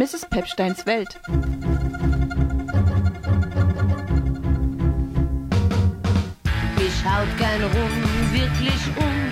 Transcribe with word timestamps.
Mrs. 0.00 0.24
Pepsteins 0.30 0.86
Welt. 0.86 1.20
Mich 6.78 7.04
haut 7.04 7.28
kein 7.38 7.62
Rum 7.62 8.32
wirklich 8.32 8.80
um. 8.96 9.30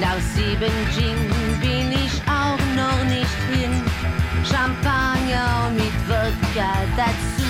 Nach 0.00 0.18
sieben 0.34 0.72
Gin 0.94 1.30
bin 1.60 1.92
ich 1.92 2.22
auch 2.26 2.58
noch 2.74 3.04
nicht 3.04 3.38
hin. 3.52 3.82
Champagner 4.50 5.70
mit 5.74 6.08
Wodka 6.08 6.72
dazu. 6.96 7.44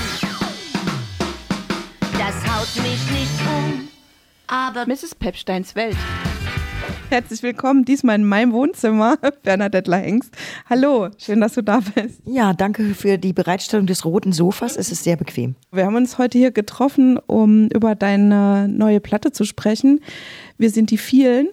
Das 2.18 2.34
haut 2.52 2.82
mich 2.82 3.08
nicht 3.12 3.40
um, 3.56 3.88
aber 4.48 4.84
Mrs. 4.84 5.14
Pepsteins 5.14 5.76
Welt. 5.76 5.96
Herzlich 7.09 7.45
willkommen, 7.45 7.84
diesmal 7.84 8.16
in 8.16 8.24
meinem 8.24 8.52
Wohnzimmer, 8.52 9.16
Bernadette 9.45 9.95
Hengst. 9.95 10.37
Hallo, 10.69 11.09
schön, 11.19 11.41
dass 11.41 11.55
du 11.55 11.62
da 11.62 11.78
bist. 11.95 12.20
Ja, 12.24 12.52
danke 12.52 12.95
für 12.95 13.16
die 13.16 13.33
Bereitstellung 13.33 13.87
des 13.87 14.05
roten 14.05 14.33
Sofas. 14.33 14.77
Es 14.77 14.91
ist 14.91 15.05
sehr 15.05 15.16
bequem. 15.16 15.55
Wir 15.70 15.87
haben 15.87 15.95
uns 15.95 16.19
heute 16.19 16.37
hier 16.37 16.50
getroffen, 16.50 17.16
um 17.27 17.69
über 17.69 17.95
deine 17.95 18.66
neue 18.66 18.98
Platte 18.98 19.30
zu 19.30 19.45
sprechen. 19.45 20.00
Wir 20.59 20.70
sind 20.70 20.91
die 20.91 20.98
vielen. 20.98 21.47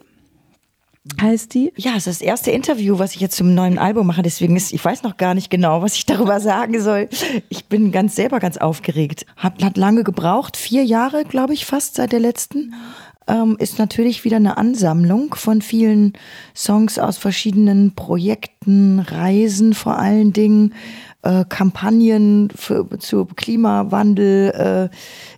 Heißt 1.22 1.54
die? 1.54 1.74
Ja, 1.76 1.92
es 1.98 2.08
ist 2.08 2.22
das 2.22 2.26
erste 2.26 2.52
Interview, 2.52 2.98
was 2.98 3.14
ich 3.14 3.20
jetzt 3.20 3.36
zum 3.36 3.54
neuen 3.54 3.78
Album 3.78 4.08
mache. 4.08 4.22
Deswegen 4.22 4.56
ist, 4.56 4.72
ich 4.72 4.84
weiß 4.84 5.04
noch 5.04 5.18
gar 5.18 5.34
nicht 5.34 5.50
genau, 5.50 5.82
was 5.82 5.96
ich 5.96 6.06
darüber 6.06 6.40
sagen 6.40 6.80
soll. 6.82 7.10
Ich 7.50 7.66
bin 7.66 7.92
ganz 7.92 8.16
selber 8.16 8.40
ganz 8.40 8.58
aufgeregt. 8.58 9.26
Hat, 9.36 9.62
hat 9.62 9.78
lange 9.78 10.04
gebraucht, 10.04 10.56
vier 10.56 10.86
Jahre, 10.86 11.26
glaube 11.26 11.54
ich, 11.54 11.66
fast 11.66 11.96
seit 11.96 12.14
der 12.14 12.22
letzten 12.22 12.74
ähm, 13.28 13.56
ist 13.60 13.80
natürlich 13.80 14.24
wieder 14.24 14.38
eine 14.38 14.58
Ansammlung 14.58 15.36
von 15.36 15.62
vielen 15.62 16.14
Songs 16.56 17.00
aus 17.00 17.18
verschiedenen 17.18 17.94
Projekten, 17.96 19.00
Reisen 19.00 19.74
vor 19.74 19.98
allen 19.98 20.34
Dingen, 20.34 20.74
äh, 21.24 21.46
Kampagnen 21.48 22.50
für, 22.56 22.88
zu 23.00 23.26
Klimawandel. 23.26 24.90
Äh, 24.92 24.96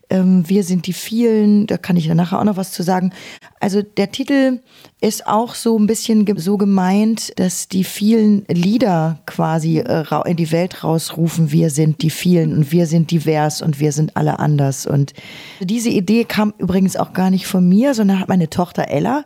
ähm, 0.09 0.47
wir 0.47 0.63
sind 0.63 0.87
die 0.87 0.93
vielen, 0.93 1.67
da 1.67 1.77
kann 1.77 1.97
ich 1.97 2.07
dann 2.07 2.17
nachher 2.17 2.39
auch 2.39 2.43
noch 2.43 2.57
was 2.57 2.71
zu 2.71 2.83
sagen. 2.83 3.11
Also 3.59 3.81
der 3.81 4.11
Titel 4.11 4.59
ist 5.01 5.27
auch 5.27 5.55
so 5.55 5.77
ein 5.77 5.87
bisschen 5.87 6.25
so 6.37 6.57
gemeint, 6.57 7.37
dass 7.39 7.67
die 7.67 7.83
vielen 7.83 8.45
Lieder 8.47 9.19
quasi 9.25 9.79
äh, 9.79 10.03
in 10.25 10.37
die 10.37 10.51
Welt 10.51 10.83
rausrufen, 10.83 11.51
wir 11.51 11.69
sind 11.69 12.01
die 12.01 12.09
vielen 12.09 12.53
und 12.53 12.71
wir 12.71 12.87
sind 12.87 13.11
divers 13.11 13.61
und 13.61 13.79
wir 13.79 13.91
sind 13.91 14.15
alle 14.15 14.39
anders. 14.39 14.85
Und 14.85 15.13
diese 15.59 15.89
Idee 15.89 16.25
kam 16.25 16.53
übrigens 16.57 16.95
auch 16.95 17.13
gar 17.13 17.29
nicht 17.29 17.47
von 17.47 17.67
mir, 17.67 17.93
sondern 17.93 18.19
hat 18.19 18.29
meine 18.29 18.49
Tochter 18.49 18.87
Ella, 18.89 19.25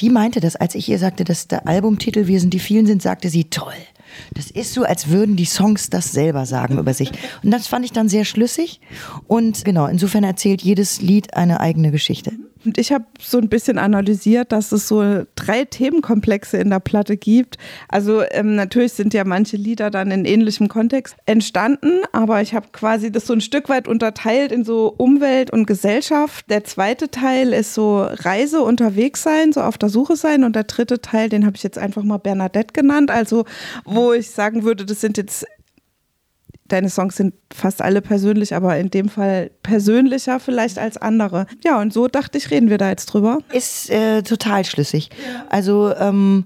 die 0.00 0.10
meinte 0.10 0.40
das, 0.40 0.56
als 0.56 0.74
ich 0.74 0.88
ihr 0.88 0.98
sagte, 0.98 1.24
dass 1.24 1.48
der 1.48 1.66
Albumtitel 1.66 2.26
Wir 2.26 2.40
sind 2.40 2.52
die 2.52 2.58
vielen 2.58 2.86
sind, 2.86 3.02
sagte 3.02 3.28
sie, 3.28 3.44
toll. 3.44 3.74
Das 4.34 4.50
ist 4.50 4.74
so, 4.74 4.84
als 4.84 5.08
würden 5.08 5.36
die 5.36 5.44
Songs 5.44 5.90
das 5.90 6.12
selber 6.12 6.46
sagen 6.46 6.78
über 6.78 6.94
sich. 6.94 7.10
Und 7.42 7.50
das 7.50 7.66
fand 7.66 7.84
ich 7.84 7.92
dann 7.92 8.08
sehr 8.08 8.24
schlüssig. 8.24 8.80
Und 9.26 9.64
genau, 9.64 9.86
insofern 9.86 10.24
erzählt 10.24 10.62
jedes 10.62 11.00
Lied 11.00 11.34
eine 11.34 11.60
eigene 11.60 11.90
Geschichte. 11.90 12.32
Und 12.66 12.78
ich 12.78 12.92
habe 12.92 13.04
so 13.20 13.38
ein 13.38 13.48
bisschen 13.48 13.78
analysiert, 13.78 14.50
dass 14.50 14.72
es 14.72 14.88
so 14.88 15.24
drei 15.36 15.64
Themenkomplexe 15.64 16.56
in 16.58 16.70
der 16.70 16.80
Platte 16.80 17.16
gibt. 17.16 17.58
Also 17.88 18.22
ähm, 18.30 18.56
natürlich 18.56 18.92
sind 18.92 19.14
ja 19.14 19.24
manche 19.24 19.56
Lieder 19.56 19.90
dann 19.90 20.10
in 20.10 20.24
ähnlichem 20.24 20.68
Kontext 20.68 21.16
entstanden, 21.26 22.00
aber 22.12 22.42
ich 22.42 22.54
habe 22.54 22.66
quasi 22.72 23.12
das 23.12 23.26
so 23.26 23.34
ein 23.34 23.40
Stück 23.40 23.68
weit 23.68 23.86
unterteilt 23.86 24.50
in 24.50 24.64
so 24.64 24.92
Umwelt 24.96 25.52
und 25.52 25.66
Gesellschaft. 25.66 26.50
Der 26.50 26.64
zweite 26.64 27.10
Teil 27.10 27.52
ist 27.52 27.74
so 27.74 28.02
Reise 28.02 28.62
unterwegs 28.62 29.22
sein, 29.22 29.52
so 29.52 29.60
auf 29.60 29.78
der 29.78 29.88
Suche 29.88 30.16
sein. 30.16 30.42
Und 30.42 30.56
der 30.56 30.64
dritte 30.64 31.00
Teil, 31.00 31.28
den 31.28 31.46
habe 31.46 31.56
ich 31.56 31.62
jetzt 31.62 31.78
einfach 31.78 32.02
mal 32.02 32.18
Bernadette 32.18 32.72
genannt. 32.72 33.10
Also 33.10 33.44
wo 33.84 34.12
ich 34.12 34.30
sagen 34.30 34.64
würde, 34.64 34.84
das 34.84 35.00
sind 35.00 35.16
jetzt 35.16 35.46
deine 36.68 36.90
Songs 36.90 37.16
sind 37.16 37.34
fast 37.52 37.82
alle 37.82 38.00
persönlich, 38.00 38.54
aber 38.54 38.76
in 38.78 38.90
dem 38.90 39.08
Fall 39.08 39.50
persönlicher 39.62 40.40
vielleicht 40.40 40.78
als 40.78 40.96
andere. 40.96 41.46
Ja, 41.64 41.80
und 41.80 41.92
so 41.92 42.08
dachte 42.08 42.38
ich, 42.38 42.50
reden 42.50 42.70
wir 42.70 42.78
da 42.78 42.88
jetzt 42.88 43.06
drüber. 43.06 43.38
Ist 43.52 43.90
äh, 43.90 44.22
total 44.22 44.64
schlüssig. 44.64 45.10
Also 45.48 45.94
ähm, 45.96 46.44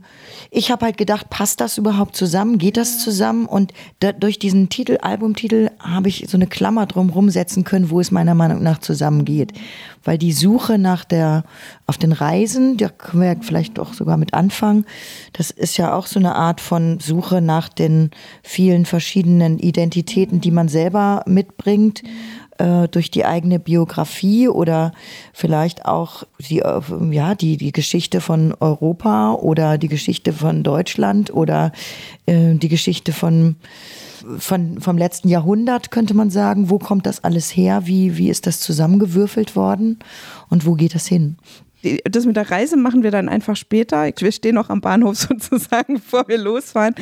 ich 0.50 0.70
habe 0.70 0.86
halt 0.86 0.98
gedacht, 0.98 1.30
passt 1.30 1.60
das 1.60 1.78
überhaupt 1.78 2.16
zusammen? 2.16 2.58
Geht 2.58 2.76
das 2.76 2.98
zusammen? 2.98 3.46
Und 3.46 3.72
da, 4.00 4.12
durch 4.12 4.38
diesen 4.38 4.68
Titel, 4.68 4.98
Albumtitel, 5.00 5.70
habe 5.78 6.08
ich 6.08 6.26
so 6.28 6.36
eine 6.36 6.46
Klammer 6.46 6.86
drumherum 6.86 7.30
setzen 7.30 7.64
können, 7.64 7.90
wo 7.90 8.00
es 8.00 8.10
meiner 8.10 8.34
Meinung 8.34 8.62
nach 8.62 8.78
zusammengeht. 8.78 9.52
Weil 10.02 10.18
die 10.18 10.32
Suche 10.32 10.78
nach 10.78 11.04
der, 11.04 11.44
auf 11.90 11.98
den 11.98 12.12
Reisen, 12.12 12.76
da 12.76 12.88
können 12.88 13.22
wir 13.24 13.36
vielleicht 13.42 13.80
auch 13.80 13.94
sogar 13.94 14.16
mit 14.16 14.32
anfangen, 14.32 14.86
das 15.32 15.50
ist 15.50 15.76
ja 15.76 15.92
auch 15.92 16.06
so 16.06 16.20
eine 16.20 16.36
Art 16.36 16.60
von 16.60 17.00
Suche 17.00 17.40
nach 17.40 17.68
den 17.68 18.12
vielen 18.44 18.86
verschiedenen 18.86 19.58
Identitäten, 19.58 20.40
die 20.40 20.52
man 20.52 20.68
selber 20.68 21.24
mitbringt 21.26 22.04
äh, 22.58 22.86
durch 22.86 23.10
die 23.10 23.24
eigene 23.24 23.58
Biografie 23.58 24.46
oder 24.46 24.92
vielleicht 25.32 25.84
auch 25.84 26.22
die, 26.38 26.60
äh, 26.60 26.80
ja, 27.10 27.34
die, 27.34 27.56
die 27.56 27.72
Geschichte 27.72 28.20
von 28.20 28.54
Europa 28.60 29.32
oder 29.32 29.76
die 29.76 29.88
Geschichte 29.88 30.32
von 30.32 30.62
Deutschland 30.62 31.34
oder 31.34 31.72
äh, 32.26 32.54
die 32.54 32.68
Geschichte 32.68 33.12
von, 33.12 33.56
von, 34.38 34.80
vom 34.80 34.96
letzten 34.96 35.28
Jahrhundert, 35.28 35.90
könnte 35.90 36.14
man 36.14 36.30
sagen. 36.30 36.70
Wo 36.70 36.78
kommt 36.78 37.06
das 37.06 37.24
alles 37.24 37.50
her? 37.56 37.82
Wie, 37.86 38.16
wie 38.16 38.28
ist 38.28 38.46
das 38.46 38.60
zusammengewürfelt 38.60 39.56
worden? 39.56 39.98
Und 40.50 40.66
wo 40.66 40.74
geht 40.74 40.94
das 40.94 41.06
hin? 41.08 41.36
Das 42.04 42.26
mit 42.26 42.36
der 42.36 42.50
Reise 42.50 42.76
machen 42.76 43.02
wir 43.02 43.10
dann 43.10 43.28
einfach 43.28 43.56
später. 43.56 44.10
Wir 44.16 44.32
stehen 44.32 44.54
noch 44.54 44.70
am 44.70 44.80
Bahnhof 44.80 45.16
sozusagen, 45.28 45.94
bevor 45.94 46.28
wir 46.28 46.38
losfahren. 46.38 46.94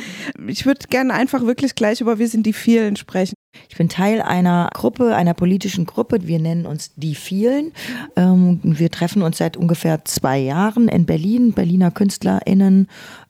Ich 0.47 0.65
würde 0.65 0.87
gerne 0.89 1.13
einfach 1.13 1.45
wirklich 1.45 1.75
gleich 1.75 2.01
über 2.01 2.19
Wir 2.19 2.27
sind 2.27 2.45
die 2.45 2.53
vielen 2.53 2.95
sprechen. 2.95 3.35
Ich 3.67 3.77
bin 3.77 3.89
Teil 3.89 4.21
einer 4.21 4.69
Gruppe, 4.73 5.15
einer 5.15 5.33
politischen 5.33 5.85
Gruppe. 5.85 6.19
Wir 6.27 6.39
nennen 6.39 6.65
uns 6.65 6.93
die 6.95 7.15
vielen. 7.15 7.71
Ähm, 8.15 8.59
wir 8.63 8.91
treffen 8.91 9.23
uns 9.23 9.37
seit 9.37 9.57
ungefähr 9.57 10.05
zwei 10.05 10.37
Jahren 10.37 10.87
in 10.87 11.05
Berlin, 11.05 11.53
Berliner 11.53 11.91
KünstlerInnen 11.91 12.87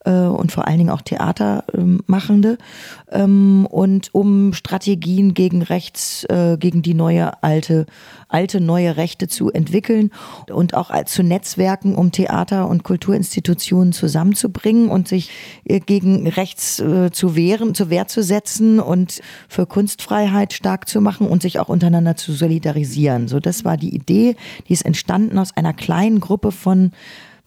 äh, 0.09 0.27
und 0.27 0.51
vor 0.51 0.67
allen 0.67 0.79
Dingen 0.79 0.89
auch 0.89 1.01
Theatermachende. 1.01 2.57
Ähm, 3.11 3.67
und 3.69 4.13
um 4.13 4.53
Strategien 4.53 5.33
gegen 5.33 5.61
rechts, 5.61 6.23
äh, 6.25 6.57
gegen 6.57 6.81
die 6.81 6.93
neue 6.93 7.43
alte, 7.43 7.85
alte 8.27 8.59
neue 8.59 8.97
Rechte 8.97 9.27
zu 9.27 9.51
entwickeln 9.51 10.11
und 10.51 10.73
auch 10.73 10.89
zu 11.05 11.23
Netzwerken, 11.23 11.95
um 11.95 12.11
Theater- 12.11 12.67
und 12.67 12.83
Kulturinstitutionen 12.83 13.93
zusammenzubringen 13.93 14.89
und 14.89 15.07
sich 15.07 15.29
äh, 15.65 15.79
gegen 15.79 16.27
rechts 16.27 16.77
zu 17.11 17.35
wehren, 17.35 17.75
zur 17.75 17.89
Wehr 17.89 18.07
zu 18.07 18.23
setzen 18.23 18.79
und 18.79 19.21
für 19.47 19.65
Kunstfreiheit 19.65 20.53
stark 20.53 20.87
zu 20.87 21.01
machen 21.01 21.27
und 21.27 21.41
sich 21.41 21.59
auch 21.59 21.69
untereinander 21.69 22.15
zu 22.15 22.31
solidarisieren. 22.33 23.27
So, 23.27 23.39
das 23.39 23.65
war 23.65 23.77
die 23.77 23.93
Idee. 23.93 24.35
Die 24.67 24.73
ist 24.73 24.85
entstanden 24.85 25.37
aus 25.37 25.55
einer 25.55 25.73
kleinen 25.73 26.19
Gruppe 26.19 26.51
von 26.51 26.91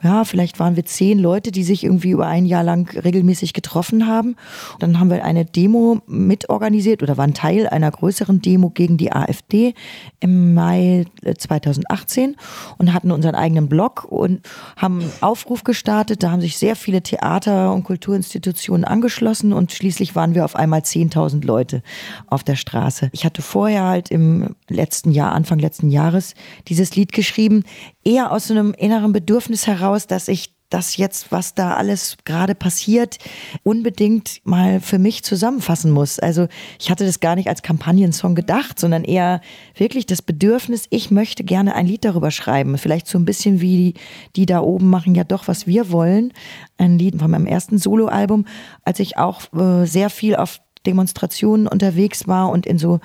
ja, 0.03 0.25
vielleicht 0.25 0.59
waren 0.59 0.77
wir 0.77 0.85
zehn 0.85 1.19
Leute, 1.19 1.53
die 1.53 1.63
sich 1.63 1.85
irgendwie 1.85 2.11
über 2.11 2.27
ein 2.27 2.45
Jahr 2.45 2.65
lang 2.65 2.91
regelmäßig 2.97 3.53
getroffen 3.53 4.07
haben. 4.07 4.37
Dann 4.81 4.99
haben 4.99 5.11
wir 5.11 5.25
eine 5.25 5.45
Demo 5.45 6.01
mitorganisiert 6.07 7.03
oder 7.03 7.17
waren 7.17 7.35
Teil 7.35 7.69
einer 7.69 7.91
größeren 7.91 8.43
Demo 8.43 8.71
gegen 8.71 8.97
die 8.97 9.13
AfD 9.13 9.75
im 10.21 10.55
Mai 10.55 11.07
2018 11.39 12.37
und 12.79 12.93
hatten 12.93 13.13
unseren 13.13 13.35
eigenen 13.35 13.69
Blog 13.69 14.05
und 14.09 14.41
haben 14.77 15.05
Aufruf 15.21 15.63
gestartet. 15.63 16.23
Da 16.23 16.33
haben 16.33 16.41
sich 16.41 16.59
sehr 16.59 16.75
viele 16.75 17.03
Theater- 17.03 17.73
und 17.73 17.85
Kulturinstitutionen 17.85 18.85
angeschlossen 18.85 19.53
und 19.53 19.73
schließlich 19.73 20.17
waren 20.17 20.35
wir 20.35 20.45
auf 20.45 20.57
einmal 20.57 20.81
10.000 20.81 21.45
Leute 21.47 21.83
auf 22.27 22.43
der 22.43 22.57
Straße. 22.57 23.09
Ich 23.13 23.25
hatte 23.25 23.43
vorher 23.43 23.85
halt 23.85 24.11
im 24.11 24.57
letzten 24.69 25.13
Jahr, 25.13 25.33
Anfang 25.33 25.61
letzten 25.61 25.91
Jahres, 25.91 26.35
dieses 26.67 26.97
Lied 26.97 27.13
geschrieben, 27.13 27.63
eher 28.05 28.33
aus 28.33 28.51
einem 28.51 28.75
inneren 28.75 29.13
Bedürfnis 29.13 29.67
heraus, 29.67 29.92
dass 30.07 30.29
ich 30.29 30.55
das 30.73 30.97
jetzt, 30.97 31.31
was 31.31 31.55
da 31.55 31.75
alles 31.75 32.17
gerade 32.25 32.55
passiert, 32.55 33.19
unbedingt 33.63 34.41
mal 34.45 34.81
für 34.81 34.99
mich 34.99 35.23
zusammenfassen 35.23 35.91
muss. 35.91 36.19
Also 36.19 36.49
ich 36.81 36.91
hatte 36.91 37.05
das 37.05 37.21
gar 37.21 37.37
nicht 37.37 37.49
als 37.49 37.63
Kampagnensong 37.63 38.35
gedacht, 38.35 38.79
sondern 38.79 39.05
eher 39.05 39.41
wirklich 39.77 40.07
das 40.07 40.23
Bedürfnis, 40.23 40.87
ich 40.91 41.11
möchte 41.11 41.45
gerne 41.45 41.75
ein 41.75 41.87
Lied 41.87 42.05
darüber 42.05 42.31
schreiben. 42.31 42.79
Vielleicht 42.79 43.07
so 43.07 43.19
ein 43.19 43.25
bisschen 43.25 43.61
wie 43.61 43.77
die, 43.77 44.01
die 44.37 44.47
da 44.47 44.61
oben 44.61 44.89
machen 44.89 45.15
ja 45.15 45.25
doch, 45.25 45.47
was 45.47 45.67
wir 45.67 45.91
wollen. 45.91 46.33
Ein 46.79 46.99
Lied 46.99 47.19
von 47.19 47.31
meinem 47.31 47.47
ersten 47.47 47.79
Soloalbum, 47.79 48.47
als 48.83 48.99
ich 48.99 49.19
auch 49.19 49.53
äh, 49.53 49.85
sehr 49.87 50.09
viel 50.09 50.37
auf 50.37 50.61
Demonstrationen 50.87 51.69
unterwegs 51.69 52.27
war 52.27 52.51
und 52.51 52.67
in 52.67 52.79
so 52.79 53.01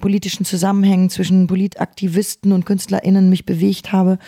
politischen 0.00 0.44
Zusammenhängen 0.44 1.08
zwischen 1.08 1.46
Politaktivisten 1.46 2.52
und 2.52 2.66
KünstlerInnen 2.66 3.30
mich 3.30 3.46
bewegt 3.46 3.92
habe. 3.92 4.18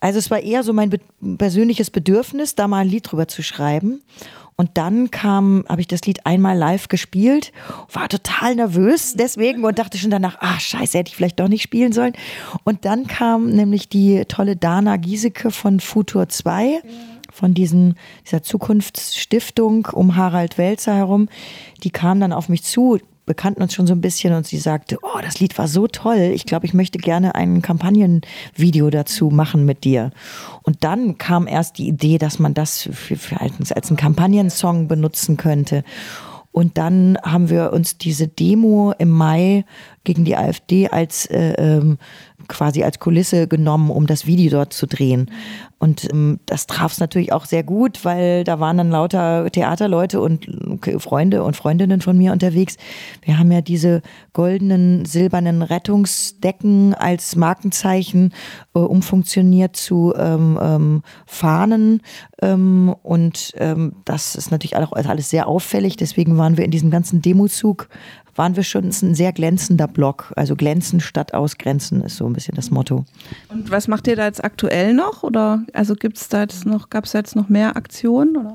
Also 0.00 0.18
es 0.18 0.30
war 0.30 0.40
eher 0.40 0.62
so 0.62 0.72
mein 0.72 0.90
be 0.90 1.00
persönliches 1.38 1.90
Bedürfnis, 1.90 2.54
da 2.54 2.68
mal 2.68 2.80
ein 2.80 2.88
Lied 2.88 3.10
drüber 3.10 3.28
zu 3.28 3.42
schreiben. 3.42 4.02
Und 4.58 4.70
dann 4.74 5.10
kam, 5.10 5.64
habe 5.68 5.82
ich 5.82 5.86
das 5.86 6.02
Lied 6.02 6.24
einmal 6.24 6.56
live 6.56 6.88
gespielt, 6.88 7.52
war 7.92 8.08
total 8.08 8.54
nervös 8.54 9.14
deswegen 9.14 9.64
und 9.64 9.78
dachte 9.78 9.98
schon 9.98 10.10
danach, 10.10 10.38
ah 10.40 10.58
scheiße, 10.58 10.96
hätte 10.96 11.10
ich 11.10 11.16
vielleicht 11.16 11.38
doch 11.38 11.48
nicht 11.48 11.62
spielen 11.62 11.92
sollen. 11.92 12.14
Und 12.64 12.86
dann 12.86 13.06
kam 13.06 13.50
nämlich 13.50 13.90
die 13.90 14.24
tolle 14.26 14.56
Dana 14.56 14.96
Giesecke 14.96 15.50
von 15.50 15.78
Futur 15.80 16.30
2 16.30 16.80
von 17.30 17.52
diesen, 17.52 17.96
dieser 18.24 18.42
Zukunftsstiftung 18.42 19.88
um 19.92 20.16
Harald 20.16 20.56
Welzer 20.56 20.94
herum. 20.94 21.28
Die 21.82 21.90
kam 21.90 22.18
dann 22.18 22.32
auf 22.32 22.48
mich 22.48 22.62
zu, 22.62 22.98
bekannten 23.26 23.62
uns 23.62 23.74
schon 23.74 23.86
so 23.86 23.92
ein 23.92 24.00
bisschen 24.00 24.32
und 24.32 24.46
sie 24.46 24.58
sagte, 24.58 24.98
oh, 25.02 25.18
das 25.20 25.40
Lied 25.40 25.58
war 25.58 25.68
so 25.68 25.88
toll. 25.88 26.30
Ich 26.32 26.46
glaube, 26.46 26.64
ich 26.64 26.72
möchte 26.72 26.98
gerne 26.98 27.34
ein 27.34 27.60
Kampagnenvideo 27.60 28.88
dazu 28.90 29.30
machen 29.30 29.64
mit 29.64 29.84
dir. 29.84 30.12
Und 30.62 30.84
dann 30.84 31.18
kam 31.18 31.46
erst 31.46 31.78
die 31.78 31.88
Idee, 31.88 32.18
dass 32.18 32.38
man 32.38 32.54
das 32.54 32.88
für, 32.92 33.16
für 33.16 33.40
als, 33.40 33.72
als 33.72 33.88
einen 33.88 33.96
Kampagnensong 33.96 34.88
benutzen 34.88 35.36
könnte. 35.36 35.82
Und 36.52 36.78
dann 36.78 37.18
haben 37.22 37.50
wir 37.50 37.74
uns 37.74 37.98
diese 37.98 38.28
Demo 38.28 38.94
im 38.96 39.10
Mai 39.10 39.66
gegen 40.04 40.24
die 40.24 40.38
AfD 40.38 40.88
als 40.88 41.26
äh, 41.26 41.52
ähm, 41.58 41.98
quasi 42.48 42.82
als 42.82 42.98
Kulisse 42.98 43.46
genommen, 43.46 43.90
um 43.90 44.06
das 44.06 44.24
Video 44.24 44.50
dort 44.50 44.72
zu 44.72 44.86
drehen. 44.86 45.30
Und 45.78 46.10
ähm, 46.10 46.40
das 46.46 46.66
traf 46.66 46.92
es 46.92 47.00
natürlich 47.00 47.32
auch 47.32 47.44
sehr 47.44 47.62
gut, 47.62 48.04
weil 48.04 48.44
da 48.44 48.60
waren 48.60 48.78
dann 48.78 48.90
lauter 48.90 49.50
Theaterleute 49.50 50.20
und 50.22 50.46
Freunde 50.98 51.44
und 51.44 51.54
Freundinnen 51.54 52.00
von 52.00 52.16
mir 52.16 52.32
unterwegs. 52.32 52.76
Wir 53.22 53.38
haben 53.38 53.52
ja 53.52 53.60
diese 53.60 54.00
goldenen, 54.32 55.04
silbernen 55.04 55.60
Rettungsdecken 55.60 56.94
als 56.94 57.36
Markenzeichen 57.36 58.32
äh, 58.74 58.78
umfunktioniert 58.78 59.76
zu 59.76 60.14
ähm, 60.16 60.58
ähm, 60.62 61.02
Fahnen. 61.26 62.00
Ähm, 62.40 62.94
und 63.02 63.52
ähm, 63.58 63.96
das 64.06 64.34
ist 64.34 64.50
natürlich 64.50 64.76
auch 64.76 64.92
alles 64.92 65.28
sehr 65.28 65.46
auffällig. 65.46 65.96
Deswegen 65.96 66.38
waren 66.38 66.56
wir 66.56 66.64
in 66.64 66.70
diesem 66.70 66.90
ganzen 66.90 67.20
Demozug 67.20 67.88
waren 68.36 68.56
wir 68.56 68.62
schon 68.62 68.84
ein 68.84 69.14
sehr 69.14 69.32
glänzender 69.32 69.88
Block. 69.88 70.32
Also 70.36 70.56
glänzen 70.56 71.00
statt 71.00 71.34
ausgrenzen 71.34 72.02
ist 72.02 72.16
so 72.16 72.26
ein 72.26 72.32
bisschen 72.32 72.54
das 72.54 72.70
Motto. 72.70 73.04
Und 73.48 73.70
was 73.70 73.88
macht 73.88 74.06
ihr 74.06 74.16
da 74.16 74.26
jetzt 74.26 74.44
aktuell 74.44 74.94
noch? 74.94 75.22
Oder 75.22 75.64
also 75.72 75.94
gibt 75.94 76.16
es 76.16 76.28
da 76.28 76.42
jetzt 76.42 76.66
noch, 76.66 76.90
gab 76.90 77.04
es 77.04 77.12
da 77.12 77.18
jetzt 77.18 77.36
noch 77.36 77.48
mehr 77.48 77.76
Aktionen? 77.76 78.36
Oder? 78.36 78.54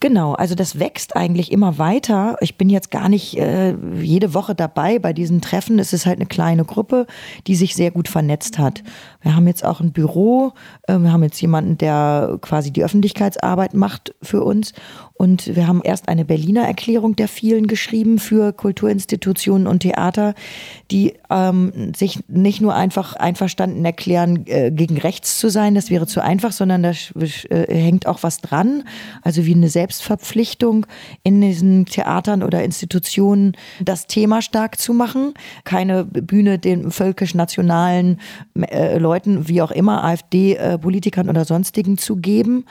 Genau, 0.00 0.34
also 0.34 0.54
das 0.54 0.78
wächst 0.78 1.16
eigentlich 1.16 1.50
immer 1.50 1.78
weiter. 1.78 2.36
Ich 2.40 2.56
bin 2.56 2.70
jetzt 2.70 2.90
gar 2.90 3.08
nicht 3.08 3.36
äh, 3.36 3.74
jede 4.00 4.34
Woche 4.34 4.54
dabei 4.54 4.98
bei 4.98 5.12
diesen 5.12 5.40
Treffen. 5.40 5.78
Es 5.78 5.92
ist 5.92 6.06
halt 6.06 6.18
eine 6.18 6.26
kleine 6.26 6.64
Gruppe, 6.64 7.06
die 7.46 7.56
sich 7.56 7.74
sehr 7.74 7.90
gut 7.90 8.08
vernetzt 8.08 8.58
hat. 8.58 8.82
Wir 9.22 9.34
haben 9.34 9.46
jetzt 9.46 9.64
auch 9.64 9.80
ein 9.80 9.92
Büro, 9.92 10.52
äh, 10.86 10.98
wir 10.98 11.12
haben 11.12 11.22
jetzt 11.22 11.40
jemanden, 11.40 11.78
der 11.78 12.38
quasi 12.40 12.70
die 12.70 12.84
Öffentlichkeitsarbeit 12.84 13.74
macht 13.74 14.14
für 14.22 14.44
uns 14.44 14.72
und 15.18 15.56
wir 15.56 15.66
haben 15.66 15.80
erst 15.82 16.08
eine 16.08 16.24
Berliner 16.24 16.62
Erklärung 16.62 17.16
der 17.16 17.26
vielen 17.26 17.66
geschrieben 17.66 18.20
für 18.20 18.52
Kulturinstitutionen 18.52 19.66
und 19.66 19.80
Theater, 19.80 20.34
die 20.92 21.14
ähm, 21.28 21.92
sich 21.94 22.20
nicht 22.28 22.60
nur 22.60 22.76
einfach 22.76 23.16
einverstanden 23.16 23.84
erklären, 23.84 24.46
äh, 24.46 24.70
gegen 24.70 24.96
rechts 24.96 25.38
zu 25.38 25.50
sein, 25.50 25.74
das 25.74 25.90
wäre 25.90 26.06
zu 26.06 26.22
einfach, 26.22 26.52
sondern 26.52 26.84
da 26.84 26.90
äh, 26.90 27.74
hängt 27.74 28.06
auch 28.06 28.22
was 28.22 28.40
dran. 28.40 28.84
Also 29.22 29.44
wie 29.44 29.54
eine 29.54 29.68
Selbstverpflichtung 29.68 30.86
in 31.24 31.40
diesen 31.40 31.86
Theatern 31.86 32.44
oder 32.44 32.62
Institutionen, 32.62 33.56
das 33.80 34.06
Thema 34.06 34.40
stark 34.40 34.78
zu 34.78 34.94
machen. 34.94 35.34
Keine 35.64 36.04
Bühne 36.04 36.60
den 36.60 36.92
völkisch-nationalen 36.92 38.20
äh, 38.70 38.98
Leuten, 38.98 39.48
wie 39.48 39.62
auch 39.62 39.72
immer, 39.72 40.04
AfD-Politikern 40.04 41.26
äh, 41.26 41.30
oder 41.30 41.44
sonstigen 41.44 41.98
zu 41.98 42.16
geben 42.16 42.66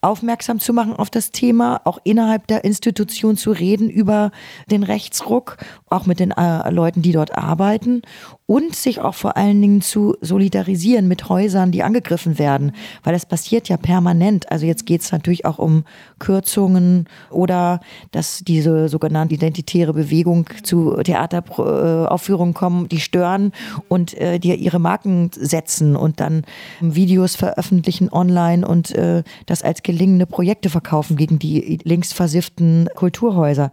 aufmerksam 0.00 0.60
zu 0.60 0.72
machen 0.72 0.94
auf 0.94 1.10
das 1.10 1.30
Thema, 1.30 1.82
auch 1.84 1.98
innerhalb 2.04 2.46
der 2.46 2.64
Institution 2.64 3.36
zu 3.36 3.50
reden 3.52 3.90
über 3.90 4.30
den 4.70 4.82
Rechtsruck, 4.82 5.58
auch 5.88 6.06
mit 6.06 6.20
den 6.20 6.30
äh, 6.30 6.70
Leuten, 6.70 7.02
die 7.02 7.12
dort 7.12 7.36
arbeiten 7.36 8.02
und 8.50 8.74
sich 8.74 9.00
auch 9.00 9.14
vor 9.14 9.36
allen 9.36 9.62
Dingen 9.62 9.80
zu 9.80 10.16
solidarisieren 10.22 11.06
mit 11.06 11.28
Häusern, 11.28 11.70
die 11.70 11.84
angegriffen 11.84 12.36
werden, 12.36 12.72
weil 13.04 13.12
das 13.12 13.24
passiert 13.24 13.68
ja 13.68 13.76
permanent. 13.76 14.50
Also 14.50 14.66
jetzt 14.66 14.86
geht 14.86 15.02
es 15.02 15.12
natürlich 15.12 15.44
auch 15.44 15.60
um 15.60 15.84
Kürzungen 16.18 17.06
oder 17.30 17.78
dass 18.10 18.40
diese 18.40 18.88
sogenannte 18.88 19.36
identitäre 19.36 19.92
Bewegung 19.92 20.46
zu 20.64 20.96
Theateraufführungen 20.96 22.52
kommen, 22.52 22.88
die 22.88 22.98
stören 22.98 23.52
und 23.86 24.14
äh, 24.14 24.40
die 24.40 24.52
ihre 24.56 24.80
Marken 24.80 25.30
setzen 25.32 25.94
und 25.94 26.18
dann 26.18 26.42
Videos 26.80 27.36
veröffentlichen 27.36 28.12
online 28.12 28.66
und 28.66 28.90
äh, 28.96 29.22
das 29.46 29.62
als 29.62 29.84
gelingende 29.84 30.26
Projekte 30.26 30.70
verkaufen 30.70 31.16
gegen 31.16 31.38
die 31.38 31.78
links 31.84 32.12
versifften 32.12 32.88
Kulturhäuser. 32.96 33.70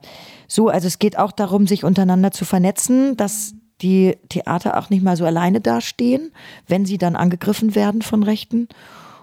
So, 0.48 0.70
also 0.70 0.86
es 0.86 1.00
geht 1.00 1.18
auch 1.18 1.32
darum, 1.32 1.66
sich 1.66 1.84
untereinander 1.84 2.30
zu 2.30 2.46
vernetzen, 2.46 3.18
dass 3.18 3.56
die 3.82 4.16
Theater 4.30 4.78
auch 4.78 4.90
nicht 4.90 5.04
mal 5.04 5.18
so 5.18 5.26
alleine 5.26 5.62
dastehen, 5.62 6.32
wenn 6.68 6.86
sie 6.86 6.98
dann 6.98 7.16
angegriffen 7.16 7.76
werden 7.76 8.02
von 8.02 8.24
Rechten. 8.24 8.68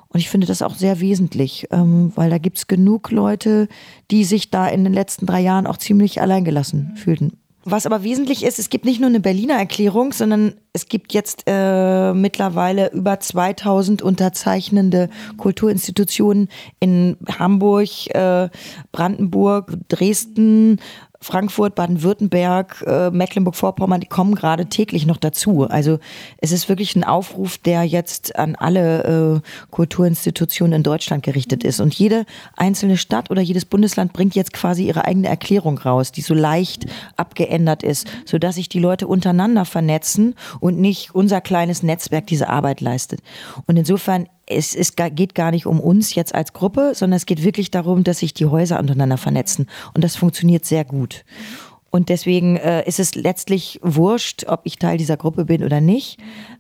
Und 0.08 0.20
ich 0.20 0.28
finde 0.28 0.46
das 0.46 0.62
auch 0.62 0.76
sehr 0.76 1.00
wesentlich, 1.00 1.66
ähm, 1.72 2.12
weil 2.14 2.30
da 2.30 2.38
gibt 2.38 2.58
es 2.58 2.66
genug 2.68 3.10
Leute, 3.10 3.68
die 4.12 4.24
sich 4.24 4.50
da 4.50 4.68
in 4.68 4.84
den 4.84 4.92
letzten 4.92 5.26
drei 5.26 5.40
Jahren 5.40 5.66
auch 5.66 5.76
ziemlich 5.76 6.20
alleingelassen 6.20 6.96
fühlten. 6.96 7.32
Was 7.66 7.86
aber 7.86 8.04
wesentlich 8.04 8.44
ist, 8.44 8.58
es 8.58 8.68
gibt 8.68 8.84
nicht 8.84 9.00
nur 9.00 9.08
eine 9.08 9.20
Berliner 9.20 9.54
Erklärung, 9.54 10.12
sondern 10.12 10.54
es 10.74 10.86
gibt 10.86 11.14
jetzt 11.14 11.44
äh, 11.46 12.12
mittlerweile 12.12 12.92
über 12.92 13.18
2000 13.18 14.02
unterzeichnende 14.02 15.08
Kulturinstitutionen 15.38 16.48
in 16.78 17.16
Hamburg, 17.38 17.88
äh, 18.14 18.50
Brandenburg, 18.92 19.72
Dresden, 19.88 20.78
Frankfurt, 21.25 21.75
Baden-Württemberg, 21.75 22.85
äh, 22.87 23.11
Mecklenburg-Vorpommern, 23.11 24.03
die 24.03 24.06
kommen 24.06 24.35
gerade 24.35 24.67
täglich 24.67 25.06
noch 25.06 25.17
dazu. 25.17 25.65
Also 25.65 25.99
es 26.37 26.53
ist 26.53 26.69
wirklich 26.69 26.94
ein 26.97 27.03
Aufruf, 27.03 27.56
der 27.56 27.85
jetzt 27.85 28.37
an 28.37 28.56
alle 28.56 29.41
äh, 29.43 29.69
Kulturinstitutionen 29.71 30.75
in 30.75 30.82
Deutschland 30.82 31.23
gerichtet 31.23 31.65
ist. 31.65 31.81
Und 31.81 31.94
jede 31.94 32.26
einzelne 32.59 32.99
Stadt 32.99 33.31
oder 33.31 33.41
jedes 33.41 33.65
Bundesland 33.65 34.12
bringt 34.12 34.35
jetzt 34.35 34.53
quasi 34.53 34.87
ihre 34.87 35.06
eigene 35.06 35.29
Erklärung 35.29 35.79
raus, 35.79 36.12
die 36.12 36.21
so 36.21 36.35
leicht 36.35 36.85
abgeändert 37.17 37.82
ist, 37.82 38.06
sodass 38.26 38.56
sich 38.56 38.69
die 38.69 38.79
Leute 38.79 39.06
untereinander 39.06 39.65
vernetzen 39.65 40.35
und 40.61 40.79
nicht 40.79 41.15
unser 41.15 41.41
kleines 41.41 41.82
Netzwerk 41.82 42.26
diese 42.26 42.50
Arbeit 42.50 42.82
leistet. 42.82 43.21
Und 43.67 43.79
insofern 43.79 44.29
es, 44.46 44.75
es 44.75 44.94
geht 44.96 45.35
gar 45.35 45.50
nicht 45.50 45.67
um 45.67 45.81
uns 45.81 46.14
jetzt 46.14 46.35
als 46.35 46.52
Gruppe, 46.52 46.93
sondern 46.94 47.17
es 47.17 47.26
geht 47.26 47.43
wirklich 47.43 47.70
darum, 47.70 48.05
dass 48.05 48.19
sich 48.19 48.35
die 48.35 48.46
Häuser 48.46 48.79
untereinander 48.79 49.17
vernetzen. 49.17 49.69
Und 49.94 50.05
das 50.05 50.17
funktioniert 50.17 50.64
sehr 50.64 50.85
gut. 50.85 51.25
Und 51.91 52.08
deswegen 52.08 52.56
äh, 52.56 52.87
ist 52.88 52.99
es 52.99 53.14
letztlich 53.14 53.79
wurscht, 53.82 54.46
ob 54.49 54.62
ich 54.64 54.79
Teil 54.79 54.99
dieser 54.99 55.17
Gruppe 55.17 55.44
bin 55.44 55.62
oder 55.62 55.81
nicht. 55.81 56.19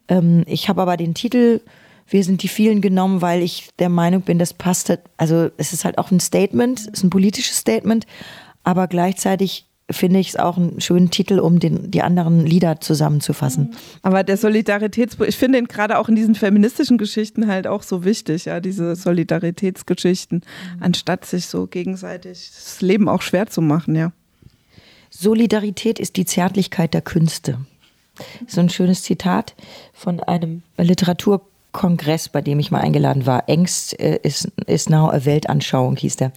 Ähm, 0.08 0.44
ich 0.46 0.68
habe 0.68 0.82
aber 0.82 0.96
den 0.96 1.14
Titel 1.14 1.60
Wir 2.06 2.22
sind 2.22 2.42
die 2.42 2.48
vielen 2.48 2.80
genommen, 2.80 3.20
weil 3.20 3.42
ich 3.42 3.70
der 3.78 3.88
Meinung 3.88 4.22
bin, 4.22 4.38
das 4.38 4.54
passt. 4.54 4.90
Halt, 4.90 5.00
also 5.16 5.50
es 5.56 5.72
ist 5.72 5.84
halt 5.84 5.98
auch 5.98 6.10
ein 6.10 6.20
Statement, 6.20 6.78
es 6.78 6.86
ist 6.86 7.02
ein 7.02 7.10
politisches 7.10 7.56
Statement, 7.56 8.06
aber 8.62 8.86
gleichzeitig 8.86 9.66
finde 9.90 10.18
ich 10.18 10.30
es 10.30 10.36
auch 10.36 10.56
einen 10.56 10.80
schönen 10.80 11.10
Titel, 11.10 11.38
um 11.38 11.60
den, 11.60 11.90
die 11.90 12.02
anderen 12.02 12.46
Lieder 12.46 12.80
zusammenzufassen. 12.80 13.74
Aber 14.02 14.24
der 14.24 14.36
Solidaritätsbruch, 14.36 15.26
ich 15.26 15.36
finde 15.36 15.58
ihn 15.58 15.68
gerade 15.68 15.98
auch 15.98 16.08
in 16.08 16.16
diesen 16.16 16.34
feministischen 16.34 16.96
Geschichten 16.96 17.48
halt 17.48 17.66
auch 17.66 17.82
so 17.82 18.04
wichtig, 18.04 18.46
ja, 18.46 18.60
diese 18.60 18.96
Solidaritätsgeschichten, 18.96 20.38
mhm. 20.38 20.82
anstatt 20.82 21.26
sich 21.26 21.46
so 21.46 21.66
gegenseitig 21.66 22.50
das 22.54 22.80
Leben 22.80 23.08
auch 23.08 23.20
schwer 23.20 23.46
zu 23.46 23.60
machen, 23.60 23.94
ja. 23.94 24.12
Solidarität 25.10 26.00
ist 26.00 26.16
die 26.16 26.24
Zärtlichkeit 26.24 26.92
der 26.92 27.02
Künste. 27.02 27.58
So 28.46 28.60
ein 28.60 28.68
schönes 28.68 29.02
Zitat 29.02 29.54
von 29.92 30.20
einem 30.20 30.62
Literaturkongress, 31.74 32.28
bei 32.28 32.40
dem 32.40 32.58
ich 32.58 32.70
mal 32.70 32.80
eingeladen 32.80 33.26
war. 33.26 33.44
Angst 33.48 33.98
äh, 34.00 34.18
ist, 34.22 34.50
ist 34.66 34.90
now 34.90 35.10
a 35.10 35.24
Weltanschauung, 35.24 35.96
hieß 35.96 36.16
der. 36.16 36.32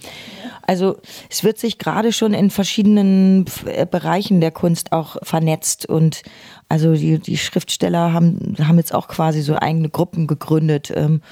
Also 0.62 0.96
es 1.30 1.44
wird 1.44 1.58
sich 1.58 1.78
gerade 1.78 2.12
schon 2.12 2.34
in 2.34 2.50
verschiedenen 2.50 3.46
äh, 3.64 3.86
Bereichen 3.86 4.40
der 4.40 4.50
Kunst 4.50 4.92
auch 4.92 5.16
vernetzt 5.22 5.86
und 5.86 6.22
also 6.68 6.92
die, 6.94 7.18
die 7.18 7.38
Schriftsteller 7.38 8.12
haben, 8.12 8.56
haben 8.60 8.76
jetzt 8.76 8.94
auch 8.94 9.08
quasi 9.08 9.40
so 9.40 9.56
eigene 9.56 9.88
Gruppen 9.88 10.26
gegründet. 10.26 10.92
Ähm, 10.94 11.22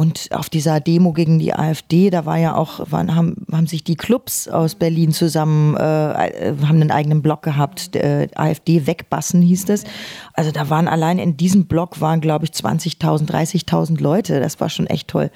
und 0.00 0.30
auf 0.32 0.48
dieser 0.48 0.80
Demo 0.80 1.12
gegen 1.12 1.38
die 1.38 1.52
AfD, 1.52 2.08
da 2.08 2.24
war 2.24 2.38
ja 2.38 2.56
auch, 2.56 2.90
waren, 2.90 3.14
haben, 3.14 3.44
haben 3.52 3.66
sich 3.66 3.84
die 3.84 3.96
Clubs 3.96 4.48
aus 4.48 4.74
Berlin 4.74 5.12
zusammen, 5.12 5.76
äh, 5.76 6.54
haben 6.62 6.80
einen 6.80 6.90
eigenen 6.90 7.20
Blog 7.20 7.42
gehabt, 7.42 7.94
äh, 7.96 8.28
AfD 8.34 8.86
wegbassen 8.86 9.42
hieß 9.42 9.66
das. 9.66 9.84
Also 10.32 10.52
da 10.52 10.70
waren 10.70 10.88
allein 10.88 11.18
in 11.18 11.36
diesem 11.36 11.66
Blog 11.66 12.00
waren, 12.00 12.22
glaube 12.22 12.46
ich, 12.46 12.52
20.000, 12.52 13.30
30.000 13.30 14.00
Leute. 14.00 14.40
Das 14.40 14.58
war 14.58 14.70
schon 14.70 14.86
echt 14.86 15.08
toll. 15.08 15.30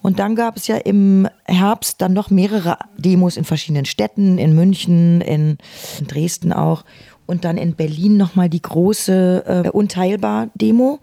Und 0.00 0.20
dann 0.20 0.36
gab 0.36 0.56
es 0.56 0.68
ja 0.68 0.76
im 0.76 1.28
Herbst 1.44 2.00
dann 2.00 2.12
noch 2.12 2.30
mehrere 2.30 2.78
Demos 2.98 3.36
in 3.36 3.42
verschiedenen 3.42 3.84
Städten, 3.84 4.38
in 4.38 4.54
München, 4.54 5.20
in, 5.22 5.58
Dresden 6.06 6.52
auch. 6.52 6.84
Und 7.28 7.44
dann 7.44 7.58
in 7.58 7.74
Berlin 7.74 8.16
nochmal 8.16 8.48
die 8.48 8.62
große 8.62 9.44
äh, 9.46 9.68
Unteilbar-Demo. 9.68 10.98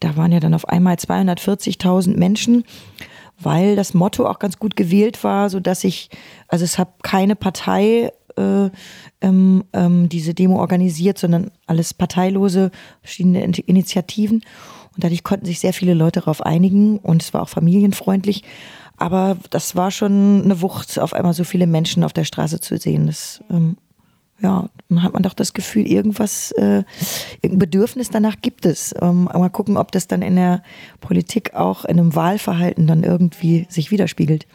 Da 0.00 0.16
waren 0.16 0.32
ja 0.32 0.40
dann 0.40 0.52
auf 0.52 0.68
einmal 0.68 0.96
240.000 0.96 2.16
Menschen, 2.16 2.64
weil 3.38 3.76
das 3.76 3.94
Motto 3.94 4.26
auch 4.26 4.40
ganz 4.40 4.58
gut 4.58 4.74
gewählt 4.74 5.22
war, 5.22 5.48
so 5.50 5.60
dass 5.60 5.84
ich, 5.84 6.10
also 6.48 6.64
es 6.64 6.78
hat 6.78 7.04
keine 7.04 7.36
Partei 7.36 8.10
äh, 8.36 8.70
ähm, 9.20 9.62
ähm, 9.72 10.08
diese 10.08 10.34
Demo 10.34 10.58
organisiert, 10.58 11.16
sondern 11.16 11.52
alles 11.68 11.94
parteilose, 11.94 12.72
verschiedene 13.00 13.44
Initiativen. 13.44 14.42
Und 14.96 15.04
dadurch 15.04 15.22
konnten 15.22 15.46
sich 15.46 15.60
sehr 15.60 15.72
viele 15.72 15.94
Leute 15.94 16.18
darauf 16.18 16.44
einigen 16.44 16.98
und 16.98 17.22
es 17.22 17.32
war 17.32 17.42
auch 17.42 17.48
familienfreundlich. 17.48 18.42
Aber 18.96 19.36
das 19.50 19.76
war 19.76 19.92
schon 19.92 20.42
eine 20.42 20.60
Wucht, 20.60 20.98
auf 20.98 21.14
einmal 21.14 21.34
so 21.34 21.44
viele 21.44 21.68
Menschen 21.68 22.02
auf 22.02 22.12
der 22.12 22.24
Straße 22.24 22.58
zu 22.58 22.78
sehen. 22.78 23.06
Das, 23.06 23.44
ähm, 23.48 23.76
ja, 24.40 24.68
dann 24.88 25.02
hat 25.02 25.12
man 25.12 25.22
doch 25.22 25.34
das 25.34 25.52
Gefühl, 25.52 25.86
irgendwas, 25.86 26.52
äh, 26.52 26.84
irgendein 27.42 27.58
Bedürfnis 27.58 28.10
danach 28.10 28.36
gibt 28.40 28.66
es. 28.66 28.94
Ähm, 29.00 29.24
mal 29.24 29.50
gucken, 29.50 29.76
ob 29.76 29.92
das 29.92 30.06
dann 30.06 30.22
in 30.22 30.36
der 30.36 30.62
Politik 31.00 31.54
auch 31.54 31.84
in 31.84 31.98
einem 31.98 32.14
Wahlverhalten 32.14 32.86
dann 32.86 33.02
irgendwie 33.02 33.66
sich 33.68 33.90
widerspiegelt. 33.90 34.46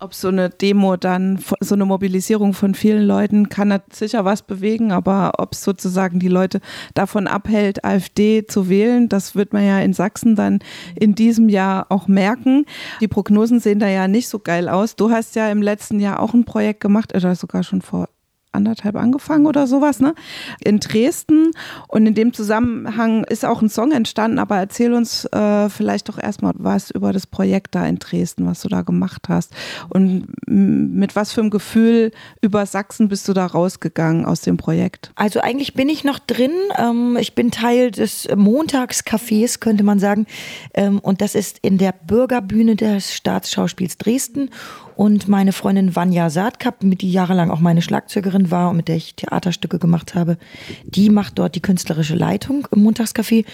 Ob 0.00 0.14
so 0.14 0.28
eine 0.28 0.48
Demo 0.48 0.96
dann, 0.96 1.40
so 1.58 1.74
eine 1.74 1.84
Mobilisierung 1.84 2.52
von 2.52 2.74
vielen 2.76 3.02
Leuten 3.02 3.48
kann 3.48 3.76
sicher 3.90 4.24
was 4.24 4.42
bewegen, 4.42 4.92
aber 4.92 5.32
ob 5.38 5.54
es 5.54 5.64
sozusagen 5.64 6.20
die 6.20 6.28
Leute 6.28 6.60
davon 6.94 7.26
abhält, 7.26 7.84
AfD 7.84 8.46
zu 8.46 8.68
wählen, 8.68 9.08
das 9.08 9.34
wird 9.34 9.52
man 9.52 9.64
ja 9.64 9.80
in 9.80 9.94
Sachsen 9.94 10.36
dann 10.36 10.60
in 10.94 11.16
diesem 11.16 11.48
Jahr 11.48 11.86
auch 11.88 12.06
merken. 12.06 12.64
Die 13.00 13.08
Prognosen 13.08 13.58
sehen 13.58 13.80
da 13.80 13.88
ja 13.88 14.06
nicht 14.06 14.28
so 14.28 14.38
geil 14.38 14.68
aus. 14.68 14.94
Du 14.94 15.10
hast 15.10 15.34
ja 15.34 15.50
im 15.50 15.62
letzten 15.62 15.98
Jahr 15.98 16.20
auch 16.20 16.32
ein 16.32 16.44
Projekt 16.44 16.80
gemacht, 16.80 17.12
oder 17.16 17.34
sogar 17.34 17.64
schon 17.64 17.82
vor 17.82 18.08
anderthalb 18.58 18.96
angefangen 18.96 19.46
oder 19.46 19.66
sowas, 19.66 20.00
ne? 20.00 20.14
In 20.62 20.80
Dresden. 20.80 21.52
Und 21.88 22.06
in 22.06 22.14
dem 22.14 22.32
Zusammenhang 22.32 23.24
ist 23.24 23.44
auch 23.44 23.62
ein 23.62 23.70
Song 23.70 23.92
entstanden, 23.92 24.38
aber 24.38 24.56
erzähl 24.56 24.92
uns 24.92 25.24
äh, 25.26 25.68
vielleicht 25.70 26.08
doch 26.08 26.18
erstmal 26.18 26.52
was 26.56 26.90
über 26.90 27.12
das 27.12 27.26
Projekt 27.26 27.74
da 27.74 27.86
in 27.86 27.98
Dresden, 27.98 28.46
was 28.46 28.60
du 28.60 28.68
da 28.68 28.82
gemacht 28.82 29.28
hast. 29.28 29.54
Und 29.88 30.26
mit 30.46 31.16
was 31.16 31.32
für 31.32 31.40
einem 31.40 31.50
Gefühl 31.50 32.12
über 32.42 32.66
Sachsen 32.66 33.08
bist 33.08 33.28
du 33.28 33.32
da 33.32 33.46
rausgegangen 33.46 34.26
aus 34.26 34.42
dem 34.42 34.56
Projekt? 34.56 35.12
Also 35.14 35.40
eigentlich 35.40 35.74
bin 35.74 35.88
ich 35.88 36.04
noch 36.04 36.18
drin. 36.18 36.52
Ähm, 36.76 37.16
ich 37.18 37.34
bin 37.34 37.50
Teil 37.50 37.90
des 37.90 38.28
Montagscafés, 38.28 39.60
könnte 39.60 39.84
man 39.84 39.98
sagen. 39.98 40.26
Ähm, 40.74 40.98
und 40.98 41.20
das 41.20 41.34
ist 41.34 41.58
in 41.62 41.78
der 41.78 41.92
Bürgerbühne 41.92 42.76
des 42.76 43.14
Staatsschauspiels 43.14 43.98
Dresden. 43.98 44.50
Und 44.98 45.28
meine 45.28 45.52
Freundin 45.52 45.94
Vanja 45.94 46.28
Saatkap, 46.28 46.82
mit 46.82 47.02
die 47.02 47.12
jahrelang 47.12 47.52
auch 47.52 47.60
meine 47.60 47.82
Schlagzeugerin 47.82 48.50
war 48.50 48.70
und 48.70 48.78
mit 48.78 48.88
der 48.88 48.96
ich 48.96 49.14
Theaterstücke 49.14 49.78
gemacht 49.78 50.16
habe, 50.16 50.38
die 50.82 51.08
macht 51.08 51.38
dort 51.38 51.54
die 51.54 51.62
künstlerische 51.62 52.16
Leitung 52.16 52.66
im 52.72 52.84
Montagscafé. 52.84 53.44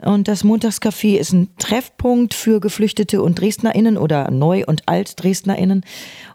Und 0.00 0.26
das 0.26 0.42
Montagscafé 0.42 1.18
ist 1.18 1.34
ein 1.34 1.50
Treffpunkt 1.58 2.32
für 2.32 2.60
Geflüchtete 2.60 3.20
und 3.20 3.38
DresdnerInnen 3.38 3.98
oder 3.98 4.30
Neu- 4.30 4.64
und 4.66 4.84
Alt-DresdnerInnen. 4.86 5.84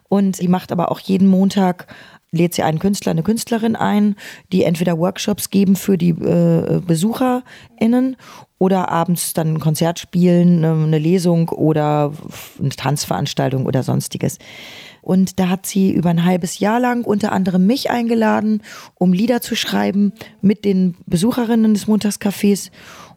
Und 0.08 0.36
sie 0.36 0.46
macht 0.46 0.70
aber 0.70 0.92
auch 0.92 1.00
jeden 1.00 1.26
Montag 1.26 1.88
lädt 2.32 2.54
sie 2.54 2.62
einen 2.62 2.78
Künstler, 2.78 3.12
eine 3.12 3.22
Künstlerin 3.22 3.76
ein, 3.76 4.16
die 4.52 4.64
entweder 4.64 4.98
Workshops 4.98 5.50
geben 5.50 5.76
für 5.76 5.98
die 5.98 6.10
äh, 6.10 6.80
BesucherInnen 6.84 8.16
oder 8.58 8.88
abends 8.88 9.34
dann 9.34 9.54
ein 9.54 9.60
Konzert 9.60 9.98
spielen, 9.98 10.64
ähm, 10.64 10.84
eine 10.84 10.98
Lesung 10.98 11.50
oder 11.50 12.12
eine 12.58 12.70
Tanzveranstaltung 12.70 13.66
oder 13.66 13.82
sonstiges. 13.82 14.38
Und 15.02 15.40
da 15.40 15.48
hat 15.48 15.66
sie 15.66 15.90
über 15.90 16.10
ein 16.10 16.24
halbes 16.24 16.58
Jahr 16.58 16.80
lang 16.80 17.04
unter 17.04 17.32
anderem 17.32 17.66
mich 17.66 17.90
eingeladen, 17.90 18.62
um 18.94 19.12
Lieder 19.12 19.40
zu 19.40 19.54
schreiben 19.54 20.12
mit 20.40 20.64
den 20.64 20.94
Besucherinnen 21.06 21.74
des 21.74 21.86
Montagscafés. 21.86 22.70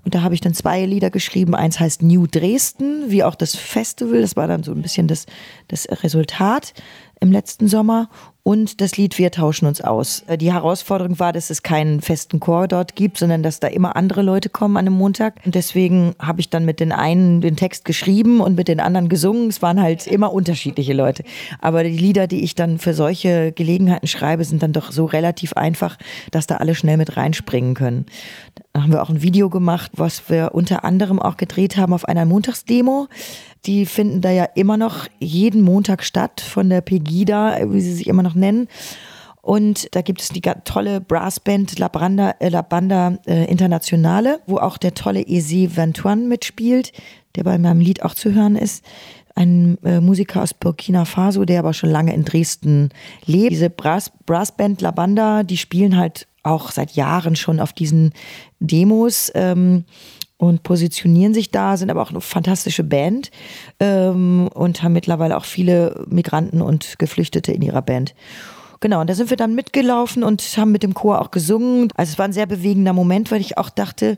Und 0.03 0.13
da 0.13 0.24
habe 0.24 0.34
ich 0.34 0.41
dann 0.41 0.53
zwei 0.53 0.86
Lieder 0.86 1.10
geschrieben. 1.10 1.55
Eins 1.55 1.79
heißt 1.79 2.01
New 2.01 2.27
Dresden, 2.27 3.12
wie 3.12 3.24
auch 3.24 3.36
das 3.36 3.55
Festival. 3.55 4.22
Das 4.22 4.36
war 4.36 4.48
dann 4.48 4.63
so 4.63 4.72
ein 4.72 4.81
bisschen 4.81 5.07
das, 5.07 5.25
das 5.67 5.88
Resultat 6.03 6.74
im 7.19 7.31
letzten 7.31 7.67
Sommer 7.67 8.10
und 8.47 8.79
das 8.79 8.95
Lied 8.95 9.17
Wir 9.17 9.31
tauschen 9.31 9.65
uns 9.65 9.81
aus. 9.81 10.23
Äh, 10.27 10.37
die 10.37 10.53
Herausforderung 10.53 11.17
war, 11.17 11.33
dass 11.33 11.49
es 11.49 11.63
keinen 11.63 11.99
festen 11.99 12.39
Chor 12.39 12.67
dort 12.67 12.95
gibt, 12.95 13.17
sondern 13.17 13.41
dass 13.41 13.59
da 13.59 13.67
immer 13.67 13.95
andere 13.95 14.21
Leute 14.21 14.49
kommen 14.49 14.77
an 14.77 14.85
einem 14.85 14.95
Montag. 14.95 15.33
Und 15.45 15.55
deswegen 15.55 16.13
habe 16.19 16.41
ich 16.41 16.51
dann 16.51 16.63
mit 16.63 16.79
den 16.79 16.91
einen 16.91 17.41
den 17.41 17.55
Text 17.55 17.85
geschrieben 17.85 18.41
und 18.41 18.55
mit 18.55 18.67
den 18.67 18.79
anderen 18.79 19.09
gesungen. 19.09 19.49
Es 19.49 19.63
waren 19.63 19.81
halt 19.81 20.05
immer 20.05 20.31
unterschiedliche 20.31 20.93
Leute. 20.93 21.23
Aber 21.59 21.83
die 21.83 21.97
Lieder, 21.97 22.27
die 22.27 22.43
ich 22.43 22.53
dann 22.53 22.77
für 22.77 22.93
solche 22.93 23.51
Gelegenheiten 23.51 24.05
schreibe, 24.05 24.45
sind 24.45 24.61
dann 24.61 24.73
doch 24.73 24.91
so 24.91 25.05
relativ 25.05 25.53
einfach, 25.53 25.97
dass 26.29 26.45
da 26.45 26.57
alle 26.57 26.75
schnell 26.75 26.97
mit 26.97 27.17
reinspringen 27.17 27.73
können. 27.73 28.05
Da 28.75 28.84
haben 28.84 28.91
wir 28.91 29.01
auch 29.01 29.10
ein 29.10 29.22
Video 29.22 29.50
gemacht, 29.50 29.91
was 29.96 30.29
wir 30.29 30.50
unter 30.53 30.84
anderem 30.84 31.22
auch 31.22 31.38
gedreht 31.38 31.77
haben 31.77 31.94
auf 31.94 32.03
einer 32.03 32.25
Montagsdemo. 32.25 33.08
Die 33.65 33.86
finden 33.86 34.20
da 34.20 34.32
ja 34.32 34.44
immer 34.44 34.75
noch 34.75 35.08
jeden 35.17 35.62
Montag 35.62 36.03
statt 36.03 36.41
von 36.41 36.70
der 36.70 36.82
Pegida, 36.82 37.58
wie 37.72 37.79
sie 37.79 37.94
sich 37.94 38.08
immer 38.08 38.22
noch 38.22 38.36
nennen. 38.36 38.67
Und 39.41 39.96
da 39.96 40.01
gibt 40.01 40.20
es 40.20 40.27
die 40.27 40.41
tolle 40.41 41.00
Brassband 41.00 41.79
La 41.79 41.88
Banda, 41.88 42.32
äh, 42.39 42.50
La 42.50 42.63
Banda 42.63 43.17
äh, 43.25 43.46
Internationale, 43.50 44.41
wo 44.46 44.58
auch 44.58 44.77
der 44.77 44.94
tolle 44.94 45.22
Eze 45.22 45.77
Vantuan 45.77 46.27
mitspielt, 46.27 46.91
der 47.38 47.46
bei 47.46 47.58
meinem 47.58 47.79
Lied 47.79 48.03
auch 48.03 48.13
zu 48.13 48.34
hören 48.34 48.58
ist. 48.58 48.84
Ein 49.36 49.77
äh, 49.84 50.00
Musiker 50.00 50.42
aus 50.42 50.54
Burkina 50.54 51.06
Faso, 51.06 51.46
der 51.46 51.60
aber 51.60 51.74
schon 51.74 51.89
lange 51.89 52.13
in 52.13 52.24
Dresden 52.24 52.89
lebt. 53.25 53.51
Diese 53.51 53.70
Brass, 53.70 54.12
Brassband 54.25 54.82
La 54.82 54.92
Banda, 54.92 55.44
die 55.44 55.58
spielen 55.58 55.98
halt 55.98 56.27
auch 56.42 56.72
seit 56.72 56.92
Jahren 56.92 57.36
schon 57.36 57.60
auf 57.60 57.74
diesen 57.74 58.13
Demos. 58.60 59.32
Ähm, 59.36 59.86
und 60.38 60.63
positionieren 60.63 61.34
sich 61.34 61.51
da, 61.51 61.77
sind 61.77 61.89
aber 61.89 62.01
auch 62.01 62.10
eine 62.10 62.22
fantastische 62.22 62.84
Band 62.84 63.32
ähm, 63.80 64.50
und 64.54 64.84
haben 64.84 64.94
mittlerweile 64.94 65.38
auch 65.38 65.46
viele 65.46 66.06
Migranten 66.10 66.62
und 66.62 67.00
Geflüchtete 67.00 67.54
in 67.54 67.62
ihrer 67.62 67.82
Band. 67.82 68.13
Genau, 68.82 69.01
und 69.01 69.10
da 69.10 69.15
sind 69.15 69.30
wir 69.30 69.38
dann 69.38 69.56
mitgelaufen 69.56 70.24
und 70.24 70.42
haben 70.58 70.72
mit 70.72 70.84
dem 70.84 70.94
Chor 70.94 71.22
auch 71.22 71.32
gesungen. 71.32 71.88
Also 71.96 72.12
es 72.12 72.20
war 72.20 72.25
ein 72.25 72.34
sehr 72.34 72.46
bewegender 72.46 72.94
Moment, 72.94 73.32
weil 73.32 73.39
ich 73.42 73.58
auch 73.58 73.70
dachte, 73.70 74.18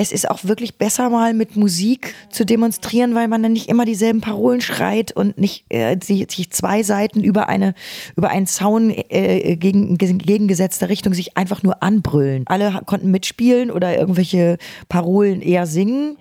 es 0.00 0.12
ist 0.12 0.30
auch 0.30 0.44
wirklich 0.44 0.78
besser 0.78 1.10
mal 1.10 1.34
mit 1.34 1.56
Musik 1.56 2.14
zu 2.30 2.46
demonstrieren, 2.46 3.14
weil 3.14 3.28
man 3.28 3.42
dann 3.42 3.52
nicht 3.52 3.68
immer 3.68 3.84
dieselben 3.84 4.22
Parolen 4.22 4.62
schreit 4.62 5.12
und 5.12 5.36
nicht 5.36 5.66
äh, 5.68 5.94
sich 6.02 6.50
zwei 6.52 6.82
Seiten 6.82 7.22
über 7.22 7.50
eine 7.50 7.74
über 8.16 8.30
einen 8.30 8.46
Zaun 8.46 8.90
äh, 8.90 9.56
gegen 9.56 9.98
gegengesetzter 9.98 10.88
Richtung 10.88 11.12
sich 11.12 11.36
einfach 11.36 11.62
nur 11.62 11.82
anbrüllen. 11.82 12.44
Alle 12.46 12.80
konnten 12.86 13.10
mitspielen 13.10 13.70
oder 13.70 13.98
irgendwelche 13.98 14.56
Parolen 14.88 15.42
eher 15.42 15.66
singen. 15.66 16.16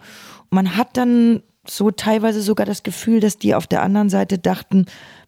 Man 0.49 0.75
hat 0.75 0.97
dann 0.97 1.41
so 1.65 1.89
teilweise 1.89 2.41
sogar 2.41 2.65
das 2.65 2.83
Gefühl, 2.83 3.21
dass 3.21 3.37
die 3.37 3.55
auf 3.55 3.65
der 3.65 3.81
anderen 3.81 4.09
Seite 4.09 4.39
dachten, 4.39 4.87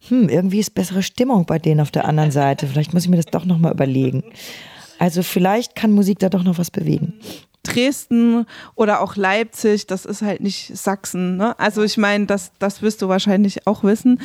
hm, 0.09 0.27
irgendwie 0.27 0.59
ist 0.59 0.75
bessere 0.75 1.03
Stimmung 1.03 1.45
bei 1.45 1.57
denen 1.57 1.79
auf 1.79 1.91
der 1.91 2.03
anderen 2.03 2.31
Seite. 2.31 2.67
Vielleicht 2.67 2.93
muss 2.93 3.03
ich 3.03 3.09
mir 3.09 3.15
das 3.15 3.27
doch 3.27 3.45
noch 3.45 3.59
mal 3.59 3.71
überlegen. 3.71 4.25
Also 4.99 5.23
vielleicht 5.23 5.73
kann 5.75 5.93
Musik 5.93 6.19
da 6.19 6.27
doch 6.27 6.43
noch 6.43 6.57
was 6.57 6.69
bewegen. 6.69 7.13
Dresden 7.63 8.45
oder 8.75 9.01
auch 9.01 9.15
Leipzig, 9.15 9.85
das 9.85 10.05
ist 10.05 10.21
halt 10.21 10.41
nicht 10.41 10.75
Sachsen. 10.75 11.37
Ne? 11.37 11.57
Also 11.59 11.83
ich 11.83 11.97
meine, 11.97 12.25
das, 12.25 12.51
das 12.57 12.81
wirst 12.81 13.01
du 13.01 13.07
wahrscheinlich 13.07 13.67
auch 13.67 13.83
wissen. 13.83 14.19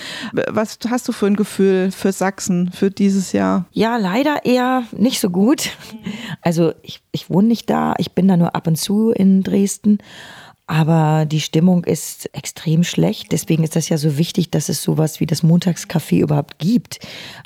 Was 0.48 0.78
hast 0.88 1.06
du 1.08 1.12
für 1.12 1.26
ein 1.26 1.36
Gefühl 1.36 1.90
für 1.90 2.12
Sachsen 2.12 2.70
für 2.72 2.90
dieses 2.90 3.32
Jahr? 3.32 3.66
Ja, 3.72 3.96
leider 3.98 4.44
eher 4.44 4.84
nicht 4.92 5.20
so 5.20 5.28
gut. 5.28 5.70
Also 6.40 6.72
ich, 6.82 7.02
ich 7.12 7.28
wohne 7.28 7.48
nicht 7.48 7.68
da, 7.68 7.94
ich 7.98 8.12
bin 8.12 8.26
da 8.26 8.36
nur 8.36 8.54
ab 8.54 8.66
und 8.66 8.76
zu 8.76 9.10
in 9.10 9.42
Dresden. 9.42 9.98
Aber 10.68 11.26
die 11.26 11.40
Stimmung 11.40 11.84
ist 11.84 12.28
extrem 12.34 12.82
schlecht. 12.82 13.30
Deswegen 13.30 13.62
ist 13.62 13.76
das 13.76 13.88
ja 13.88 13.98
so 13.98 14.18
wichtig, 14.18 14.50
dass 14.50 14.68
es 14.68 14.82
sowas 14.82 15.20
wie 15.20 15.26
das 15.26 15.44
Montagscafé 15.44 16.18
überhaupt 16.18 16.58
gibt. 16.58 16.98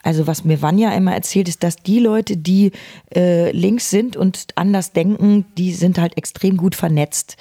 Also 0.02 0.26
was 0.26 0.44
mir 0.44 0.62
Vanja 0.62 0.90
immer 0.94 1.12
erzählt, 1.12 1.48
ist, 1.48 1.62
dass 1.62 1.76
die 1.76 1.98
Leute, 1.98 2.38
die 2.38 2.72
äh, 3.14 3.50
links 3.52 3.90
sind 3.90 4.16
und 4.16 4.46
anders 4.54 4.92
denken, 4.92 5.44
die 5.58 5.74
sind 5.74 5.98
halt 5.98 6.16
extrem 6.16 6.56
gut 6.56 6.74
vernetzt. 6.74 7.36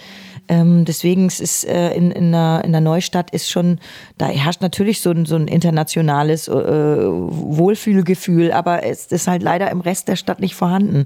Ähm, 0.49 0.83
deswegen 0.83 1.27
ist 1.27 1.63
äh, 1.63 1.93
in, 1.93 2.11
in, 2.11 2.33
der, 2.33 2.63
in 2.65 2.73
der 2.73 2.81
Neustadt 2.81 3.31
ist 3.31 3.49
schon, 3.49 3.79
da 4.17 4.27
herrscht 4.27 4.61
natürlich 4.61 4.99
so 4.99 5.11
ein, 5.11 5.25
so 5.25 5.35
ein 5.35 5.47
internationales 5.47 6.49
äh, 6.49 6.53
Wohlfühlgefühl, 6.53 8.51
aber 8.51 8.83
es 8.83 9.05
ist 9.05 9.27
halt 9.27 9.43
leider 9.43 9.71
im 9.71 9.79
Rest 9.79 10.09
der 10.09 10.17
Stadt 10.17 10.41
nicht 10.41 10.55
vorhanden. 10.55 11.05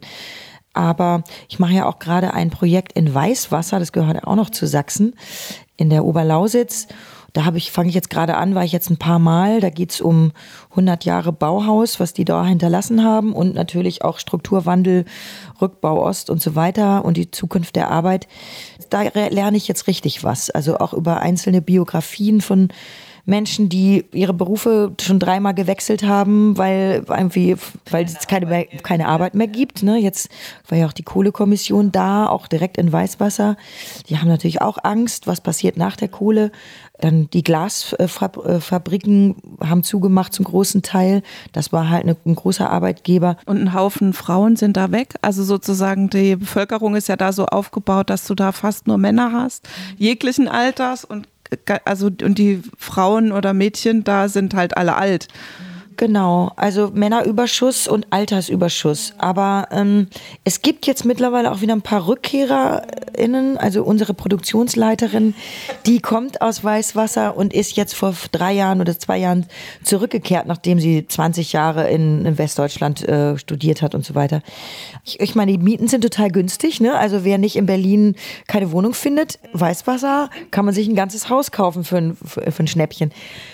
Aber 0.74 1.24
ich 1.48 1.60
mache 1.60 1.74
ja 1.74 1.86
auch 1.86 2.00
gerade 2.00 2.34
ein 2.34 2.50
Projekt 2.50 2.94
in 2.94 3.14
Weißwasser, 3.14 3.80
das 3.80 3.92
gehört 3.92 4.24
auch 4.26 4.36
noch 4.36 4.50
zu 4.50 4.66
Sachsen, 4.68 5.16
in 5.78 5.90
der 5.90 6.06
Oberlausitz. 6.06 6.88
Da 7.34 7.46
habe 7.46 7.58
ich, 7.58 7.72
fange 7.72 7.90
ich 7.90 7.96
jetzt 7.96 8.12
gerade 8.12 8.38
an, 8.38 8.54
war 8.54 8.64
ich 8.64 8.72
jetzt 8.72 8.92
ein 8.92 8.98
paar 8.98 9.18
Mal. 9.18 9.60
Da 9.60 9.72
geht's 9.72 10.02
um 10.02 10.32
100 10.72 11.04
Jahre 11.04 11.34
Bauhaus, 11.34 12.00
was 12.00 12.14
die 12.14 12.26
da 12.26 12.46
hinterlassen 12.46 13.04
haben 13.04 13.34
und 13.34 13.56
natürlich 13.56 14.04
auch 14.04 14.20
Strukturwandel, 14.20 15.06
Rückbau 15.60 16.04
Ost 16.04 16.30
und 16.30 16.42
so 16.42 16.54
weiter 16.56 17.04
und 17.04 17.18
die 17.18 17.32
Zukunft 17.32 17.76
der 17.76 17.90
Arbeit. 17.90 18.28
Da 18.92 19.02
lerne 19.02 19.58
ich 19.58 19.68
jetzt 19.68 19.88
richtig 19.88 20.24
was. 20.24 20.52
Also 20.52 20.78
auch 20.78 20.94
über 20.94 21.22
einzelne 21.22 21.64
Biografien 21.64 22.40
von 22.40 22.68
Menschen, 23.26 23.70
die 23.70 24.04
ihre 24.12 24.34
Berufe 24.34 24.94
schon 25.00 25.18
dreimal 25.18 25.54
gewechselt 25.54 26.04
haben, 26.04 26.58
weil 26.58 27.06
irgendwie, 27.08 27.56
weil 27.90 28.04
es 28.04 28.28
keine, 28.28 28.66
keine 28.84 29.08
Arbeit 29.08 29.34
mehr 29.34 29.48
gibt. 29.48 29.82
Ne? 29.82 29.98
Jetzt 29.98 30.30
war 30.68 30.78
ja 30.78 30.88
auch 30.88 30.94
die 30.94 31.04
Kohlekommission 31.04 31.94
da, 31.94 32.28
auch 32.28 32.48
direkt 32.48 32.78
in 32.78 32.92
Weißwasser. 32.92 33.56
Die 34.10 34.18
haben 34.18 34.28
natürlich 34.28 34.62
auch 34.62 34.78
Angst, 34.84 35.26
was 35.26 35.40
passiert 35.40 35.78
nach 35.78 35.96
der 35.96 36.10
Kohle. 36.10 36.52
Dann 37.00 37.30
die 37.32 37.44
Glasfabriken 37.44 39.36
haben 39.62 39.84
zugemacht 39.84 40.34
zum 40.34 40.44
großen 40.46 40.82
Teil. 40.84 41.24
Das 41.54 41.72
war 41.72 41.90
halt 41.90 42.06
ein 42.06 42.36
großer 42.36 42.70
Arbeitgeber. 42.70 43.38
Und 43.46 43.58
ein 43.58 43.74
Haufen 43.74 44.12
Frauen 44.14 44.58
sind 44.58 44.76
da 44.76 44.92
weg. 44.92 45.16
Also 45.22 45.44
sozusagen 45.44 46.10
die 46.10 46.36
Bevölkerung 46.36 46.96
ist 46.96 47.08
ja 47.08 47.16
da 47.16 47.32
so 47.32 47.46
aufgebaut, 47.46 48.10
dass 48.10 48.28
du 48.28 48.36
da 48.36 48.52
fast 48.52 48.86
nur 48.88 48.98
Männer 48.98 49.32
hast, 49.32 49.68
jeglichen 49.98 50.50
Alters 50.50 51.06
und 51.06 51.28
also 51.86 52.08
und 52.08 52.38
die 52.38 52.62
Frauen 52.78 53.32
oder 53.32 53.54
Mädchen 53.54 54.04
da 54.04 54.28
sind 54.28 54.54
halt 54.54 54.78
alle 54.78 54.96
alt. 54.96 55.28
Genau, 55.98 56.52
also 56.56 56.92
Männerüberschuss 56.94 57.88
und 57.88 58.08
Altersüberschuss. 58.10 59.14
Aber 59.18 59.68
ähm, 59.72 60.08
es 60.44 60.62
gibt 60.62 60.88
jetzt 60.88 61.06
mittlerweile 61.06 61.52
auch 61.52 61.62
wieder 61.62 61.74
ein 61.74 61.82
paar 61.82 62.08
RückkehrerInnen, 62.08 63.58
also 63.58 63.84
unsere 63.84 64.14
Produktionsleiterin, 64.14 65.36
die 65.86 66.00
kommt 66.00 66.42
aus 66.42 66.64
Weißwasser 66.64 67.36
und 67.36 67.54
ist 67.54 67.76
jetzt 67.76 67.94
vor 67.94 68.14
drei 68.32 68.54
Jahren 68.54 68.82
oder 68.82 68.98
zwei 68.98 69.18
Jahren 69.18 69.46
zurückgekehrt, 69.84 70.48
nachdem 70.48 70.80
sie 70.80 71.06
20 71.06 71.54
Jahre 71.54 71.90
in, 71.90 72.26
in 72.26 72.38
Westdeutschland 72.38 73.08
äh, 73.08 73.38
studiert 73.38 73.82
hat 73.82 73.94
und 73.94 74.06
so 74.06 74.16
weiter. 74.16 74.42
Ich, 75.04 75.20
ich 75.20 75.36
meine, 75.36 75.52
die 75.52 75.58
Mieten 75.58 75.88
sind 75.88 76.02
total 76.02 76.32
günstig, 76.32 76.80
ne? 76.80 76.96
Also 76.98 77.24
wer 77.24 77.38
nicht 77.38 77.56
in 77.56 77.66
Berlin 77.66 78.16
keine 78.48 78.72
Wohnung 78.72 78.94
findet, 78.94 79.40
Weißwasser, 79.54 80.30
kann 80.50 80.66
man 80.66 80.74
sich 80.74 80.88
ein 80.88 80.96
ganzes 80.96 81.30
Haus 81.30 81.52
kaufen 81.52 81.84
für 81.84 81.98
ein, 81.98 82.16
für, 82.16 82.52
für 82.52 82.64
ein 82.64 82.68
Schnäppchen. 82.68 83.12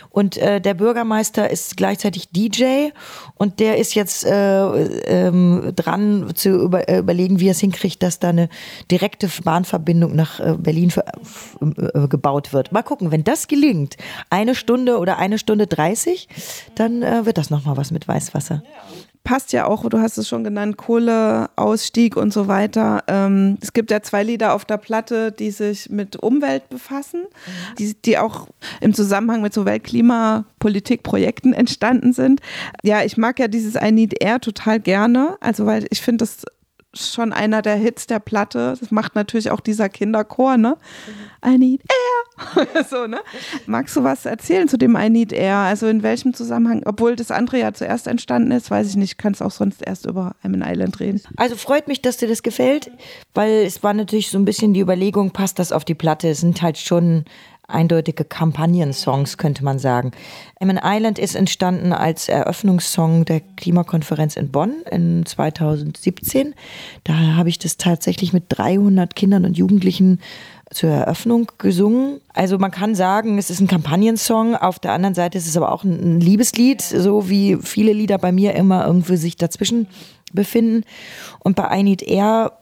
Und 0.09 0.37
äh, 0.37 0.59
der 0.59 0.73
Bürgermeister 0.73 1.49
ist 1.49 1.77
gleichzeitig 1.77 2.29
DJ 2.29 2.89
und 3.35 3.59
der 3.59 3.77
ist 3.77 3.93
jetzt 3.93 4.25
äh, 4.25 5.27
ähm, 5.27 5.71
dran 5.75 6.31
zu 6.33 6.49
über, 6.49 6.89
äh, 6.89 6.99
überlegen, 6.99 7.39
wie 7.39 7.47
er 7.47 7.51
es 7.51 7.59
hinkriegt, 7.59 8.01
dass 8.01 8.19
da 8.19 8.29
eine 8.29 8.49
direkte 8.89 9.29
Bahnverbindung 9.43 10.15
nach 10.15 10.39
äh, 10.39 10.55
Berlin 10.57 10.89
für, 10.89 11.05
äh, 11.61 12.07
gebaut 12.07 12.53
wird. 12.53 12.71
Mal 12.71 12.83
gucken, 12.83 13.11
wenn 13.11 13.23
das 13.23 13.47
gelingt, 13.47 13.97
eine 14.29 14.55
Stunde 14.55 14.97
oder 14.97 15.17
eine 15.17 15.37
Stunde 15.37 15.67
30, 15.67 16.27
dann 16.75 17.03
äh, 17.03 17.25
wird 17.25 17.37
das 17.37 17.49
nochmal 17.49 17.77
was 17.77 17.91
mit 17.91 18.07
Weißwasser. 18.07 18.63
Passt 19.23 19.53
ja 19.53 19.65
auch, 19.65 19.87
du 19.87 19.99
hast 19.99 20.17
es 20.17 20.27
schon 20.27 20.43
genannt, 20.43 20.77
Kohleausstieg 20.77 22.17
und 22.17 22.33
so 22.33 22.47
weiter. 22.47 23.03
Ähm, 23.07 23.57
es 23.61 23.73
gibt 23.73 23.91
ja 23.91 24.01
zwei 24.01 24.23
Lieder 24.23 24.53
auf 24.53 24.65
der 24.65 24.77
Platte, 24.77 25.31
die 25.31 25.51
sich 25.51 25.89
mit 25.89 26.15
Umwelt 26.15 26.67
befassen, 26.69 27.21
mhm. 27.21 27.75
die, 27.77 27.93
die 28.01 28.17
auch 28.17 28.47
im 28.81 28.93
Zusammenhang 28.93 29.41
mit 29.41 29.53
so 29.53 29.65
Weltklimapolitikprojekten 29.65 31.53
entstanden 31.53 32.13
sind. 32.13 32.41
Ja, 32.83 33.03
ich 33.03 33.17
mag 33.17 33.39
ja 33.39 33.47
dieses 33.47 33.75
I 33.75 33.91
Need 33.91 34.23
Air 34.23 34.39
total 34.39 34.79
gerne, 34.79 35.37
also 35.41 35.65
weil 35.65 35.85
ich 35.91 36.01
finde 36.01 36.23
das 36.23 36.45
schon 36.93 37.33
einer 37.33 37.61
der 37.61 37.75
Hits 37.75 38.07
der 38.07 38.19
Platte. 38.19 38.75
Das 38.79 38.89
macht 38.91 39.15
natürlich 39.15 39.51
auch 39.51 39.59
dieser 39.59 39.89
Kinderchor, 39.89 40.57
ne? 40.57 40.75
I 41.45 41.57
need 41.57 41.81
air. 41.83 42.83
so, 42.89 43.05
ne? 43.05 43.19
Magst 43.67 43.95
du 43.95 44.03
was 44.03 44.25
erzählen 44.25 44.67
zu 44.67 44.77
dem 44.77 44.95
I 44.95 45.09
need 45.09 45.31
air? 45.31 45.57
Also 45.57 45.87
in 45.87 46.01
welchem 46.01 46.33
Zusammenhang? 46.33 46.81
Obwohl 46.85 47.15
das 47.15 47.31
andere 47.31 47.59
ja 47.59 47.73
zuerst 47.73 48.07
entstanden 48.07 48.51
ist, 48.51 48.71
weiß 48.71 48.87
ich 48.89 48.95
nicht. 48.95 49.17
Kannst 49.17 49.43
auch 49.43 49.51
sonst 49.51 49.85
erst 49.85 50.07
über 50.07 50.35
I'm 50.43 50.53
an 50.53 50.63
Island 50.65 50.99
reden. 50.99 51.21
Also 51.37 51.55
freut 51.55 51.87
mich, 51.87 52.01
dass 52.01 52.17
dir 52.17 52.27
das 52.27 52.41
gefällt, 52.41 52.91
weil 53.33 53.65
es 53.65 53.83
war 53.83 53.93
natürlich 53.93 54.29
so 54.29 54.39
ein 54.39 54.45
bisschen 54.45 54.73
die 54.73 54.81
Überlegung, 54.81 55.31
passt 55.31 55.59
das 55.59 55.71
auf 55.71 55.85
die 55.85 55.95
Platte? 55.95 56.29
Es 56.29 56.41
sind 56.41 56.61
halt 56.61 56.77
schon 56.77 57.25
eindeutige 57.69 58.23
Kampagnensongs, 58.25 59.37
könnte 59.37 59.63
man 59.63 59.79
sagen. 59.79 60.11
Emin 60.59 60.79
Island 60.83 61.19
ist 61.19 61.35
entstanden 61.35 61.93
als 61.93 62.27
Eröffnungssong 62.27 63.25
der 63.25 63.41
Klimakonferenz 63.55 64.35
in 64.35 64.49
Bonn 64.51 64.73
in 64.91 65.25
2017. 65.25 66.53
Da 67.03 67.13
habe 67.13 67.49
ich 67.49 67.59
das 67.59 67.77
tatsächlich 67.77 68.33
mit 68.33 68.45
300 68.49 69.15
Kindern 69.15 69.45
und 69.45 69.57
Jugendlichen 69.57 70.19
zur 70.71 70.89
Eröffnung 70.89 71.51
gesungen. 71.57 72.21
Also 72.33 72.57
man 72.57 72.71
kann 72.71 72.93
sagen, 72.95 73.37
es 73.37 73.49
ist 73.49 73.59
ein 73.59 73.67
Kampagnensong. 73.67 74.55
Auf 74.55 74.79
der 74.79 74.91
anderen 74.91 75.15
Seite 75.15 75.37
ist 75.37 75.47
es 75.47 75.57
aber 75.57 75.71
auch 75.71 75.83
ein 75.83 76.19
Liebeslied, 76.19 76.81
so 76.81 77.29
wie 77.29 77.57
viele 77.61 77.93
Lieder 77.93 78.17
bei 78.17 78.31
mir 78.31 78.53
immer 78.55 78.85
irgendwie 78.85 79.17
sich 79.17 79.35
dazwischen 79.35 79.87
befinden. 80.31 80.83
Und 81.39 81.55
bei 81.55 81.79
I 81.79 81.83
Need 81.83 82.03
Air 82.03 82.53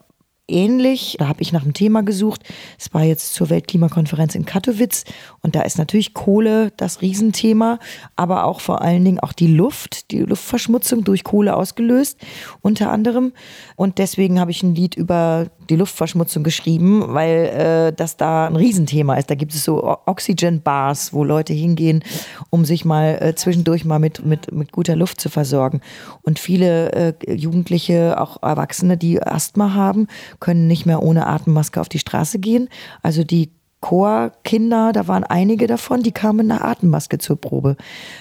ähnlich. 0.48 1.18
Da 1.20 1.28
habe 1.28 1.42
ich 1.42 1.52
nach 1.52 1.64
einem 1.64 1.74
Thema 1.74 2.02
gesucht. 2.02 2.44
Es 2.80 2.94
war 2.94 3.04
jetzt 3.04 3.34
zur 3.34 3.50
Weltklimakonferenz 3.50 4.36
in 4.36 4.46
Katowice 4.46 5.06
und 5.42 5.56
da 5.56 5.62
ist 5.62 5.78
natürlich 5.78 6.14
Kohle 6.14 6.72
das 6.78 7.02
Riesenthema, 7.02 7.80
aber 8.16 8.46
auch 8.46 8.62
vor 8.62 8.82
allen 8.82 9.04
Dingen 9.04 9.20
auch 9.20 9.34
die 9.34 9.48
Luft, 9.48 10.12
die 10.12 10.20
Luftverschmutzung 10.20 11.04
durch 11.04 11.24
Kohle 11.24 11.56
ausgelöst 11.56 12.20
unter 12.62 12.92
anderem. 12.92 13.34
Und 13.76 13.98
deswegen 13.98 14.40
habe 14.40 14.52
ich 14.52 14.64
ein 14.64 14.76
Lied 14.76 14.96
über 14.96 15.48
die 15.70 15.76
Luftverschmutzung 15.76 16.44
geschrieben, 16.44 17.04
weil 17.14 17.46
äh, 17.46 17.94
das 17.94 18.18
da 18.18 18.48
ein 18.48 18.56
Riesenthema 18.56 19.16
ist. 19.16 19.30
Da 19.30 19.36
gibt 19.36 19.54
es 19.54 19.64
so 19.64 19.98
Oxygen 20.06 20.62
Bars, 20.62 21.14
wo 21.14 21.24
Leute 21.24 21.54
hingehen, 21.54 22.04
um 22.50 22.66
sich 22.66 22.86
mal 22.86 23.18
äh, 23.22 23.36
zwischendurch 23.36 23.86
mal 23.86 24.00
mit, 24.00 24.26
mit, 24.26 24.52
mit 24.52 24.72
guter 24.72 24.96
Luft 24.96 25.22
zu 25.22 25.30
versorgen. 25.30 25.82
Und 26.22 26.40
viele 26.40 26.92
äh, 26.92 27.34
Jugendliche, 27.34 28.20
auch 28.20 28.42
Erwachsene, 28.42 28.98
die 28.98 29.22
Asthma 29.22 29.74
haben, 29.74 30.08
können 30.40 30.68
nicht 30.68 30.86
mehr 30.86 31.04
ohne 31.04 31.28
Atemmaske 31.28 31.82
auf 31.82 31.90
die 31.90 32.00
Straße 32.00 32.40
gehen. 32.40 32.70
Also 33.02 33.24
die 33.24 33.52
Chorkinder, 33.82 34.92
da 34.92 35.08
waren 35.08 35.24
einige 35.24 35.68
davon, 35.68 36.02
die 36.02 36.12
kamen 36.12 36.48
in 36.48 36.52
einer 36.52 36.66
Atemmaske 36.66 37.20
zur 37.20 37.40
Probe. 37.40 37.78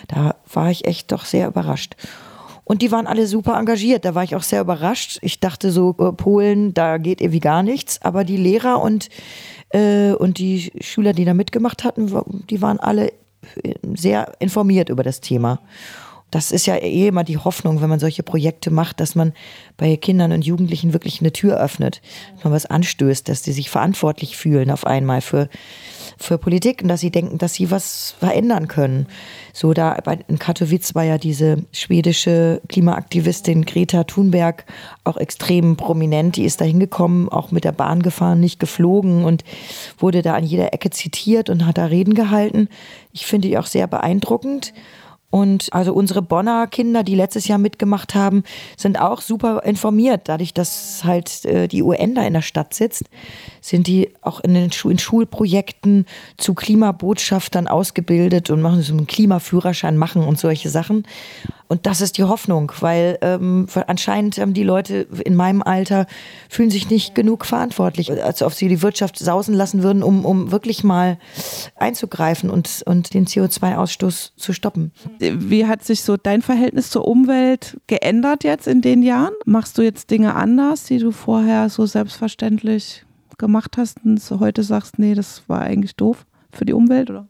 Da 0.08 0.36
war 0.52 0.70
ich 0.70 0.86
echt 0.86 1.12
doch 1.12 1.24
sehr 1.24 1.48
überrascht. 1.48 1.96
Und 2.68 2.82
die 2.82 2.90
waren 2.90 3.06
alle 3.06 3.28
super 3.28 3.56
engagiert. 3.56 4.04
Da 4.04 4.16
war 4.16 4.24
ich 4.24 4.34
auch 4.34 4.42
sehr 4.42 4.60
überrascht. 4.60 5.20
Ich 5.22 5.38
dachte 5.38 5.70
so, 5.70 5.94
äh, 6.00 6.10
Polen, 6.10 6.74
da 6.74 6.98
geht 6.98 7.20
irgendwie 7.20 7.38
gar 7.38 7.62
nichts. 7.62 8.02
Aber 8.02 8.24
die 8.24 8.36
Lehrer 8.36 8.82
und, 8.82 9.08
äh, 9.70 10.10
und 10.10 10.38
die 10.38 10.72
Schüler, 10.80 11.12
die 11.12 11.24
da 11.24 11.32
mitgemacht 11.32 11.84
hatten, 11.84 12.12
die 12.50 12.60
waren 12.62 12.80
alle 12.80 13.12
äh, 13.62 13.74
sehr 13.94 14.32
informiert 14.40 14.88
über 14.88 15.04
das 15.04 15.20
Thema. 15.20 15.60
Das 16.32 16.50
ist 16.50 16.66
ja 16.66 16.74
eh 16.74 17.06
immer 17.06 17.22
die 17.22 17.38
Hoffnung, 17.38 17.80
wenn 17.80 17.88
man 17.88 18.00
solche 18.00 18.24
Projekte 18.24 18.72
macht, 18.72 18.98
dass 18.98 19.14
man 19.14 19.32
bei 19.76 19.96
Kindern 19.96 20.32
und 20.32 20.44
Jugendlichen 20.44 20.92
wirklich 20.92 21.20
eine 21.20 21.32
Tür 21.32 21.60
öffnet, 21.60 22.02
dass 22.34 22.42
man 22.42 22.52
was 22.52 22.66
anstößt, 22.66 23.28
dass 23.28 23.44
sie 23.44 23.52
sich 23.52 23.70
verantwortlich 23.70 24.36
fühlen 24.36 24.72
auf 24.72 24.84
einmal 24.84 25.20
für, 25.20 25.48
für 26.16 26.38
Politik 26.38 26.82
und 26.82 26.88
dass 26.88 27.00
sie 27.00 27.10
denken, 27.10 27.38
dass 27.38 27.54
sie 27.54 27.70
was 27.70 28.14
verändern 28.18 28.68
können. 28.68 29.06
So 29.52 29.74
da 29.74 29.96
in 30.28 30.38
Katowice 30.38 30.94
war 30.94 31.04
ja 31.04 31.18
diese 31.18 31.64
schwedische 31.72 32.60
Klimaaktivistin 32.68 33.64
Greta 33.64 34.04
Thunberg 34.04 34.64
auch 35.04 35.16
extrem 35.16 35.76
prominent. 35.76 36.36
Die 36.36 36.44
ist 36.44 36.60
da 36.60 36.64
hingekommen, 36.64 37.28
auch 37.28 37.50
mit 37.50 37.64
der 37.64 37.72
Bahn 37.72 38.02
gefahren, 38.02 38.40
nicht 38.40 38.58
geflogen 38.58 39.24
und 39.24 39.44
wurde 39.98 40.22
da 40.22 40.34
an 40.34 40.44
jeder 40.44 40.72
Ecke 40.72 40.90
zitiert 40.90 41.50
und 41.50 41.66
hat 41.66 41.78
da 41.78 41.86
Reden 41.86 42.14
gehalten. 42.14 42.68
Ich 43.12 43.26
finde 43.26 43.48
die 43.48 43.58
auch 43.58 43.66
sehr 43.66 43.86
beeindruckend. 43.86 44.72
Und 45.30 45.72
also 45.72 45.92
unsere 45.92 46.22
Bonner 46.22 46.66
Kinder, 46.66 47.02
die 47.02 47.14
letztes 47.14 47.48
Jahr 47.48 47.58
mitgemacht 47.58 48.14
haben, 48.14 48.44
sind 48.76 48.98
auch 48.98 49.20
super 49.20 49.64
informiert. 49.64 50.22
Dadurch, 50.24 50.54
dass 50.54 51.02
halt 51.04 51.44
äh, 51.44 51.68
die 51.68 51.82
UN 51.82 52.14
da 52.14 52.22
in 52.22 52.32
der 52.32 52.42
Stadt 52.42 52.72
sitzt, 52.72 53.04
sind 53.66 53.88
die 53.88 54.10
auch 54.20 54.40
in 54.40 54.54
den 54.54 54.70
Schu 54.70 54.90
in 54.90 54.98
Schulprojekten 54.98 56.06
zu 56.36 56.54
Klimabotschaftern 56.54 57.66
ausgebildet 57.66 58.48
und 58.50 58.62
machen 58.62 58.82
so 58.82 58.92
einen 58.92 59.08
Klimaführerschein 59.08 59.96
machen 59.96 60.22
und 60.22 60.38
solche 60.38 60.70
Sachen. 60.70 61.04
Und 61.68 61.86
das 61.86 62.00
ist 62.00 62.16
die 62.16 62.22
Hoffnung, 62.22 62.70
weil 62.78 63.18
ähm, 63.22 63.66
anscheinend 63.88 64.38
ähm, 64.38 64.54
die 64.54 64.62
Leute 64.62 65.08
in 65.24 65.34
meinem 65.34 65.62
Alter 65.62 66.06
fühlen 66.48 66.70
sich 66.70 66.90
nicht 66.90 67.16
genug 67.16 67.44
verantwortlich, 67.44 68.12
als 68.22 68.40
ob 68.42 68.52
sie 68.52 68.68
die 68.68 68.82
Wirtschaft 68.82 69.18
sausen 69.18 69.52
lassen 69.52 69.82
würden, 69.82 70.04
um, 70.04 70.24
um 70.24 70.52
wirklich 70.52 70.84
mal 70.84 71.18
einzugreifen 71.74 72.50
und, 72.50 72.84
und 72.86 73.14
den 73.14 73.26
CO2-Ausstoß 73.26 74.36
zu 74.36 74.52
stoppen. 74.52 74.92
Wie 75.18 75.66
hat 75.66 75.82
sich 75.82 76.02
so 76.02 76.16
dein 76.16 76.40
Verhältnis 76.40 76.90
zur 76.90 77.08
Umwelt 77.08 77.78
geändert 77.88 78.44
jetzt 78.44 78.68
in 78.68 78.80
den 78.80 79.02
Jahren? 79.02 79.34
Machst 79.44 79.76
du 79.76 79.82
jetzt 79.82 80.10
Dinge 80.10 80.36
anders, 80.36 80.84
die 80.84 80.98
du 80.98 81.10
vorher 81.10 81.68
so 81.68 81.84
selbstverständlich 81.84 83.05
gemacht 83.38 83.76
hast 83.76 84.04
und 84.04 84.20
heute 84.40 84.62
sagst, 84.62 84.98
nee, 84.98 85.14
das 85.14 85.42
war 85.48 85.60
eigentlich 85.60 85.96
doof 85.96 86.26
für 86.50 86.64
die 86.64 86.72
Umwelt, 86.72 87.10
oder? 87.10 87.28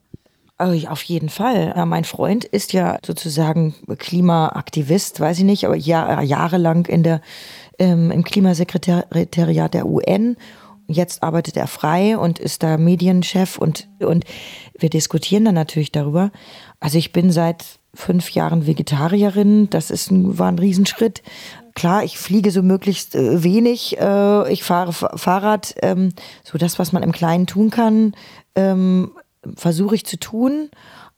Also 0.59 0.89
auf 0.89 1.03
jeden 1.03 1.29
Fall. 1.29 1.75
Ja, 1.77 1.85
mein 1.85 2.05
Freund 2.05 2.45
ist 2.45 2.73
ja 2.73 2.99
sozusagen 3.05 3.75
Klimaaktivist, 3.99 5.21
weiß 5.21 5.39
ich 5.39 5.45
nicht, 5.45 5.67
aber 5.67 5.77
Jahr, 5.77 6.23
jahrelang 6.23 6.87
in 6.87 7.03
der, 7.03 7.21
ähm, 7.79 8.11
im 8.11 8.25
Klimasekretariat 8.25 9.75
der 9.75 9.87
UN. 9.87 10.37
Jetzt 10.89 11.23
arbeitet 11.23 11.57
er 11.57 11.67
frei 11.67 12.17
und 12.17 12.39
ist 12.39 12.63
da 12.63 12.79
Medienchef 12.79 13.59
und, 13.59 13.89
und 13.99 14.25
wir 14.79 14.89
diskutieren 14.89 15.45
dann 15.45 15.57
natürlich 15.57 15.93
darüber. 15.93 16.31
Also 16.81 16.97
ich 16.97 17.13
bin 17.13 17.31
seit 17.33 17.81
fünf 17.97 18.31
Jahren 18.31 18.67
Vegetarierin. 18.67 19.71
Das 19.71 19.91
ist 19.91 20.11
ein, 20.11 20.39
war 20.39 20.49
ein 20.49 20.59
Riesenschritt. 20.59 21.23
Klar, 21.75 22.05
ich 22.05 22.19
fliege 22.19 22.51
so 22.51 22.63
möglichst 22.63 23.15
äh, 23.15 23.43
wenig. 23.43 23.99
Äh, 23.99 24.53
ich 24.53 24.63
fahre 24.63 24.93
Fahrrad. 24.93 25.75
Ähm, 25.83 26.11
so 26.45 26.59
das, 26.59 26.79
was 26.79 26.93
man 26.93 27.03
im 27.03 27.13
Kleinen 27.13 27.47
tun 27.47 27.71
kann. 27.71 28.15
Ähm, 28.55 29.13
versuche 29.57 29.95
ich 29.95 30.07
zu 30.07 30.19
tun. 30.19 30.71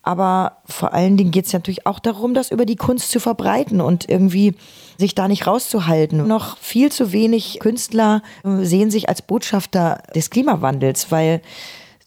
Aber 0.02 0.58
vor 0.64 0.94
allen 0.94 1.16
Dingen 1.16 1.32
geht 1.32 1.46
es 1.46 1.52
natürlich 1.52 1.86
auch 1.86 1.98
darum, 1.98 2.32
das 2.32 2.50
über 2.50 2.64
die 2.64 2.76
Kunst 2.76 3.10
zu 3.10 3.20
verbreiten 3.20 3.80
und 3.80 4.08
irgendwie 4.08 4.54
sich 4.96 5.14
da 5.14 5.28
nicht 5.28 5.46
rauszuhalten. 5.46 6.26
Noch 6.26 6.56
viel 6.58 6.90
zu 6.90 7.12
wenig 7.12 7.58
Künstler 7.60 8.22
äh, 8.42 8.64
sehen 8.64 8.90
sich 8.90 9.08
als 9.08 9.22
Botschafter 9.22 10.02
des 10.14 10.30
Klimawandels, 10.30 11.10
weil 11.10 11.42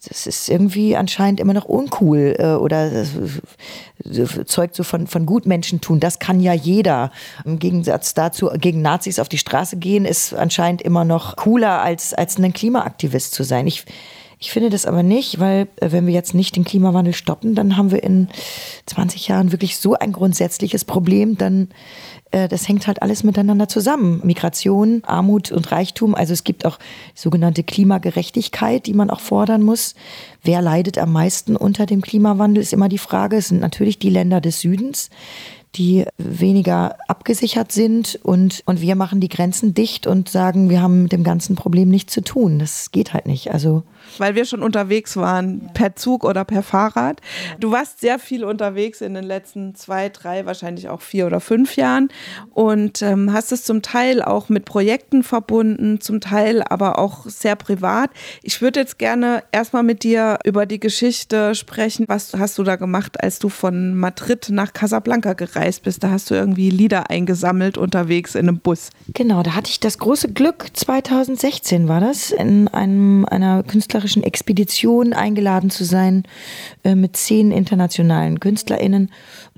das 0.07 0.25
ist 0.25 0.49
irgendwie 0.49 0.95
anscheinend 0.95 1.39
immer 1.39 1.53
noch 1.53 1.65
uncool 1.65 2.35
äh, 2.39 2.53
oder 2.53 2.91
äh, 2.91 3.05
zeugt 4.45 4.75
so 4.75 4.83
von, 4.83 5.05
von 5.05 5.27
Gutmenschentum. 5.27 5.99
Das 5.99 6.17
kann 6.17 6.39
ja 6.39 6.53
jeder. 6.53 7.11
Im 7.45 7.59
Gegensatz 7.59 8.15
dazu, 8.15 8.49
gegen 8.57 8.81
Nazis 8.81 9.19
auf 9.19 9.29
die 9.29 9.37
Straße 9.37 9.77
gehen, 9.77 10.05
ist 10.05 10.33
anscheinend 10.33 10.81
immer 10.81 11.05
noch 11.05 11.35
cooler, 11.35 11.81
als, 11.81 12.15
als 12.15 12.37
ein 12.37 12.51
Klimaaktivist 12.51 13.33
zu 13.33 13.43
sein. 13.43 13.67
Ich, 13.67 13.85
Ich 14.39 14.51
finde 14.51 14.71
das 14.71 14.87
aber 14.87 15.03
nicht, 15.03 15.39
weil 15.39 15.67
äh, 15.75 15.91
wenn 15.91 16.07
wir 16.07 16.13
jetzt 16.15 16.33
nicht 16.33 16.55
den 16.55 16.65
Klimawandel 16.65 17.13
stoppen, 17.13 17.53
dann 17.53 17.77
haben 17.77 17.91
wir 17.91 18.01
in 18.01 18.27
20 18.87 19.27
Jahren 19.27 19.51
wirklich 19.51 19.77
so 19.77 19.93
ein 19.93 20.11
grundsätzliches 20.11 20.83
Problem, 20.83 21.37
dann 21.37 21.69
das 22.31 22.67
hängt 22.67 22.87
halt 22.87 23.01
alles 23.01 23.23
miteinander 23.23 23.67
zusammen. 23.67 24.21
Migration, 24.23 25.03
Armut 25.05 25.51
und 25.51 25.71
Reichtum. 25.71 26.15
Also 26.15 26.31
es 26.31 26.43
gibt 26.43 26.65
auch 26.65 26.79
sogenannte 27.13 27.63
Klimagerechtigkeit, 27.63 28.85
die 28.85 28.93
man 28.93 29.09
auch 29.09 29.19
fordern 29.19 29.63
muss. 29.63 29.95
Wer 30.41 30.61
leidet 30.61 30.97
am 30.97 31.11
meisten 31.11 31.55
unter 31.57 31.85
dem 31.85 32.01
Klimawandel, 32.01 32.63
ist 32.63 32.73
immer 32.73 32.89
die 32.89 32.97
Frage. 32.97 33.37
Es 33.37 33.49
sind 33.49 33.59
natürlich 33.59 33.99
die 33.99 34.09
Länder 34.09 34.39
des 34.39 34.61
Südens, 34.61 35.09
die 35.75 36.05
weniger 36.17 36.97
abgesichert 37.07 37.71
sind 37.71 38.19
und, 38.23 38.63
und 38.65 38.81
wir 38.81 38.95
machen 38.95 39.19
die 39.19 39.29
Grenzen 39.29 39.73
dicht 39.73 40.07
und 40.07 40.29
sagen, 40.29 40.69
wir 40.69 40.81
haben 40.81 41.03
mit 41.03 41.11
dem 41.11 41.23
ganzen 41.23 41.55
Problem 41.55 41.89
nichts 41.89 42.13
zu 42.13 42.21
tun. 42.21 42.59
Das 42.59 42.91
geht 42.91 43.13
halt 43.13 43.25
nicht. 43.25 43.51
Also 43.51 43.83
weil 44.19 44.35
wir 44.35 44.45
schon 44.45 44.61
unterwegs 44.61 45.15
waren, 45.17 45.69
per 45.73 45.95
Zug 45.95 46.23
oder 46.23 46.45
per 46.45 46.63
Fahrrad. 46.63 47.21
Du 47.59 47.71
warst 47.71 48.01
sehr 48.01 48.19
viel 48.19 48.43
unterwegs 48.43 49.01
in 49.01 49.13
den 49.13 49.23
letzten 49.23 49.75
zwei, 49.75 50.09
drei, 50.09 50.45
wahrscheinlich 50.45 50.89
auch 50.89 51.01
vier 51.01 51.27
oder 51.27 51.39
fünf 51.39 51.75
Jahren 51.75 52.09
und 52.53 53.01
ähm, 53.01 53.31
hast 53.33 53.51
es 53.51 53.63
zum 53.63 53.81
Teil 53.81 54.21
auch 54.21 54.49
mit 54.49 54.65
Projekten 54.65 55.23
verbunden, 55.23 56.01
zum 56.01 56.19
Teil 56.19 56.63
aber 56.63 56.99
auch 56.99 57.25
sehr 57.25 57.55
privat. 57.55 58.09
Ich 58.43 58.61
würde 58.61 58.81
jetzt 58.81 58.99
gerne 58.99 59.43
erstmal 59.51 59.83
mit 59.83 60.03
dir 60.03 60.39
über 60.43 60.65
die 60.65 60.79
Geschichte 60.79 61.55
sprechen. 61.55 62.05
Was 62.07 62.33
hast 62.33 62.57
du 62.57 62.63
da 62.63 62.75
gemacht, 62.75 63.23
als 63.23 63.39
du 63.39 63.49
von 63.49 63.95
Madrid 63.95 64.49
nach 64.49 64.73
Casablanca 64.73 65.33
gereist 65.33 65.83
bist? 65.83 66.03
Da 66.03 66.11
hast 66.11 66.29
du 66.29 66.35
irgendwie 66.35 66.69
Lieder 66.69 67.09
eingesammelt 67.09 67.77
unterwegs 67.77 68.35
in 68.35 68.47
einem 68.47 68.59
Bus. 68.59 68.89
Genau, 69.13 69.43
da 69.43 69.55
hatte 69.55 69.69
ich 69.69 69.79
das 69.79 69.97
große 69.97 70.33
Glück, 70.33 70.67
2016 70.73 71.87
war 71.87 71.99
das, 71.99 72.31
in 72.31 72.67
einem, 72.67 73.25
einer 73.25 73.63
Künstlerin 73.63 74.00
künstlerischen 74.01 74.23
Expedition 74.23 75.13
eingeladen 75.13 75.69
zu 75.69 75.83
sein 75.83 76.23
äh, 76.83 76.95
mit 76.95 77.15
zehn 77.15 77.51
internationalen 77.51 78.39
KünstlerInnen 78.39 79.11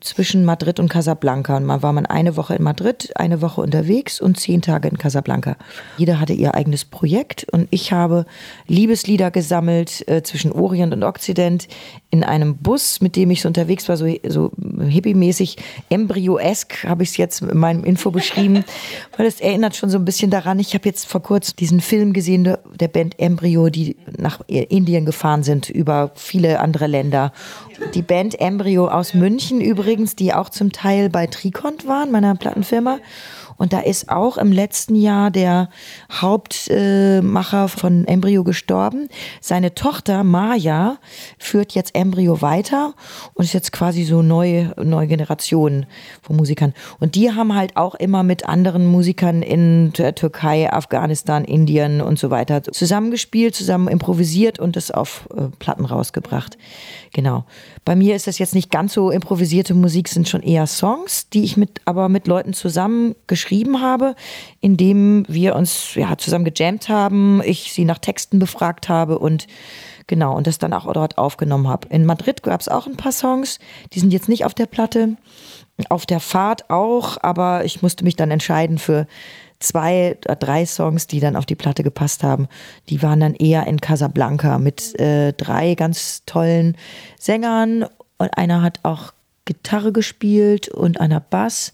zwischen 0.04 0.46
Madrid 0.46 0.80
und 0.80 0.90
Casablanca. 0.90 1.58
Und 1.58 1.66
man 1.66 1.82
war 1.82 1.94
man 1.94 2.06
eine 2.06 2.36
Woche 2.36 2.56
in 2.56 2.64
Madrid, 2.64 3.12
eine 3.16 3.42
Woche 3.42 3.62
unterwegs 3.62 4.20
und 4.20 4.40
zehn 4.40 4.62
Tage 4.62 4.88
in 4.88 4.98
Casablanca. 4.98 5.56
Jeder 5.98 6.20
hatte 6.20 6.34
ihr 6.34 6.56
eigenes 6.56 6.86
Projekt 6.86 7.46
und 7.52 7.68
ich 7.72 7.92
habe 7.92 8.26
Liebeslieder 8.68 9.32
gesammelt 9.32 10.08
äh, 10.08 10.24
zwischen 10.24 10.52
Orient 10.52 10.94
und 10.94 11.04
Okzident 11.04 11.68
in 12.12 12.24
einem 12.24 12.58
Bus, 12.58 13.02
mit 13.02 13.16
dem 13.16 13.32
ich 13.32 13.42
so 13.42 13.48
unterwegs 13.48 13.90
war, 13.90 13.98
so, 13.98 14.06
so 14.28 14.52
hippie-mäßig, 14.80 15.58
embryoesk 15.90 16.84
habe 16.84 17.04
ich 17.04 17.10
es 17.10 17.18
jetzt 17.18 17.42
in 17.42 17.58
meinem 17.58 17.84
Info 17.84 18.12
beschrieben, 18.12 18.64
weil 19.18 19.26
es 19.26 19.42
erinnert 19.42 19.76
schon 19.76 19.90
so 19.90 19.98
ein 19.98 20.06
bisschen 20.06 20.30
daran. 20.30 20.60
Ich 20.60 20.74
habe 20.74 20.88
jetzt 20.88 21.08
vor 21.08 21.24
kurzem 21.24 21.56
diesen 21.56 21.82
Film 21.82 22.14
gesehen 22.14 22.44
der, 22.44 22.60
der 22.80 22.88
Band 22.88 23.20
Embryo, 23.20 23.70
die 23.70 23.96
nach 24.18 24.42
Indien 24.48 25.06
gefahren 25.06 25.44
sind 25.44 25.70
über 25.70 26.12
viele 26.16 26.60
andere 26.60 26.88
Länder. 26.88 27.34
Die 27.94 28.02
Band 28.02 28.40
Embryo 28.40 28.88
aus 28.88 29.14
München 29.14 29.62
übrigens, 29.62 30.16
die 30.16 30.34
auch 30.34 30.50
zum 30.50 30.72
Teil 30.72 31.10
bei 31.10 31.28
Tricont 31.28 31.88
waren, 31.88 32.12
meiner 32.12 32.36
Plattenfirma. 32.36 33.00
Und 33.58 33.74
da 33.74 33.80
ist 33.80 34.10
auch 34.10 34.38
im 34.38 34.52
letzten 34.52 34.96
Jahr 34.96 35.32
der 35.32 35.70
Hauptmacher 36.12 37.68
von 37.68 38.06
Embryo 38.06 38.44
gestorben. 38.44 39.10
Seine 39.42 39.76
Tochter 39.76 40.24
Maya 40.24 40.98
führt 41.38 41.74
jetzt 41.74 41.96
Embryo 41.96 42.42
weiter 42.42 42.94
und 43.34 43.46
ist 43.46 43.54
jetzt 43.54 43.72
quasi 43.72 44.04
so 44.04 44.22
neue, 44.22 44.74
neue 44.84 45.08
Generation 45.08 45.86
von 46.22 46.36
Musikern. 46.36 46.74
Und 47.00 47.16
die 47.16 47.32
haben 47.32 47.56
halt 47.56 47.78
auch 47.78 47.96
immer 47.96 48.24
mit 48.24 48.46
anderen 48.46 48.86
Musikern 48.86 49.42
in 49.42 49.94
der 49.94 50.16
Türkei, 50.16 50.72
Afghanistan, 50.72 51.46
Indien 51.46 52.02
und 52.02 52.20
so 52.20 52.30
weiter 52.30 52.64
zusammengespielt, 52.64 53.56
zusammen 53.56 53.88
improvisiert 53.88 54.60
und 54.60 54.76
das 54.76 54.92
auf 54.92 55.28
äh, 55.36 55.44
Platten 55.60 55.86
rausgebracht. 55.86 56.58
Genau. 57.14 57.46
Bei 57.86 57.96
mir 57.96 58.16
ist 58.16 58.28
das 58.28 58.40
jetzt 58.40 58.56
nicht 58.56 58.72
ganz 58.72 58.94
so 58.94 59.12
improvisierte 59.12 59.74
Musik, 59.74 60.08
sind 60.08 60.28
schon 60.28 60.42
eher 60.42 60.68
Songs, 60.68 61.30
die 61.30 61.44
ich 61.44 61.58
mit, 61.58 61.82
aber 61.86 62.10
mit 62.10 62.28
Leuten 62.28 62.54
zusammen 62.54 63.16
geschrieben 63.28 63.53
habe, 63.82 64.16
indem 64.60 65.26
wir 65.28 65.56
uns 65.56 65.96
ja, 65.96 66.18
zusammen 66.18 66.46
gejammt 66.46 66.90
haben, 66.90 67.42
ich 67.44 67.74
sie 67.74 67.86
nach 67.86 68.00
Texten 68.00 68.40
befragt 68.40 68.90
habe 68.90 69.20
und 69.20 69.48
genau, 70.08 70.36
und 70.36 70.48
das 70.48 70.58
dann 70.58 70.74
auch 70.74 70.92
dort 70.92 71.18
aufgenommen 71.18 71.68
habe. 71.68 71.88
In 71.90 72.06
Madrid 72.06 72.44
gab 72.44 72.62
es 72.62 72.70
auch 72.70 72.88
ein 72.88 72.98
paar 72.98 73.12
Songs, 73.12 73.60
die 73.94 74.00
sind 74.00 74.12
jetzt 74.12 74.30
nicht 74.30 74.46
auf 74.46 74.54
der 74.54 74.66
Platte. 74.66 75.18
Auf 75.90 76.06
der 76.06 76.20
Fahrt 76.20 76.70
auch, 76.70 77.18
aber 77.22 77.66
ich 77.66 77.82
musste 77.82 78.04
mich 78.04 78.16
dann 78.16 78.30
entscheiden 78.30 78.78
für 78.78 79.08
zwei, 79.60 80.18
drei 80.22 80.68
Songs, 80.68 81.08
die 81.08 81.20
dann 81.20 81.36
auf 81.36 81.48
die 81.48 81.56
Platte 81.56 81.82
gepasst 81.82 82.24
haben. 82.24 82.48
Die 82.90 83.02
waren 83.02 83.20
dann 83.20 83.34
eher 83.34 83.66
in 83.66 83.82
Casablanca 83.82 84.60
mit 84.60 85.00
äh, 85.00 85.34
drei 85.34 85.74
ganz 85.74 86.26
tollen 86.26 86.78
Sängern 87.18 87.88
und 88.20 88.38
einer 88.38 88.62
hat 88.62 88.82
auch 88.84 89.14
Gitarre 89.46 89.92
gespielt 89.92 90.70
und 90.70 91.02
einer 91.02 91.20
Bass. 91.20 91.74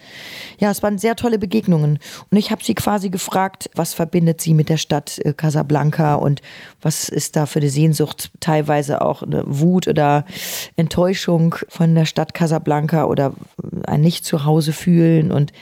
Ja, 0.57 0.71
es 0.71 0.81
waren 0.81 0.97
sehr 0.97 1.15
tolle 1.15 1.37
Begegnungen. 1.37 1.99
Und 2.31 2.37
ich 2.37 2.49
habe 2.49 2.63
sie 2.63 2.73
quasi 2.73 3.09
gefragt, 3.09 3.69
was 3.75 3.93
verbindet 3.93 4.41
sie 4.41 4.53
mit 4.53 4.69
der 4.69 4.77
Stadt 4.77 5.19
äh, 5.19 5.33
Casablanca 5.33 6.15
und 6.15 6.41
was 6.81 7.09
ist 7.09 7.35
da 7.35 7.45
für 7.45 7.59
eine 7.59 7.69
Sehnsucht, 7.69 8.31
teilweise 8.39 9.01
auch 9.01 9.21
eine 9.21 9.43
Wut 9.45 9.87
oder 9.87 10.25
Enttäuschung 10.77 11.55
von 11.67 11.93
der 11.93 12.05
Stadt 12.05 12.33
Casablanca 12.33 13.05
oder 13.05 13.33
ein 13.85 14.01
Nicht-Zuhause 14.01 14.73
fühlen 14.73 15.31
und 15.31 15.53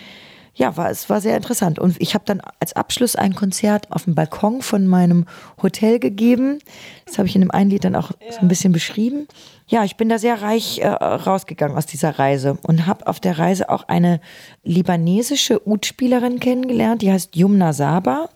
ja, 0.57 0.75
war, 0.75 0.89
es 0.89 1.07
war 1.07 1.21
sehr 1.21 1.37
interessant. 1.37 1.77
Und 1.77 1.95
ich 1.99 2.15
habe 2.15 2.25
dann 2.25 2.41
als 2.59 2.73
Abschluss 2.73 3.15
ein 3.15 3.35
Konzert 3.35 3.91
auf 3.91 4.05
dem 4.05 4.15
Balkon 4.15 4.63
von 4.63 4.87
meinem 4.87 5.25
Hotel 5.61 5.99
gegeben. 5.99 6.57
Das 7.05 7.19
habe 7.19 7.27
ich 7.27 7.35
in 7.35 7.41
dem 7.41 7.51
einen 7.51 7.69
Lied 7.69 7.83
dann 7.83 7.95
auch 7.95 8.11
so 8.31 8.39
ein 8.39 8.47
bisschen 8.47 8.73
beschrieben. 8.73 9.27
Ja, 9.67 9.83
ich 9.83 9.97
bin 9.97 10.09
da 10.09 10.17
sehr 10.17 10.41
reich 10.41 10.79
äh, 10.79 10.87
rausgegangen 10.87 11.77
aus 11.77 11.85
dieser 11.85 12.17
Reise 12.17 12.57
und 12.63 12.87
habe 12.87 13.05
auf 13.05 13.19
der 13.19 13.37
Reise 13.37 13.69
auch 13.69 13.87
eine 13.87 14.19
libanesische 14.63 15.67
Ud-Spielerin 15.67 16.39
kennengelernt, 16.39 17.03
die 17.03 17.11
heißt 17.11 17.35
Yumna 17.35 17.73
Saba. 17.73 18.29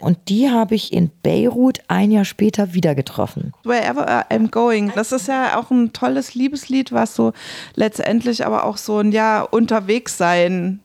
Und 0.00 0.18
die 0.28 0.50
habe 0.50 0.74
ich 0.74 0.92
in 0.92 1.12
Beirut 1.22 1.78
ein 1.86 2.10
Jahr 2.10 2.24
später 2.24 2.74
wieder 2.74 2.96
getroffen. 2.96 3.52
Wherever 3.62 4.26
I'm 4.30 4.50
going. 4.50 4.90
Das 4.96 5.12
ist 5.12 5.28
ja 5.28 5.60
auch 5.60 5.70
ein 5.70 5.92
tolles 5.92 6.34
Liebeslied, 6.34 6.90
was 6.90 7.14
so 7.14 7.32
letztendlich 7.76 8.44
aber 8.44 8.64
auch 8.64 8.78
so 8.78 8.98
ein 8.98 9.12
ja 9.12 9.42
unterwegs 9.42 10.18
sein 10.18 10.80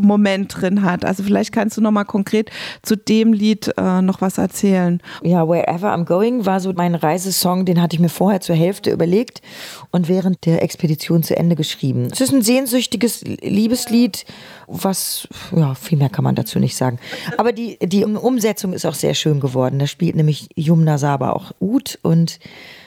Moment 0.00 0.60
drin 0.60 0.82
hat. 0.82 1.04
Also 1.04 1.22
vielleicht 1.22 1.52
kannst 1.52 1.76
du 1.76 1.80
noch 1.80 1.90
mal 1.90 2.04
konkret 2.04 2.50
zu 2.82 2.96
dem 2.96 3.32
Lied 3.32 3.72
äh, 3.76 4.02
noch 4.02 4.20
was 4.20 4.38
erzählen. 4.38 5.00
Ja, 5.22 5.48
Wherever 5.48 5.94
I'm 5.94 6.04
Going 6.04 6.46
war 6.46 6.60
so 6.60 6.72
mein 6.72 6.94
Reisesong, 6.94 7.64
den 7.64 7.80
hatte 7.80 7.96
ich 7.96 8.00
mir 8.00 8.08
vorher 8.08 8.40
zur 8.40 8.56
Hälfte 8.56 8.90
überlegt 8.90 9.42
und 9.90 10.08
während 10.08 10.46
der 10.46 10.62
Expedition 10.62 11.22
zu 11.22 11.36
Ende 11.36 11.56
geschrieben. 11.56 12.08
Es 12.10 12.20
ist 12.20 12.32
ein 12.32 12.42
sehnsüchtiges 12.42 13.22
Liebeslied, 13.22 14.24
was, 14.66 15.28
ja, 15.54 15.74
viel 15.74 15.98
mehr 15.98 16.10
kann 16.10 16.24
man 16.24 16.34
dazu 16.36 16.58
nicht 16.58 16.76
sagen. 16.76 16.98
Aber 17.36 17.52
die, 17.52 17.78
die 17.82 18.04
Umsetzung 18.04 18.72
ist 18.72 18.86
auch 18.86 18.94
sehr 18.94 19.14
schön 19.14 19.40
geworden. 19.40 19.78
Da 19.78 19.86
spielt 19.86 20.14
nämlich 20.14 20.48
Yumna 20.54 20.96
Saba 20.96 21.30
auch 21.32 21.52
Ud 21.60 21.98
und 22.02 22.38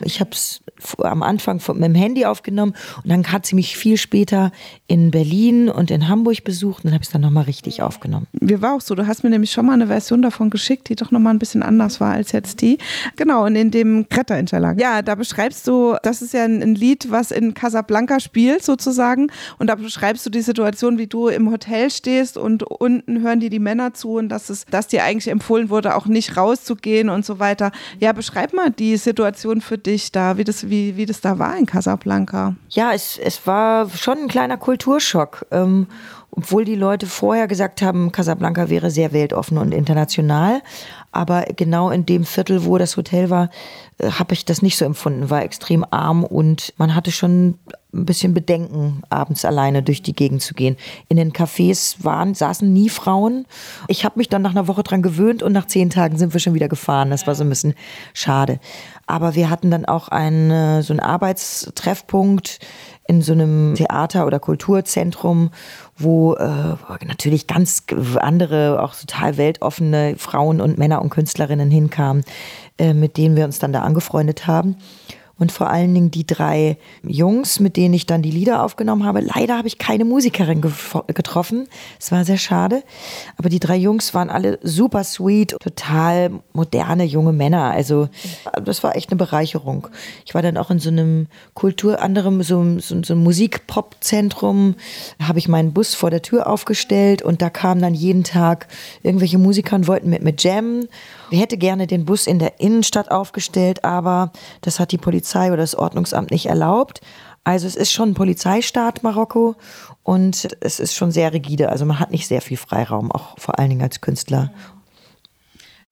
ich 0.02 0.20
habe 0.20 0.32
es 0.32 0.62
am 0.98 1.24
Anfang 1.24 1.62
mit 1.76 1.84
dem 1.84 1.96
Handy 1.96 2.26
aufgenommen 2.26 2.74
und 3.04 3.10
dann 3.10 3.32
hat 3.32 3.46
sie 3.46 3.56
mich 3.56 3.78
viel 3.78 3.98
später 3.98 4.52
in 4.88 5.12
Berlin 5.12 5.70
und 5.70 5.92
in 5.92 6.08
Hamburg 6.08 6.44
besucht 6.44 6.73
und 6.78 6.86
dann 6.86 6.94
habe 6.94 7.04
ich 7.04 7.08
es 7.08 7.14
dann 7.14 7.22
nochmal 7.22 7.44
richtig 7.44 7.82
aufgenommen. 7.82 8.28
Mir 8.40 8.62
war 8.62 8.76
auch 8.76 8.82
so, 8.82 8.96
du 8.96 9.08
hast 9.08 9.24
mir 9.24 9.30
nämlich 9.30 9.52
schon 9.52 9.66
mal 9.66 9.74
eine 9.74 9.88
Version 9.88 10.22
davon 10.22 10.50
geschickt, 10.50 10.90
die 10.90 10.96
doch 10.96 11.12
nochmal 11.12 11.34
ein 11.34 11.40
bisschen 11.40 11.64
anders 11.64 12.00
war 12.00 12.14
als 12.14 12.32
jetzt 12.32 12.62
die. 12.62 12.78
Genau, 13.16 13.46
und 13.46 13.56
in 13.56 13.72
dem 13.72 14.08
Greta 14.10 14.36
Interlag. 14.36 14.80
Ja, 14.80 15.02
da 15.02 15.16
beschreibst 15.16 15.68
du, 15.68 15.96
das 16.04 16.22
ist 16.22 16.34
ja 16.34 16.44
ein 16.44 16.76
Lied, 16.76 17.12
was 17.12 17.32
in 17.32 17.54
Casablanca 17.54 18.20
spielt 18.20 18.64
sozusagen 18.64 19.28
und 19.60 19.68
da 19.68 19.76
beschreibst 19.76 20.26
du 20.26 20.30
die 20.30 20.42
Situation, 20.42 20.98
wie 20.98 21.08
du 21.08 21.28
im 21.28 21.52
Hotel 21.52 21.90
stehst 21.90 22.38
und 22.38 22.64
unten 22.64 23.22
hören 23.22 23.40
dir 23.40 23.50
die 23.50 23.60
Männer 23.60 23.94
zu 23.94 24.18
und 24.18 24.30
dass 24.30 24.50
es, 24.50 24.66
dass 24.66 24.88
dir 24.88 25.04
eigentlich 25.04 25.30
empfohlen 25.30 25.70
wurde, 25.70 25.96
auch 25.96 26.06
nicht 26.06 26.38
rauszugehen 26.38 27.10
und 27.10 27.26
so 27.26 27.40
weiter. 27.40 27.72
Ja, 28.00 28.14
beschreib 28.14 28.54
mal 28.54 28.72
die 28.72 28.98
Situation 28.98 29.62
für 29.62 29.78
dich 29.78 30.12
da, 30.12 30.38
wie 30.38 30.44
das, 30.44 30.70
wie, 30.70 30.98
wie 30.98 31.06
das 31.06 31.22
da 31.22 31.40
war 31.40 31.58
in 31.58 31.66
Casablanca. 31.66 32.56
Ja, 32.70 32.94
es, 32.94 33.18
es 33.18 33.46
war 33.46 33.90
schon 33.90 34.18
ein 34.20 34.28
kleiner 34.28 34.58
Kulturschock. 34.58 35.46
Ähm, 35.52 35.88
obwohl 36.36 36.66
die 36.66 36.76
Leute 36.76 37.06
vorher 37.06 37.48
gesagt 37.48 37.82
haben, 37.82 38.12
Casablanca 38.12 38.70
wäre 38.70 38.90
sehr 38.90 39.14
weltoffen 39.14 39.58
und 39.58 39.72
international. 39.72 40.62
Aber 41.12 41.44
genau 41.56 41.92
in 41.92 42.08
dem 42.08 42.26
Viertel, 42.26 42.66
wo 42.66 42.80
das 42.80 42.98
Hotel 42.98 43.30
war, 43.30 43.50
äh, 44.00 44.10
habe 44.10 44.34
ich 44.34 44.46
das 44.46 44.64
nicht 44.64 44.78
so 44.78 44.86
empfunden. 44.86 45.30
War 45.30 45.44
extrem 45.44 45.86
arm 45.92 46.24
und 46.24 46.74
man 46.78 46.96
hatte 46.96 47.12
schon 47.12 47.60
ein 47.94 48.06
bisschen 48.06 48.34
Bedenken, 48.34 49.04
abends 49.10 49.46
alleine 49.46 49.84
durch 49.84 50.02
die 50.02 50.16
Gegend 50.16 50.42
zu 50.42 50.56
gehen. 50.56 50.76
In 51.10 51.18
den 51.18 51.32
Cafés 51.32 52.04
waren, 52.04 52.34
saßen 52.34 52.72
nie 52.74 52.90
Frauen. 52.90 53.46
Ich 53.88 54.04
habe 54.04 54.18
mich 54.18 54.28
dann 54.28 54.42
nach 54.42 54.52
einer 54.52 54.68
Woche 54.68 54.82
dran 54.82 55.04
gewöhnt 55.04 55.44
und 55.44 55.52
nach 55.52 55.68
zehn 55.68 55.92
Tagen 55.92 56.18
sind 56.18 56.34
wir 56.34 56.40
schon 56.40 56.56
wieder 56.56 56.68
gefahren. 56.68 57.12
Das 57.12 57.28
war 57.28 57.36
so 57.36 57.44
ein 57.44 57.50
bisschen 57.50 57.76
schade. 58.16 58.60
Aber 59.06 59.36
wir 59.36 59.52
hatten 59.52 59.70
dann 59.70 59.86
auch 59.86 60.08
einen, 60.08 60.82
so 60.82 60.94
einen 60.94 61.00
Arbeitstreffpunkt 61.00 62.60
in 63.08 63.22
so 63.22 63.34
einem 63.34 63.76
Theater- 63.76 64.26
oder 64.26 64.40
Kulturzentrum, 64.40 65.52
wo 65.98 66.36
äh, 66.36 66.76
natürlich 67.06 67.48
ganz 67.48 67.84
andere, 68.20 68.82
auch 68.82 68.96
total 68.96 69.38
weltoffene 69.38 70.16
Frauen 70.18 70.62
und 70.62 70.78
Männer 70.78 71.02
und 71.02 71.10
Künstlerinnen 71.10 71.70
hinkamen. 71.70 72.24
äh, 72.78 72.94
mit 72.94 73.18
denen 73.18 73.36
wir 73.36 73.46
uns 73.46 73.60
dann 73.60 73.74
da 73.74 73.82
angefreundet 73.82 74.48
haben 74.48 74.78
und 75.40 75.52
vor 75.52 75.70
allen 75.70 75.94
Dingen 75.94 76.12
die 76.12 76.28
drei 76.28 76.78
Jungs, 77.04 77.60
mit 77.60 77.76
denen 77.76 77.94
ich 77.94 78.06
dann 78.06 78.22
die 78.22 78.32
Lieder 78.32 78.64
aufgenommen 78.64 79.04
habe. 79.04 79.20
Leider 79.20 79.58
habe 79.58 79.68
ich 79.68 79.80
keine 79.80 80.06
Musikerin 80.06 80.62
getroffen. 80.62 81.68
Es 82.00 82.12
war 82.12 82.24
sehr 82.24 82.38
schade. 82.38 82.84
Aber 83.38 83.50
die 83.50 83.60
drei 83.60 83.76
Jungs 83.76 84.14
waren 84.14 84.30
alle 84.30 84.60
super 84.62 85.04
sweet, 85.04 85.56
total 85.60 86.32
moderne 86.54 87.04
junge 87.04 87.34
Männer. 87.34 87.72
Also 87.72 88.10
das 88.64 88.84
war 88.84 88.96
echt 88.96 89.10
eine 89.10 89.18
Bereicherung. 89.18 89.88
Ich 90.26 90.36
war 90.36 90.44
dann 90.44 90.58
auch 90.58 90.70
in 90.70 90.80
so 90.80 90.90
einem 90.90 91.28
Kultur, 91.56 92.02
anderem, 92.02 92.44
so, 92.44 92.80
so, 92.80 93.02
so 93.04 93.14
einem 93.14 93.24
Musik-Pop-Zentrum, 93.24 94.76
habe 95.22 95.40
ich 95.40 95.48
meinen 95.48 95.74
Bus 95.74 95.96
vor 95.96 96.12
der 96.12 96.22
Tür 96.22 96.48
aufgestellt 96.48 97.24
und 97.24 97.42
da 97.42 97.50
kamen 97.50 97.82
dann 97.82 97.96
jeden 97.96 98.24
Tag 98.24 98.68
irgendwelche 99.02 99.40
Musiker 99.40 99.76
und 99.76 99.88
wollten 99.88 100.10
mit 100.12 100.24
mir 100.24 100.36
jammen. 100.38 100.88
Wir 101.34 101.40
hätte 101.40 101.58
gerne 101.58 101.88
den 101.88 102.06
Bus 102.06 102.28
in 102.28 102.38
der 102.38 102.60
Innenstadt 102.60 103.10
aufgestellt, 103.10 103.84
aber 103.84 104.32
das 104.62 104.80
hat 104.80 104.92
die 104.92 105.00
Polizei 105.00 105.48
oder 105.48 105.64
das 105.64 105.74
Ordnungsamt 105.74 106.30
nicht 106.30 106.46
erlaubt. 106.46 107.02
Also 107.44 107.66
es 107.66 107.76
ist 107.76 107.92
schon 107.92 108.10
ein 108.10 108.14
Polizeistaat 108.14 109.02
Marokko 109.02 109.56
und 110.04 110.56
es 110.60 110.80
ist 110.80 110.94
schon 110.94 111.10
sehr 111.10 111.34
rigide. 111.34 111.70
Also 111.70 111.86
man 111.86 112.00
hat 112.00 112.12
nicht 112.12 112.28
sehr 112.28 112.40
viel 112.40 112.58
Freiraum, 112.58 113.12
auch 113.12 113.36
vor 113.40 113.58
allen 113.58 113.72
Dingen 113.72 113.82
als 113.82 114.00
Künstler 114.00 114.52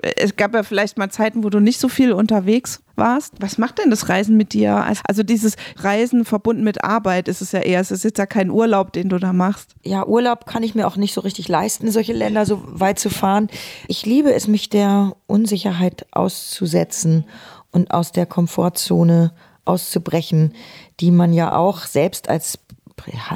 es 0.02 0.36
gab 0.36 0.54
ja 0.54 0.64
vielleicht 0.64 0.98
mal 0.98 1.10
Zeiten, 1.10 1.44
wo 1.44 1.50
du 1.50 1.60
nicht 1.60 1.80
so 1.80 1.88
viel 1.88 2.12
unterwegs 2.12 2.82
warst. 2.96 3.34
Was 3.40 3.58
macht 3.58 3.80
denn 3.80 3.90
das 3.90 4.10
Reisen 4.10 4.36
mit 4.36 4.54
dir? 4.54 4.86
Also 5.08 5.24
dieses 5.24 5.56
Reisen 5.78 6.26
verbunden 6.26 6.64
mit 6.64 6.84
Arbeit 6.84 7.28
ist 7.28 7.42
es 7.42 7.52
ja 7.52 7.60
eher. 7.60 7.80
Es 7.80 7.92
ist 7.92 8.04
jetzt 8.04 8.18
ja 8.18 8.26
kein 8.26 8.50
Urlaub, 8.50 8.94
den 8.94 9.10
du 9.10 9.18
da 9.18 9.32
machst. 9.34 9.76
Ja, 9.84 10.06
Urlaub 10.06 10.46
kann 10.46 10.64
ich 10.64 10.76
mir 10.76 10.88
auch 10.88 10.98
nicht 10.98 11.14
so 11.14 11.22
richtig 11.22 11.48
leisten, 11.48 11.92
solche 11.92 12.14
Länder 12.14 12.46
so 12.46 12.62
weit 12.66 13.00
zu 13.00 13.10
fahren. 13.10 13.50
Ich 13.88 14.06
liebe 14.06 14.34
es, 14.34 14.48
mich 14.48 14.70
der 14.70 15.16
Unsicherheit 15.28 16.06
auszusetzen 16.12 17.26
und 17.72 17.92
aus 17.92 18.12
der 18.12 18.26
Komfortzone 18.26 19.34
auszubrechen, 19.66 20.54
die 21.00 21.12
man 21.12 21.34
ja 21.34 21.56
auch 21.56 21.86
selbst 21.86 22.30
als 22.30 22.58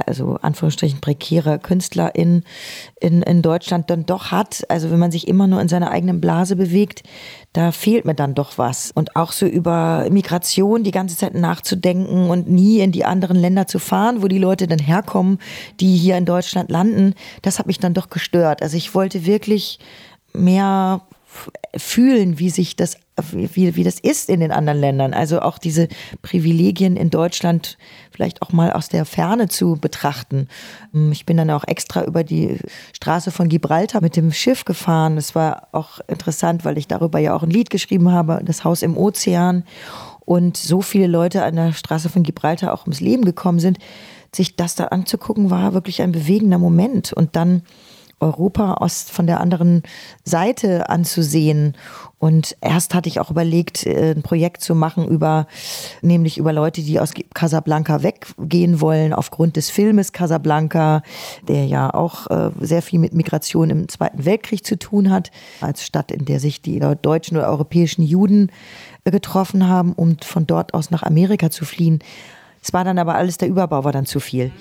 also 0.05 0.37
Anführungsstrichen 0.41 1.01
prekäre 1.01 1.59
Künstler 1.59 2.15
in, 2.15 2.43
in, 2.99 3.21
in 3.21 3.41
Deutschland 3.41 3.89
dann 3.89 4.05
doch 4.05 4.31
hat. 4.31 4.63
Also 4.69 4.91
wenn 4.91 4.99
man 4.99 5.11
sich 5.11 5.27
immer 5.27 5.47
nur 5.47 5.61
in 5.61 5.67
seiner 5.67 5.91
eigenen 5.91 6.21
Blase 6.21 6.55
bewegt, 6.55 7.03
da 7.53 7.71
fehlt 7.71 8.05
mir 8.05 8.15
dann 8.15 8.35
doch 8.35 8.57
was. 8.57 8.91
Und 8.91 9.15
auch 9.15 9.31
so 9.31 9.45
über 9.45 10.07
Migration 10.09 10.83
die 10.83 10.91
ganze 10.91 11.15
Zeit 11.17 11.35
nachzudenken 11.35 12.29
und 12.29 12.49
nie 12.49 12.79
in 12.79 12.91
die 12.91 13.05
anderen 13.05 13.37
Länder 13.37 13.67
zu 13.67 13.79
fahren, 13.79 14.21
wo 14.21 14.27
die 14.27 14.39
Leute 14.39 14.67
dann 14.67 14.79
herkommen, 14.79 15.39
die 15.79 15.95
hier 15.95 16.17
in 16.17 16.25
Deutschland 16.25 16.69
landen, 16.69 17.13
das 17.41 17.59
hat 17.59 17.67
mich 17.67 17.79
dann 17.79 17.93
doch 17.93 18.09
gestört. 18.09 18.61
Also 18.61 18.77
ich 18.77 18.93
wollte 18.93 19.25
wirklich 19.25 19.79
mehr 20.33 21.01
fühlen, 21.75 22.39
wie 22.39 22.49
sich 22.49 22.75
das, 22.75 22.97
wie, 23.31 23.75
wie 23.75 23.83
das 23.83 23.99
ist 23.99 24.29
in 24.29 24.39
den 24.39 24.51
anderen 24.51 24.79
Ländern. 24.79 25.13
Also 25.13 25.41
auch 25.41 25.57
diese 25.57 25.87
Privilegien 26.21 26.95
in 26.95 27.09
Deutschland 27.09 27.77
vielleicht 28.11 28.41
auch 28.41 28.51
mal 28.51 28.71
aus 28.71 28.89
der 28.89 29.05
Ferne 29.05 29.47
zu 29.47 29.75
betrachten. 29.75 30.47
Ähm, 30.93 31.11
ich 31.11 31.25
bin 31.25 31.37
dann 31.37 31.49
auch 31.49 31.63
extra 31.65 32.03
über 32.03 32.23
die 32.23 32.57
Straße 32.93 33.31
von 33.31 33.49
Gibraltar 33.49 34.01
mit 34.01 34.15
dem 34.15 34.31
Schiff 34.31 34.65
gefahren. 34.65 35.15
Das 35.15 35.35
war 35.35 35.67
auch 35.71 35.99
interessant, 36.07 36.65
weil 36.65 36.77
ich 36.77 36.87
darüber 36.87 37.19
ja 37.19 37.35
auch 37.35 37.43
ein 37.43 37.49
Lied 37.49 37.69
geschrieben 37.69 38.11
habe, 38.11 38.41
das 38.43 38.63
Haus 38.63 38.81
im 38.81 38.97
Ozean. 38.97 39.63
Und 40.21 40.57
so 40.57 40.81
viele 40.81 41.07
Leute 41.07 41.43
an 41.43 41.55
der 41.55 41.73
Straße 41.73 42.09
von 42.09 42.23
Gibraltar 42.23 42.73
auch 42.73 42.83
ums 42.83 42.99
Leben 42.99 43.25
gekommen 43.25 43.59
sind. 43.59 43.77
Sich 44.33 44.55
das 44.55 44.75
da 44.75 44.85
anzugucken, 44.85 45.49
war 45.49 45.73
wirklich 45.73 46.01
ein 46.01 46.11
bewegender 46.11 46.57
Moment. 46.57 47.13
Und 47.13 47.35
dann 47.35 47.61
Europa 48.19 48.75
aus, 48.75 49.03
von 49.03 49.27
der 49.27 49.39
anderen 49.39 49.83
Seite 50.23 50.89
anzusehen. 50.89 51.75
Und 52.17 52.55
erst 52.61 52.93
hatte 52.93 53.09
ich 53.09 53.19
auch 53.19 53.29
überlegt, 53.29 53.85
äh, 53.85 54.11
ein 54.11 54.23
Projekt 54.23 54.61
zu 54.61 54.73
machen 54.73 55.07
über, 55.07 55.47
nämlich 56.01 56.37
über 56.37 56.53
Leute, 56.53 56.81
die 56.81 56.99
aus 56.99 57.13
Casablanca 57.33 58.03
weggehen 58.03 58.81
wollen, 58.81 59.13
aufgrund 59.13 59.57
des 59.57 59.69
Filmes 59.69 60.13
Casablanca, 60.13 61.03
der 61.47 61.65
ja 61.65 61.93
auch 61.93 62.27
äh, 62.27 62.51
sehr 62.61 62.81
viel 62.81 62.99
mit 62.99 63.13
Migration 63.13 63.69
im 63.69 63.89
Zweiten 63.89 64.25
Weltkrieg 64.25 64.65
zu 64.65 64.77
tun 64.79 65.11
hat, 65.11 65.31
als 65.61 65.83
Stadt, 65.83 66.11
in 66.11 66.25
der 66.25 66.39
sich 66.39 66.61
die 66.61 66.79
deutschen 67.01 67.37
oder 67.37 67.49
europäischen 67.49 68.01
Juden 68.01 68.51
äh, 69.03 69.11
getroffen 69.11 69.67
haben, 69.67 69.93
um 69.93 70.17
von 70.19 70.47
dort 70.47 70.73
aus 70.73 70.91
nach 70.91 71.03
Amerika 71.03 71.51
zu 71.51 71.65
fliehen. 71.65 71.99
Es 72.65 72.73
war 72.73 72.83
dann 72.83 72.97
aber 72.97 73.13
alles, 73.13 73.37
der 73.37 73.47
Überbau 73.47 73.83
war 73.83 73.91
dann 73.91 74.07
zu 74.07 74.19
viel. 74.19 74.51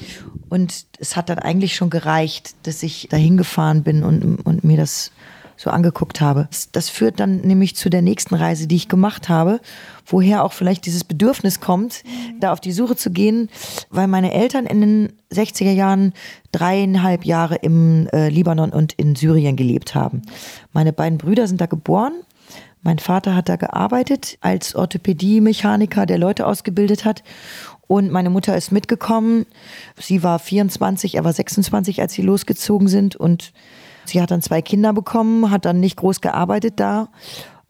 Und 0.50 0.84
es 0.98 1.16
hat 1.16 1.30
dann 1.30 1.38
eigentlich 1.38 1.74
schon 1.74 1.88
gereicht, 1.88 2.54
dass 2.64 2.82
ich 2.82 3.08
dahin 3.10 3.38
gefahren 3.38 3.82
bin 3.82 4.04
und, 4.04 4.44
und 4.44 4.62
mir 4.62 4.76
das 4.76 5.10
so 5.56 5.70
angeguckt 5.70 6.20
habe. 6.20 6.46
Das, 6.50 6.70
das 6.70 6.90
führt 6.90 7.18
dann 7.18 7.38
nämlich 7.38 7.76
zu 7.76 7.88
der 7.88 8.02
nächsten 8.02 8.34
Reise, 8.34 8.66
die 8.66 8.76
ich 8.76 8.88
gemacht 8.90 9.30
habe, 9.30 9.58
woher 10.04 10.44
auch 10.44 10.52
vielleicht 10.52 10.84
dieses 10.84 11.02
Bedürfnis 11.02 11.60
kommt, 11.60 12.02
da 12.40 12.52
auf 12.52 12.60
die 12.60 12.72
Suche 12.72 12.94
zu 12.94 13.10
gehen, 13.10 13.48
weil 13.88 14.06
meine 14.06 14.34
Eltern 14.34 14.66
in 14.66 14.82
den 14.82 15.12
60er 15.32 15.72
Jahren 15.72 16.12
dreieinhalb 16.52 17.24
Jahre 17.24 17.54
im 17.54 18.08
äh, 18.08 18.28
Libanon 18.28 18.70
und 18.70 18.92
in 18.92 19.14
Syrien 19.14 19.56
gelebt 19.56 19.94
haben. 19.94 20.20
Meine 20.74 20.92
beiden 20.92 21.16
Brüder 21.16 21.48
sind 21.48 21.62
da 21.62 21.66
geboren. 21.66 22.12
Mein 22.84 22.98
Vater 22.98 23.34
hat 23.34 23.48
da 23.48 23.56
gearbeitet 23.56 24.36
als 24.42 24.74
Orthopädie-Mechaniker, 24.74 26.04
der 26.04 26.18
Leute 26.18 26.46
ausgebildet 26.46 27.06
hat. 27.06 27.22
Und 27.86 28.10
meine 28.10 28.30
Mutter 28.30 28.56
ist 28.56 28.72
mitgekommen. 28.72 29.46
Sie 29.98 30.22
war 30.22 30.38
24, 30.38 31.16
er 31.16 31.24
war 31.24 31.32
26, 31.32 32.00
als 32.00 32.12
sie 32.12 32.22
losgezogen 32.22 32.88
sind. 32.88 33.16
Und 33.16 33.52
sie 34.04 34.20
hat 34.22 34.30
dann 34.30 34.42
zwei 34.42 34.62
Kinder 34.62 34.92
bekommen, 34.92 35.50
hat 35.50 35.64
dann 35.64 35.80
nicht 35.80 35.96
groß 35.96 36.20
gearbeitet 36.20 36.74
da 36.80 37.08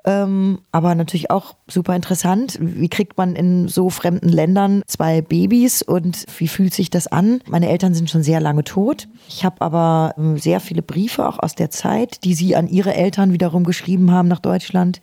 ähm, 0.07 0.59
aber 0.71 0.95
natürlich 0.95 1.31
auch 1.31 1.57
super 1.67 1.97
interessant. 1.97 2.59
Wie 2.61 2.91
kriegt 2.91 3.17
man 3.17 3.35
in 3.35 3.69
so 3.69 3.89
fremden 3.89 4.29
Ländern 4.29 4.83
zwei 4.87 5.23
Babys 5.23 5.81
und 5.81 6.27
wie 6.37 6.49
fühlt 6.49 6.75
sich 6.75 6.91
das 6.91 7.07
an? 7.07 7.41
Meine 7.49 7.71
Eltern 7.71 7.95
sind 7.95 8.11
schon 8.11 8.23
sehr 8.23 8.41
lange 8.41 8.65
tot. 8.65 9.09
Ich 9.29 9.47
habe 9.47 9.63
aber 9.63 10.15
ähm, 10.19 10.37
sehr 10.37 10.61
viele 10.61 10.83
Briefe 10.83 11.27
auch 11.27 11.39
aus 11.39 11.55
der 11.55 11.71
Zeit, 11.71 12.23
die 12.25 12.35
sie 12.35 12.55
an 12.55 12.69
ihre 12.69 12.95
Eltern 12.95 13.33
wiederum 13.33 13.65
geschrieben 13.65 14.11
haben 14.11 14.29
nach 14.29 14.41
Deutschland, 14.41 15.01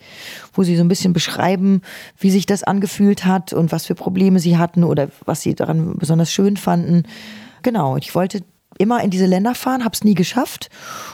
wo 0.54 0.62
sie 0.62 0.76
so 0.76 0.84
ein 0.84 0.88
bisschen 0.88 1.14
beschreiben, 1.14 1.82
wie 2.20 2.30
sich 2.30 2.46
das 2.46 2.64
angefühlt 2.64 3.26
hat 3.26 3.54
und 3.54 3.72
was 3.72 3.88
für 3.88 3.96
Probleme 3.96 4.40
sie 4.40 4.58
hatten 4.58 4.84
oder 4.84 5.10
was 5.26 5.42
sie 5.42 5.56
daran 5.56 5.96
besonders 5.98 6.32
schön 6.32 6.58
fanden. 6.58 7.04
Genau, 7.64 7.98
ich 7.98 8.14
wollte 8.14 8.44
immer 8.78 9.04
in 9.04 9.10
diese 9.10 9.26
Länder 9.26 9.56
fahren, 9.56 9.84
habe 9.84 9.94
es 9.94 10.04
nie 10.04 10.16
geschafft 10.16 10.70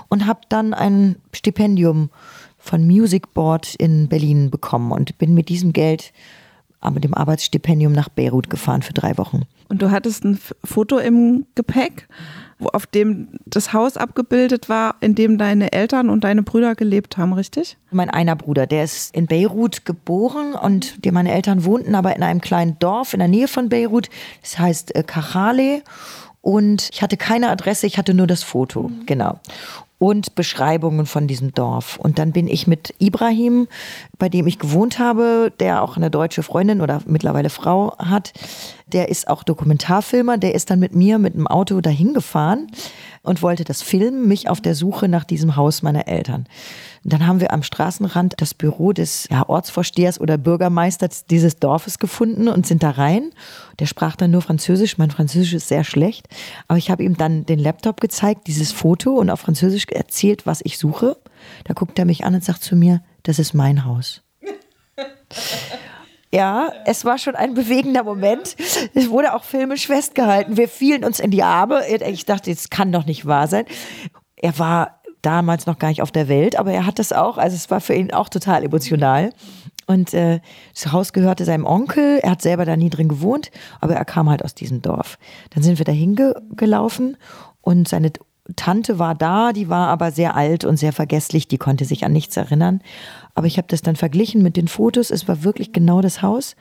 und 0.09 0.25
habe 0.25 0.41
dann 0.49 0.73
ein 0.73 1.15
Stipendium 1.33 2.09
von 2.67 2.85
Music 2.85 3.33
Board 3.33 3.75
in 3.75 4.07
Berlin 4.07 4.51
bekommen 4.51 4.91
und 4.91 5.17
bin 5.17 5.33
mit 5.33 5.49
diesem 5.49 5.73
Geld 5.73 6.11
äh, 6.83 6.91
mit 6.91 7.03
dem 7.03 7.13
Arbeitsstipendium 7.13 7.93
nach 7.93 8.09
Beirut 8.09 8.49
gefahren 8.49 8.81
für 8.81 8.93
drei 8.93 9.17
Wochen. 9.17 9.43
Und 9.69 9.81
du 9.81 9.91
hattest 9.91 10.23
ein 10.23 10.39
Foto 10.63 10.97
im 10.97 11.45
Gepäck, 11.55 12.07
auf 12.59 12.85
dem 12.85 13.29
das 13.45 13.73
Haus 13.73 13.97
abgebildet 13.97 14.69
war, 14.69 14.95
in 15.01 15.13
dem 15.15 15.37
deine 15.37 15.73
Eltern 15.73 16.09
und 16.09 16.23
deine 16.23 16.43
Brüder 16.43 16.75
gelebt 16.75 17.17
haben, 17.17 17.33
richtig? 17.33 17.77
Mein 17.91 18.09
einer 18.09 18.35
Bruder, 18.35 18.67
der 18.67 18.83
ist 18.83 19.13
in 19.15 19.27
Beirut 19.27 19.85
geboren 19.85 20.53
und 20.53 21.03
die, 21.03 21.11
meine 21.11 21.33
Eltern 21.33 21.65
wohnten 21.65 21.95
aber 21.95 22.15
in 22.15 22.23
einem 22.23 22.41
kleinen 22.41 22.79
Dorf 22.79 23.13
in 23.13 23.19
der 23.19 23.27
Nähe 23.27 23.47
von 23.47 23.69
Beirut. 23.69 24.09
Das 24.41 24.57
heißt 24.57 24.95
äh, 24.95 25.03
Kachale. 25.03 25.81
Und 26.41 26.89
ich 26.93 27.01
hatte 27.01 27.17
keine 27.17 27.49
Adresse, 27.49 27.87
ich 27.87 27.97
hatte 27.97 28.13
nur 28.13 28.27
das 28.27 28.43
Foto, 28.43 28.83
mhm. 28.83 29.05
genau 29.05 29.39
und 29.99 30.35
Beschreibungen 30.35 31.05
von 31.05 31.27
diesem 31.27 31.53
Dorf. 31.53 31.97
Und 31.97 32.19
dann 32.19 32.31
bin 32.31 32.47
ich 32.47 32.67
mit 32.67 32.93
Ibrahim, 32.99 33.67
bei 34.19 34.29
dem 34.29 34.45
ich 34.45 34.59
gewohnt 34.59 34.99
habe, 34.99 35.51
der 35.59 35.81
auch 35.81 35.97
eine 35.97 36.11
deutsche 36.11 36.43
Freundin 36.43 36.81
oder 36.81 37.01
mittlerweile 37.05 37.49
Frau 37.49 37.97
hat, 37.97 38.33
der 38.87 39.09
ist 39.09 39.27
auch 39.27 39.43
Dokumentarfilmer, 39.43 40.37
der 40.37 40.55
ist 40.55 40.69
dann 40.69 40.79
mit 40.79 40.95
mir 40.95 41.17
mit 41.17 41.33
dem 41.33 41.47
Auto 41.47 41.81
dahin 41.81 42.13
gefahren 42.13 42.67
und 43.23 43.41
wollte 43.41 43.63
das 43.63 43.81
filmen, 43.81 44.27
mich 44.27 44.49
auf 44.49 44.61
der 44.61 44.75
Suche 44.75 45.07
nach 45.07 45.23
diesem 45.23 45.55
Haus 45.55 45.81
meiner 45.81 46.07
Eltern. 46.07 46.47
Dann 47.03 47.25
haben 47.25 47.39
wir 47.39 47.53
am 47.53 47.63
Straßenrand 47.63 48.35
das 48.37 48.53
Büro 48.53 48.93
des 48.93 49.27
ja, 49.29 49.47
Ortsvorstehers 49.47 50.19
oder 50.19 50.37
Bürgermeisters 50.37 51.25
dieses 51.25 51.57
Dorfes 51.57 51.99
gefunden 51.99 52.47
und 52.47 52.67
sind 52.67 52.83
da 52.83 52.91
rein. 52.91 53.31
Der 53.79 53.85
sprach 53.85 54.15
dann 54.15 54.31
nur 54.31 54.41
Französisch. 54.41 54.97
Mein 54.97 55.11
Französisch 55.11 55.53
ist 55.53 55.67
sehr 55.67 55.83
schlecht. 55.83 56.27
Aber 56.67 56.77
ich 56.77 56.89
habe 56.89 57.03
ihm 57.03 57.17
dann 57.17 57.45
den 57.45 57.59
Laptop 57.59 58.01
gezeigt, 58.01 58.47
dieses 58.47 58.71
Foto 58.71 59.11
und 59.11 59.29
auf 59.29 59.39
Französisch 59.39 59.85
erzählt, 59.87 60.45
was 60.45 60.61
ich 60.63 60.77
suche. 60.77 61.17
Da 61.63 61.73
guckt 61.73 61.97
er 61.99 62.05
mich 62.05 62.25
an 62.25 62.35
und 62.35 62.43
sagt 62.43 62.63
zu 62.63 62.75
mir, 62.75 63.01
das 63.23 63.39
ist 63.39 63.53
mein 63.53 63.85
Haus. 63.85 64.23
Ja, 66.33 66.71
es 66.85 67.05
war 67.05 67.17
schon 67.17 67.35
ein 67.35 67.53
bewegender 67.53 68.03
Moment. 68.03 68.57
Es 68.93 69.09
wurde 69.09 69.33
auch 69.33 69.43
filmisch 69.43 69.87
festgehalten. 69.87 70.57
Wir 70.57 70.67
fielen 70.67 71.05
uns 71.05 71.19
in 71.19 71.31
die 71.31 71.43
Arme. 71.43 71.83
Ich 71.87 72.25
dachte, 72.25 72.51
das 72.53 72.69
kann 72.69 72.91
doch 72.91 73.05
nicht 73.05 73.25
wahr 73.25 73.47
sein. 73.47 73.65
Er 74.35 74.59
war 74.59 74.96
damals 75.27 75.65
noch 75.65 75.77
gar 75.77 75.89
nicht 75.89 76.01
auf 76.01 76.11
der 76.11 76.29
Welt, 76.29 76.57
aber 76.57 76.71
er 76.71 76.85
hat 76.85 76.99
das 76.99 77.11
auch. 77.11 77.37
Also 77.37 77.57
es 77.57 77.69
war 77.69 77.81
für 77.81 77.93
ihn 77.93 78.13
auch 78.13 78.29
total 78.29 78.63
emotional. 78.63 79.31
Und 79.85 80.13
äh, 80.13 80.39
das 80.73 80.93
Haus 80.93 81.11
gehörte 81.11 81.43
seinem 81.43 81.65
Onkel. 81.65 82.19
Er 82.23 82.31
hat 82.31 82.41
selber 82.41 82.63
da 82.63 82.77
nie 82.77 82.89
drin 82.89 83.09
gewohnt, 83.09 83.51
aber 83.81 83.95
er 83.95 84.05
kam 84.05 84.29
halt 84.29 84.43
aus 84.43 84.55
diesem 84.55 84.81
Dorf. 84.81 85.19
Dann 85.49 85.63
sind 85.63 85.79
wir 85.79 85.85
da 85.85 85.91
hingelaufen 85.91 87.17
und 87.61 87.89
seine 87.89 88.13
Tante 88.55 88.99
war 88.99 89.15
da, 89.15 89.51
die 89.51 89.67
war 89.67 89.89
aber 89.89 90.11
sehr 90.11 90.37
alt 90.37 90.63
und 90.63 90.77
sehr 90.77 90.93
vergesslich, 90.93 91.49
die 91.49 91.57
konnte 91.57 91.83
sich 91.83 92.05
an 92.05 92.13
nichts 92.13 92.37
erinnern. 92.37 92.79
Aber 93.35 93.47
ich 93.47 93.57
habe 93.57 93.67
das 93.67 93.81
dann 93.81 93.97
verglichen 93.97 94.41
mit 94.41 94.55
den 94.55 94.69
Fotos, 94.69 95.11
es 95.11 95.27
war 95.27 95.43
wirklich 95.43 95.73
genau 95.73 95.99
das 95.99 96.21
Haus. 96.21 96.55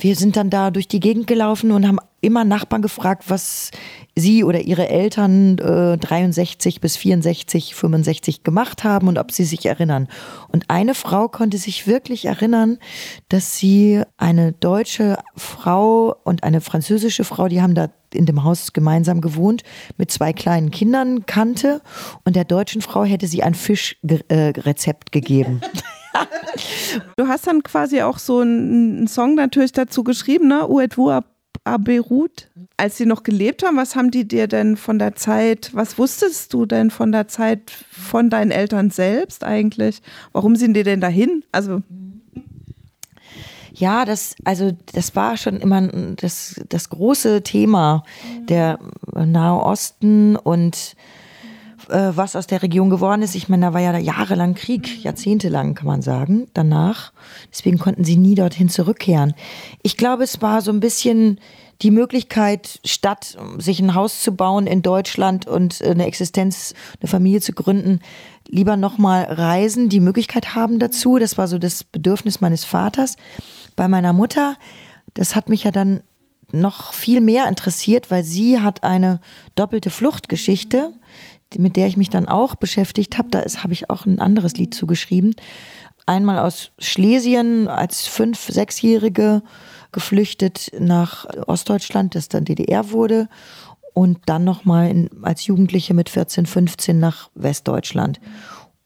Wir 0.00 0.16
sind 0.16 0.36
dann 0.36 0.50
da 0.50 0.70
durch 0.70 0.88
die 0.88 1.00
Gegend 1.00 1.26
gelaufen 1.26 1.72
und 1.72 1.86
haben 1.86 1.98
immer 2.20 2.44
Nachbarn 2.44 2.82
gefragt, 2.82 3.24
was 3.28 3.70
sie 4.16 4.42
oder 4.42 4.60
ihre 4.60 4.88
Eltern 4.88 5.58
äh, 5.58 5.96
63 5.96 6.80
bis 6.80 6.96
64, 6.96 7.74
65 7.74 8.42
gemacht 8.42 8.84
haben 8.84 9.08
und 9.08 9.18
ob 9.18 9.30
sie 9.30 9.44
sich 9.44 9.66
erinnern. 9.66 10.08
Und 10.48 10.68
eine 10.68 10.94
Frau 10.94 11.28
konnte 11.28 11.58
sich 11.58 11.86
wirklich 11.86 12.24
erinnern, 12.24 12.78
dass 13.28 13.58
sie 13.58 14.02
eine 14.16 14.52
deutsche 14.52 15.18
Frau 15.36 16.16
und 16.24 16.42
eine 16.42 16.60
französische 16.60 17.24
Frau, 17.24 17.48
die 17.48 17.62
haben 17.62 17.74
da 17.74 17.88
in 18.12 18.26
dem 18.26 18.42
Haus 18.42 18.72
gemeinsam 18.72 19.20
gewohnt, 19.20 19.62
mit 19.96 20.10
zwei 20.10 20.32
kleinen 20.32 20.70
Kindern 20.70 21.26
kannte. 21.26 21.82
Und 22.24 22.34
der 22.36 22.44
deutschen 22.44 22.82
Frau 22.82 23.04
hätte 23.04 23.26
sie 23.26 23.42
ein 23.42 23.54
Fischrezept 23.54 25.08
äh, 25.08 25.10
gegeben. 25.10 25.60
du 27.16 27.28
hast 27.28 27.46
dann 27.46 27.62
quasi 27.62 28.02
auch 28.02 28.18
so 28.18 28.40
einen 28.40 29.06
Song 29.06 29.34
natürlich 29.34 29.72
dazu 29.72 30.04
geschrieben, 30.04 30.48
ne? 30.48 30.66
À 31.64 31.76
Beirut? 31.76 32.48
Als 32.76 32.96
sie 32.96 33.04
noch 33.04 33.24
gelebt 33.24 33.62
haben, 33.62 33.76
was 33.76 33.94
haben 33.94 34.10
die 34.10 34.26
dir 34.26 34.46
denn 34.46 34.76
von 34.76 34.98
der 34.98 35.16
Zeit, 35.16 35.70
was 35.74 35.98
wusstest 35.98 36.54
du 36.54 36.64
denn 36.64 36.90
von 36.90 37.12
der 37.12 37.28
Zeit 37.28 37.70
von 37.90 38.30
deinen 38.30 38.52
Eltern 38.52 38.90
selbst 38.90 39.44
eigentlich? 39.44 40.00
Warum 40.32 40.56
sind 40.56 40.74
die 40.74 40.84
denn 40.84 41.00
dahin? 41.00 41.44
Also 41.52 41.82
ja, 43.74 44.04
das, 44.04 44.34
also 44.44 44.72
das 44.92 45.14
war 45.14 45.36
schon 45.36 45.56
immer 45.56 45.82
das, 46.16 46.60
das 46.68 46.88
große 46.88 47.42
Thema 47.42 48.02
der 48.48 48.78
Nahe 49.14 49.60
Osten 49.60 50.36
und 50.36 50.96
äh, 51.88 52.16
was 52.16 52.36
aus 52.36 52.46
der 52.46 52.62
Region 52.62 52.90
geworden 52.90 53.22
ist. 53.22 53.34
Ich 53.34 53.48
meine, 53.48 53.66
da 53.66 53.74
war 53.74 53.80
ja 53.80 53.96
jahrelang 53.98 54.54
Krieg, 54.54 55.02
jahrzehntelang 55.02 55.74
kann 55.74 55.86
man 55.86 56.02
sagen, 56.02 56.48
danach. 56.54 57.12
Deswegen 57.50 57.78
konnten 57.78 58.04
sie 58.04 58.16
nie 58.16 58.34
dorthin 58.34 58.68
zurückkehren. 58.68 59.34
Ich 59.82 59.96
glaube, 59.96 60.24
es 60.24 60.42
war 60.42 60.60
so 60.62 60.70
ein 60.70 60.80
bisschen 60.80 61.40
die 61.82 61.90
Möglichkeit, 61.90 62.80
statt 62.84 63.36
sich 63.58 63.80
ein 63.80 63.94
Haus 63.94 64.22
zu 64.22 64.32
bauen 64.32 64.66
in 64.66 64.82
Deutschland 64.82 65.46
und 65.46 65.80
eine 65.80 66.06
Existenz, 66.06 66.74
eine 67.00 67.08
Familie 67.08 67.40
zu 67.40 67.52
gründen, 67.52 68.00
lieber 68.48 68.76
nochmal 68.76 69.24
reisen, 69.24 69.88
die 69.88 70.00
Möglichkeit 70.00 70.54
haben 70.54 70.78
dazu. 70.80 71.18
Das 71.18 71.38
war 71.38 71.46
so 71.46 71.58
das 71.58 71.84
Bedürfnis 71.84 72.40
meines 72.40 72.64
Vaters. 72.64 73.16
Bei 73.76 73.86
meiner 73.86 74.12
Mutter, 74.12 74.56
das 75.14 75.36
hat 75.36 75.48
mich 75.48 75.64
ja 75.64 75.70
dann 75.70 76.02
noch 76.50 76.94
viel 76.94 77.20
mehr 77.20 77.48
interessiert, 77.48 78.10
weil 78.10 78.24
sie 78.24 78.60
hat 78.60 78.82
eine 78.82 79.20
doppelte 79.54 79.90
Fluchtgeschichte, 79.90 80.92
mit 81.56 81.76
der 81.76 81.86
ich 81.86 81.96
mich 81.96 82.10
dann 82.10 82.28
auch 82.28 82.54
beschäftigt 82.54 83.18
habe. 83.18 83.28
Da 83.30 83.40
habe 83.40 83.72
ich 83.72 83.90
auch 83.90 84.06
ein 84.06 84.18
anderes 84.18 84.54
Lied 84.54 84.74
zugeschrieben. 84.74 85.34
Einmal 86.06 86.38
aus 86.38 86.70
Schlesien 86.78 87.68
als 87.68 88.06
fünf-, 88.06 88.48
sechsjährige 88.48 89.42
geflüchtet 89.92 90.70
nach 90.78 91.26
Ostdeutschland, 91.46 92.14
das 92.14 92.28
dann 92.28 92.44
DDR 92.44 92.90
wurde. 92.90 93.28
Und 93.94 94.18
dann 94.26 94.44
nochmal 94.44 95.08
als 95.22 95.46
Jugendliche 95.46 95.92
mit 95.92 96.08
14, 96.08 96.46
15 96.46 96.98
nach 96.98 97.30
Westdeutschland. 97.34 98.20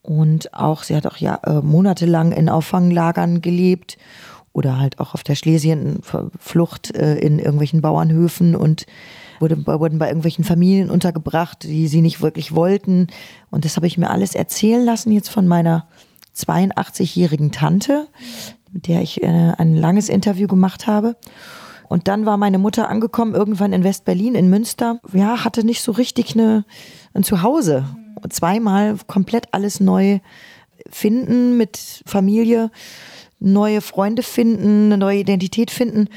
Und 0.00 0.52
auch, 0.54 0.82
sie 0.82 0.96
hat 0.96 1.06
auch 1.06 1.16
ja, 1.18 1.38
äh, 1.44 1.60
monatelang 1.60 2.32
in 2.32 2.48
Auffanglagern 2.48 3.40
gelebt 3.40 3.98
oder 4.52 4.78
halt 4.78 4.98
auch 4.98 5.14
auf 5.14 5.22
der 5.22 5.34
Schlesien-Flucht 5.34 6.94
äh, 6.94 7.18
in 7.18 7.38
irgendwelchen 7.38 7.80
Bauernhöfen 7.80 8.56
und 8.56 8.86
wurde, 9.42 9.66
wurden 9.66 9.98
bei 9.98 10.08
irgendwelchen 10.08 10.44
Familien 10.44 10.90
untergebracht, 10.90 11.64
die 11.64 11.88
sie 11.88 12.00
nicht 12.00 12.22
wirklich 12.22 12.54
wollten. 12.54 13.08
Und 13.50 13.66
das 13.66 13.76
habe 13.76 13.86
ich 13.86 13.98
mir 13.98 14.08
alles 14.08 14.34
erzählen 14.34 14.82
lassen 14.82 15.12
jetzt 15.12 15.28
von 15.28 15.46
meiner 15.46 15.86
82-jährigen 16.34 17.52
Tante, 17.52 18.08
mit 18.72 18.88
der 18.88 19.02
ich 19.02 19.22
äh, 19.22 19.26
ein 19.26 19.76
langes 19.76 20.08
Interview 20.08 20.46
gemacht 20.46 20.86
habe. 20.86 21.16
Und 21.88 22.08
dann 22.08 22.24
war 22.24 22.38
meine 22.38 22.58
Mutter 22.58 22.88
angekommen, 22.88 23.34
irgendwann 23.34 23.74
in 23.74 23.84
West-Berlin, 23.84 24.34
in 24.34 24.48
Münster. 24.48 24.98
Ja, 25.12 25.44
hatte 25.44 25.66
nicht 25.66 25.82
so 25.82 25.92
richtig 25.92 26.34
eine, 26.34 26.64
ein 27.12 27.22
Zuhause. 27.22 27.84
Zweimal 28.30 28.96
komplett 29.06 29.52
alles 29.52 29.80
neu 29.80 30.20
finden 30.88 31.58
mit 31.58 32.02
Familie 32.06 32.70
neue 33.42 33.80
Freunde 33.80 34.22
finden, 34.22 34.86
eine 34.86 34.98
neue 34.98 35.18
Identität 35.18 35.70
finden. 35.70 36.08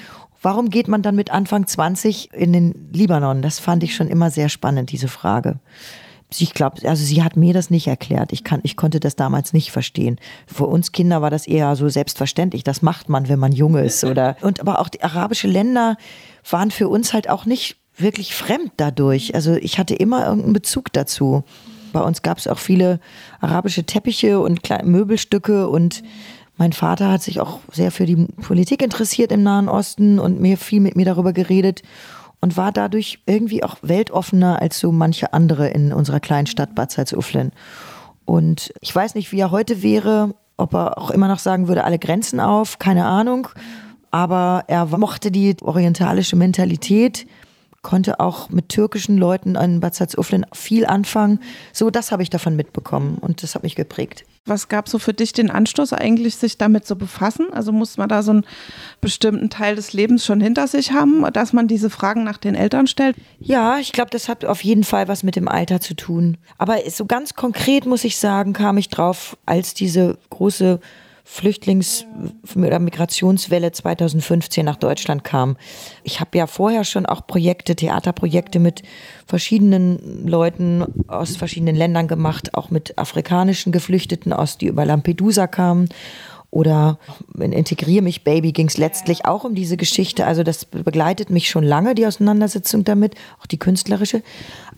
Warum 0.45 0.69
geht 0.69 0.88
man 0.88 1.01
dann 1.01 1.15
mit 1.15 1.31
Anfang 1.31 1.65
20 1.65 2.31
in 2.31 2.53
den 2.53 2.88
Libanon? 2.93 3.41
Das 3.41 3.58
fand 3.58 3.81
ich 3.81 3.95
schon 3.95 4.08
immer 4.08 4.29
sehr 4.29 4.47
spannend, 4.47 4.91
diese 4.91 5.08
Frage. 5.08 5.58
Ich 6.38 6.53
glaube, 6.53 6.88
also 6.88 7.03
sie 7.03 7.23
hat 7.23 7.36
mir 7.36 7.51
das 7.51 7.71
nicht 7.71 7.88
erklärt. 7.88 8.31
Ich, 8.31 8.43
kann, 8.43 8.60
ich 8.62 8.77
konnte 8.77 8.99
das 8.99 9.15
damals 9.15 9.53
nicht 9.53 9.71
verstehen. 9.71 10.19
Für 10.45 10.67
uns 10.67 10.91
Kinder 10.91 11.23
war 11.23 11.31
das 11.31 11.47
eher 11.47 11.75
so 11.75 11.89
selbstverständlich. 11.89 12.63
Das 12.63 12.84
macht 12.84 13.10
man, 13.10 13.27
wenn 13.27 13.39
man 13.39 13.53
jung 13.53 13.75
ist. 13.75 14.03
Oder, 14.03 14.38
und 14.41 14.60
aber 14.60 14.77
auch 14.77 14.89
die 14.89 15.01
arabischen 15.01 15.49
Länder 15.49 15.97
waren 16.47 16.69
für 16.69 16.89
uns 16.89 17.12
halt 17.12 17.27
auch 17.27 17.45
nicht 17.47 17.77
wirklich 17.97 18.36
fremd 18.36 18.71
dadurch. 18.77 19.34
Also 19.34 19.55
ich 19.55 19.79
hatte 19.79 19.95
immer 19.95 20.27
irgendeinen 20.27 20.53
Bezug 20.53 20.93
dazu. 20.93 21.43
Bei 21.91 22.01
uns 22.01 22.21
gab 22.21 22.38
es 22.38 22.47
auch 22.47 22.60
viele 22.60 22.99
arabische 23.41 23.86
Teppiche 23.86 24.39
und 24.39 24.62
Möbelstücke 24.84 25.67
und 25.67 26.03
mein 26.57 26.73
Vater 26.73 27.11
hat 27.11 27.21
sich 27.21 27.39
auch 27.39 27.59
sehr 27.71 27.91
für 27.91 28.05
die 28.05 28.15
Politik 28.41 28.81
interessiert 28.81 29.31
im 29.31 29.43
Nahen 29.43 29.67
Osten 29.69 30.19
und 30.19 30.39
mir 30.39 30.57
viel 30.57 30.79
mit 30.79 30.95
mir 30.95 31.05
darüber 31.05 31.33
geredet 31.33 31.81
und 32.39 32.57
war 32.57 32.71
dadurch 32.71 33.19
irgendwie 33.25 33.63
auch 33.63 33.77
weltoffener 33.81 34.61
als 34.61 34.79
so 34.79 34.91
manche 34.91 35.33
andere 35.33 35.67
in 35.67 35.91
unserer 35.91 36.19
kleinen 36.19 36.47
Stadt 36.47 36.75
Bad 36.75 36.91
Salzuflen. 36.91 37.51
Und 38.23 38.73
ich 38.81 38.95
weiß 38.95 39.15
nicht, 39.15 39.31
wie 39.31 39.39
er 39.39 39.51
heute 39.51 39.83
wäre, 39.83 40.35
ob 40.57 40.73
er 40.73 40.97
auch 40.97 41.11
immer 41.11 41.27
noch 41.27 41.39
sagen 41.39 41.67
würde, 41.67 41.83
alle 41.83 41.99
Grenzen 41.99 42.39
auf, 42.39 42.79
keine 42.79 43.05
Ahnung. 43.05 43.47
Aber 44.11 44.63
er 44.67 44.85
mochte 44.85 45.31
die 45.31 45.57
orientalische 45.61 46.35
Mentalität, 46.35 47.27
konnte 47.85 48.19
auch 48.19 48.49
mit 48.49 48.69
türkischen 48.69 49.15
Leuten 49.15 49.55
in 49.55 49.79
Bad 49.79 49.93
Salzuflen 49.93 50.43
viel 50.53 50.87
anfangen. 50.87 51.39
So, 51.71 51.91
das 51.91 52.11
habe 52.11 52.23
ich 52.23 52.31
davon 52.31 52.55
mitbekommen 52.55 53.19
und 53.21 53.43
das 53.43 53.53
hat 53.53 53.61
mich 53.61 53.75
geprägt. 53.75 54.25
Was 54.47 54.69
gab 54.69 54.89
so 54.89 54.97
für 54.97 55.13
dich 55.13 55.33
den 55.33 55.51
Anstoß 55.51 55.93
eigentlich, 55.93 56.35
sich 56.35 56.57
damit 56.57 56.87
zu 56.87 56.97
befassen? 56.97 57.45
Also 57.53 57.71
muss 57.71 57.97
man 57.97 58.09
da 58.09 58.23
so 58.23 58.31
einen 58.31 58.45
bestimmten 59.01 59.51
Teil 59.51 59.75
des 59.75 59.93
Lebens 59.93 60.25
schon 60.25 60.41
hinter 60.41 60.67
sich 60.67 60.93
haben, 60.93 61.31
dass 61.31 61.53
man 61.53 61.67
diese 61.67 61.91
Fragen 61.91 62.23
nach 62.23 62.37
den 62.37 62.55
Eltern 62.55 62.87
stellt? 62.87 63.15
Ja, 63.39 63.77
ich 63.77 63.91
glaube, 63.91 64.09
das 64.09 64.29
hat 64.29 64.45
auf 64.45 64.63
jeden 64.63 64.83
Fall 64.83 65.07
was 65.07 65.21
mit 65.21 65.35
dem 65.35 65.47
Alter 65.47 65.79
zu 65.79 65.95
tun. 65.95 66.37
Aber 66.57 66.77
so 66.89 67.05
ganz 67.05 67.35
konkret 67.35 67.85
muss 67.85 68.03
ich 68.03 68.17
sagen, 68.17 68.53
kam 68.53 68.79
ich 68.79 68.89
drauf, 68.89 69.37
als 69.45 69.75
diese 69.75 70.17
große 70.31 70.79
Flüchtlings- 71.27 72.05
oder 72.55 72.77
Migrationswelle 72.77 73.71
2015 73.71 74.63
nach 74.63 74.75
Deutschland 74.75 75.23
kam. 75.23 75.57
Ich 76.03 76.19
habe 76.19 76.38
ja 76.38 76.45
vorher 76.45 76.83
schon 76.83 77.07
auch 77.07 77.25
Projekte, 77.25 77.75
Theaterprojekte 77.75 78.59
mit 78.59 78.83
verschiedenen 79.25 80.27
Leuten 80.27 80.85
aus 81.07 81.35
verschiedenen 81.35 81.75
Ländern 81.75 82.07
gemacht, 82.07 82.53
auch 82.53 82.69
mit 82.69 82.97
afrikanischen 82.99 83.71
Geflüchteten 83.71 84.33
aus, 84.33 84.59
die 84.59 84.67
über 84.67 84.85
Lampedusa 84.85 85.47
kamen 85.47 85.89
oder 86.55 86.99
in 87.37 87.51
Integrier 87.51 88.01
mich 88.01 88.23
Baby 88.23 88.53
ging 88.53 88.67
es 88.67 88.77
letztlich 88.77 89.25
auch 89.25 89.43
um 89.43 89.55
diese 89.55 89.75
Geschichte. 89.75 90.25
Also 90.25 90.41
das 90.41 90.63
begleitet 90.63 91.29
mich 91.29 91.49
schon 91.49 91.65
lange, 91.65 91.95
die 91.95 92.07
Auseinandersetzung 92.07 92.85
damit, 92.85 93.13
auch 93.41 93.45
die 93.45 93.59
künstlerische. 93.59 94.23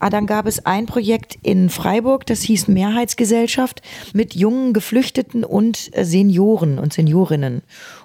Aber 0.00 0.06
ah, 0.06 0.10
dann 0.10 0.26
gab 0.26 0.46
es 0.46 0.66
ein 0.66 0.86
Projekt 0.86 1.38
in 1.42 1.70
Freiburg, 1.70 2.26
das 2.26 2.42
hieß 2.42 2.66
Mehrheitsgesellschaft 2.66 3.82
mit 4.12 4.34
jungen 4.34 4.72
Geflüchteten 4.72 5.44
und 5.44 5.96
äh, 5.96 6.04
Senioren 6.04 6.80
und 6.80 6.92
Seniorinnen. 6.92 7.62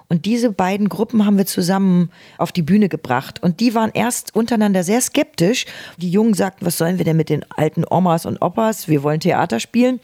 Und 0.08 0.24
diese 0.24 0.52
beiden 0.52 0.88
Gruppen 0.88 1.26
haben 1.26 1.36
wir 1.36 1.46
zusammen 1.46 2.10
auf 2.38 2.52
die 2.52 2.62
Bühne 2.62 2.88
gebracht. 2.88 3.42
Und 3.42 3.58
die 3.58 3.74
waren 3.74 3.90
erst 3.92 4.36
untereinander 4.36 4.84
sehr 4.84 5.00
skeptisch. 5.00 5.66
Die 5.96 6.10
Jungen 6.10 6.34
sagten, 6.34 6.64
was 6.64 6.78
sollen 6.78 6.98
wir 6.98 7.04
denn 7.04 7.16
mit 7.16 7.28
den 7.28 7.44
alten 7.50 7.84
Omas 7.88 8.24
und 8.24 8.40
Opas? 8.40 8.86
Wir 8.86 9.02
wollen 9.02 9.18
Theater 9.18 9.58
spielen. 9.58 9.98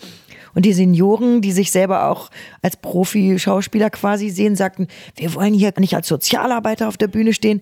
Und 0.54 0.64
die 0.64 0.72
Senioren, 0.72 1.40
die 1.40 1.52
sich 1.52 1.70
selber 1.70 2.10
auch 2.10 2.30
als 2.62 2.76
Profi-Schauspieler 2.76 3.90
quasi 3.90 4.30
sehen, 4.30 4.56
sagten, 4.56 4.88
wir 5.16 5.34
wollen 5.34 5.54
hier 5.54 5.72
nicht 5.78 5.94
als 5.94 6.08
Sozialarbeiter 6.08 6.88
auf 6.88 6.96
der 6.96 7.08
Bühne 7.08 7.32
stehen. 7.32 7.60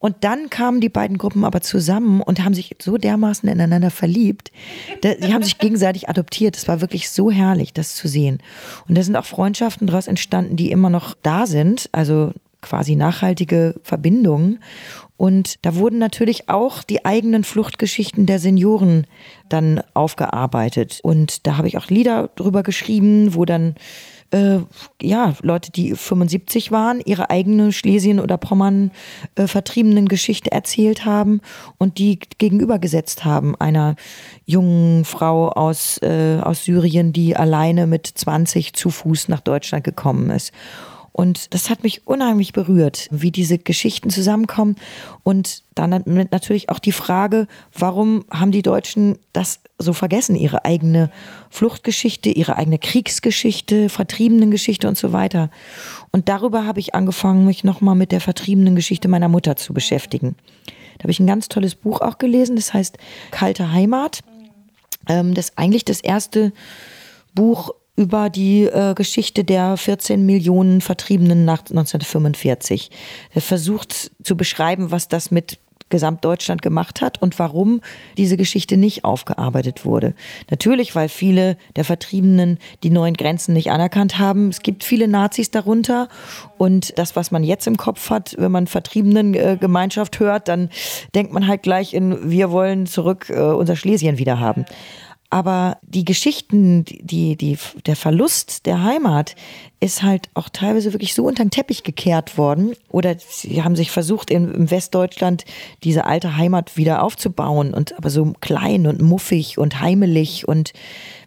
Und 0.00 0.16
dann 0.20 0.48
kamen 0.48 0.80
die 0.80 0.88
beiden 0.88 1.18
Gruppen 1.18 1.44
aber 1.44 1.60
zusammen 1.60 2.20
und 2.20 2.44
haben 2.44 2.54
sich 2.54 2.76
so 2.80 2.98
dermaßen 2.98 3.48
ineinander 3.48 3.90
verliebt. 3.90 4.52
Die 5.02 5.34
haben 5.34 5.42
sich 5.42 5.58
gegenseitig 5.58 6.08
adoptiert. 6.08 6.56
Es 6.56 6.68
war 6.68 6.80
wirklich 6.80 7.10
so 7.10 7.30
herrlich, 7.30 7.72
das 7.72 7.96
zu 7.96 8.06
sehen. 8.06 8.40
Und 8.88 8.96
da 8.96 9.02
sind 9.02 9.16
auch 9.16 9.24
Freundschaften 9.24 9.88
daraus 9.88 10.06
entstanden, 10.06 10.56
die 10.56 10.70
immer 10.70 10.90
noch 10.90 11.14
da 11.22 11.46
sind. 11.46 11.88
Also 11.90 12.32
quasi 12.60 12.96
nachhaltige 12.96 13.74
Verbindungen. 13.82 14.60
Und 15.16 15.64
da 15.64 15.74
wurden 15.74 15.98
natürlich 15.98 16.48
auch 16.48 16.84
die 16.84 17.04
eigenen 17.04 17.42
Fluchtgeschichten 17.42 18.26
der 18.26 18.38
Senioren 18.38 19.06
dann 19.48 19.82
aufgearbeitet. 19.94 21.00
Und 21.02 21.46
da 21.46 21.56
habe 21.56 21.66
ich 21.66 21.76
auch 21.76 21.88
Lieder 21.88 22.30
drüber 22.36 22.62
geschrieben, 22.62 23.34
wo 23.34 23.44
dann 23.44 23.74
äh, 24.30 24.58
ja, 25.00 25.34
Leute, 25.42 25.72
die 25.72 25.94
75 25.94 26.70
waren, 26.70 27.00
ihre 27.04 27.30
eigene 27.30 27.72
Schlesien- 27.72 28.20
oder 28.20 28.36
Pommern 28.36 28.90
äh, 29.36 29.46
vertriebenen 29.46 30.06
Geschichte 30.06 30.52
erzählt 30.52 31.04
haben 31.04 31.40
und 31.78 31.98
die 31.98 32.18
gegenübergesetzt 32.38 33.24
haben 33.24 33.56
einer 33.56 33.96
jungen 34.44 35.04
Frau 35.04 35.48
aus, 35.48 35.98
äh, 36.02 36.38
aus 36.42 36.64
Syrien, 36.64 37.12
die 37.12 37.36
alleine 37.36 37.86
mit 37.86 38.06
20 38.06 38.74
zu 38.74 38.90
Fuß 38.90 39.28
nach 39.28 39.40
Deutschland 39.40 39.84
gekommen 39.84 40.30
ist. 40.30 40.52
Und 41.18 41.52
das 41.52 41.68
hat 41.68 41.82
mich 41.82 42.06
unheimlich 42.06 42.52
berührt, 42.52 43.08
wie 43.10 43.32
diese 43.32 43.58
Geschichten 43.58 44.08
zusammenkommen. 44.08 44.76
Und 45.24 45.64
dann 45.74 46.04
natürlich 46.30 46.68
auch 46.68 46.78
die 46.78 46.92
Frage, 46.92 47.48
warum 47.76 48.24
haben 48.30 48.52
die 48.52 48.62
Deutschen 48.62 49.18
das 49.32 49.58
so 49.78 49.92
vergessen, 49.92 50.36
ihre 50.36 50.64
eigene 50.64 51.10
Fluchtgeschichte, 51.50 52.28
ihre 52.28 52.56
eigene 52.56 52.78
Kriegsgeschichte, 52.78 53.88
Vertriebenengeschichte 53.88 54.86
und 54.86 54.96
so 54.96 55.12
weiter. 55.12 55.50
Und 56.12 56.28
darüber 56.28 56.64
habe 56.66 56.78
ich 56.78 56.94
angefangen, 56.94 57.46
mich 57.46 57.64
nochmal 57.64 57.96
mit 57.96 58.12
der 58.12 58.20
vertriebenen 58.20 58.76
Geschichte 58.76 59.08
meiner 59.08 59.28
Mutter 59.28 59.56
zu 59.56 59.74
beschäftigen. 59.74 60.36
Da 60.98 61.02
habe 61.02 61.10
ich 61.10 61.18
ein 61.18 61.26
ganz 61.26 61.48
tolles 61.48 61.74
Buch 61.74 62.00
auch 62.00 62.18
gelesen, 62.18 62.54
das 62.54 62.72
heißt 62.72 62.96
Kalte 63.32 63.72
Heimat. 63.72 64.20
Ähm, 65.08 65.34
das 65.34 65.46
ist 65.46 65.58
eigentlich 65.58 65.84
das 65.84 66.00
erste 66.00 66.52
Buch 67.34 67.72
über 67.98 68.30
die 68.30 68.62
äh, 68.62 68.94
Geschichte 68.94 69.42
der 69.42 69.76
14 69.76 70.24
Millionen 70.24 70.80
Vertriebenen 70.80 71.44
nach 71.44 71.60
1945. 71.60 72.90
Er 73.34 73.40
versucht 73.40 74.12
zu 74.22 74.36
beschreiben, 74.36 74.92
was 74.92 75.08
das 75.08 75.32
mit 75.32 75.58
Gesamtdeutschland 75.90 76.62
gemacht 76.62 77.00
hat 77.00 77.20
und 77.20 77.38
warum 77.38 77.80
diese 78.16 78.36
Geschichte 78.36 78.76
nicht 78.76 79.04
aufgearbeitet 79.04 79.84
wurde. 79.84 80.14
Natürlich, 80.50 80.94
weil 80.94 81.08
viele 81.08 81.56
der 81.76 81.84
Vertriebenen 81.84 82.58
die 82.82 82.90
neuen 82.90 83.14
Grenzen 83.14 83.52
nicht 83.52 83.70
anerkannt 83.70 84.18
haben. 84.18 84.48
Es 84.50 84.60
gibt 84.60 84.84
viele 84.84 85.08
Nazis 85.08 85.50
darunter 85.50 86.08
und 86.56 86.96
das, 86.98 87.16
was 87.16 87.30
man 87.30 87.42
jetzt 87.42 87.66
im 87.66 87.76
Kopf 87.76 88.10
hat, 88.10 88.36
wenn 88.38 88.52
man 88.52 88.66
Vertriebenen 88.66 89.34
äh, 89.34 89.58
hört, 90.18 90.48
dann 90.48 90.70
denkt 91.14 91.32
man 91.32 91.46
halt 91.46 91.62
gleich 91.62 91.94
in, 91.94 92.30
wir 92.30 92.50
wollen 92.50 92.86
zurück 92.86 93.30
äh, 93.30 93.40
unser 93.40 93.76
Schlesien 93.76 94.18
wieder 94.18 94.38
haben. 94.38 94.66
Aber 95.30 95.76
die 95.82 96.06
Geschichten, 96.06 96.86
die, 96.86 97.36
die, 97.36 97.58
der 97.84 97.96
Verlust 97.96 98.64
der 98.64 98.82
Heimat 98.82 99.34
ist 99.78 100.02
halt 100.02 100.30
auch 100.32 100.48
teilweise 100.48 100.94
wirklich 100.94 101.14
so 101.14 101.26
unter 101.26 101.44
den 101.44 101.50
Teppich 101.50 101.82
gekehrt 101.82 102.38
worden. 102.38 102.72
Oder 102.88 103.16
sie 103.18 103.62
haben 103.62 103.76
sich 103.76 103.90
versucht, 103.90 104.30
im 104.30 104.70
Westdeutschland 104.70 105.44
diese 105.84 106.06
alte 106.06 106.36
Heimat 106.36 106.78
wieder 106.78 107.02
aufzubauen 107.02 107.74
und 107.74 107.96
aber 107.98 108.08
so 108.08 108.32
klein 108.40 108.86
und 108.86 109.02
muffig 109.02 109.58
und 109.58 109.80
heimelig 109.80 110.48
und 110.48 110.72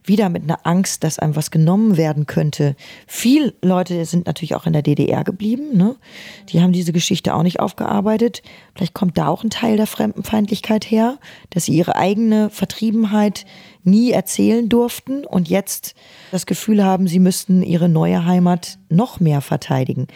wieder 0.04 0.30
mit 0.30 0.44
einer 0.44 0.66
Angst, 0.66 1.04
dass 1.04 1.20
einem 1.20 1.36
was 1.36 1.52
genommen 1.52 1.96
werden 1.96 2.26
könnte. 2.26 2.76
Viele 3.08 3.54
Leute 3.62 4.04
sind 4.06 4.26
natürlich 4.26 4.56
auch 4.56 4.66
in 4.66 4.74
der 4.74 4.82
DDR 4.82 5.24
geblieben. 5.24 5.78
Ne? 5.78 5.96
Die 6.50 6.62
haben 6.62 6.74
diese 6.74 6.92
Geschichte 6.92 7.36
auch 7.36 7.44
nicht 7.44 7.60
aufgearbeitet. 7.60 8.42
Vielleicht 8.76 8.94
kommt 8.94 9.18
da 9.18 9.28
auch 9.28 9.44
ein 9.44 9.50
Teil 9.50 9.78
der 9.78 9.88
Fremdenfeindlichkeit 9.88 10.90
her, 10.90 11.20
dass 11.52 11.66
sie 11.66 11.74
ihre 11.74 11.96
eigene 11.96 12.50
Vertriebenheit 12.50 13.46
nie 13.84 14.12
erzählen 14.12 14.70
durften 14.70 15.26
und 15.26 15.50
jetzt 15.50 15.96
das 16.32 16.46
Gefühl 16.46 16.84
haben, 16.84 17.08
sie 17.08 17.20
müssten 17.20 17.64
ihre 17.64 17.90
neue 17.90 18.26
Heimat 18.26 18.78
noch 18.90 19.20
mehr 19.20 19.42
verteidigen. 19.42 20.08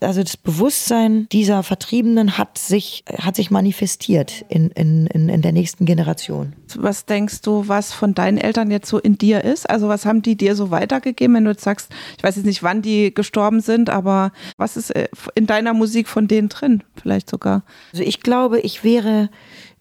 Also 0.00 0.22
das 0.22 0.36
Bewusstsein 0.36 1.26
dieser 1.32 1.62
Vertriebenen 1.62 2.38
hat 2.38 2.58
sich, 2.58 3.04
hat 3.18 3.34
sich 3.34 3.50
manifestiert 3.50 4.44
in, 4.48 4.70
in, 4.70 5.06
in, 5.08 5.28
in 5.28 5.42
der 5.42 5.52
nächsten 5.52 5.84
Generation. 5.84 6.54
Was 6.76 7.06
denkst 7.06 7.40
du, 7.42 7.66
was 7.66 7.92
von 7.92 8.14
deinen 8.14 8.38
Eltern 8.38 8.70
jetzt 8.70 8.88
so 8.88 8.98
in 8.98 9.18
dir 9.18 9.42
ist? 9.42 9.68
Also 9.68 9.88
was 9.88 10.06
haben 10.06 10.22
die 10.22 10.36
dir 10.36 10.54
so 10.54 10.70
weitergegeben, 10.70 11.34
wenn 11.34 11.44
du 11.44 11.50
jetzt 11.50 11.64
sagst, 11.64 11.90
ich 12.16 12.22
weiß 12.22 12.36
jetzt 12.36 12.46
nicht, 12.46 12.62
wann 12.62 12.82
die 12.82 13.12
gestorben 13.12 13.60
sind, 13.60 13.90
aber 13.90 14.30
was 14.56 14.76
ist 14.76 14.90
äh, 14.90 15.08
in 15.34 15.46
deiner 15.46 15.74
Musik 15.74 16.08
von 16.08 16.28
denen 16.28 16.48
drin? 16.48 16.84
Vielleicht 16.94 17.28
sogar. 17.28 17.64
Also 17.92 18.04
ich 18.04 18.20
glaube, 18.20 18.60
ich 18.60 18.84
wäre 18.84 19.28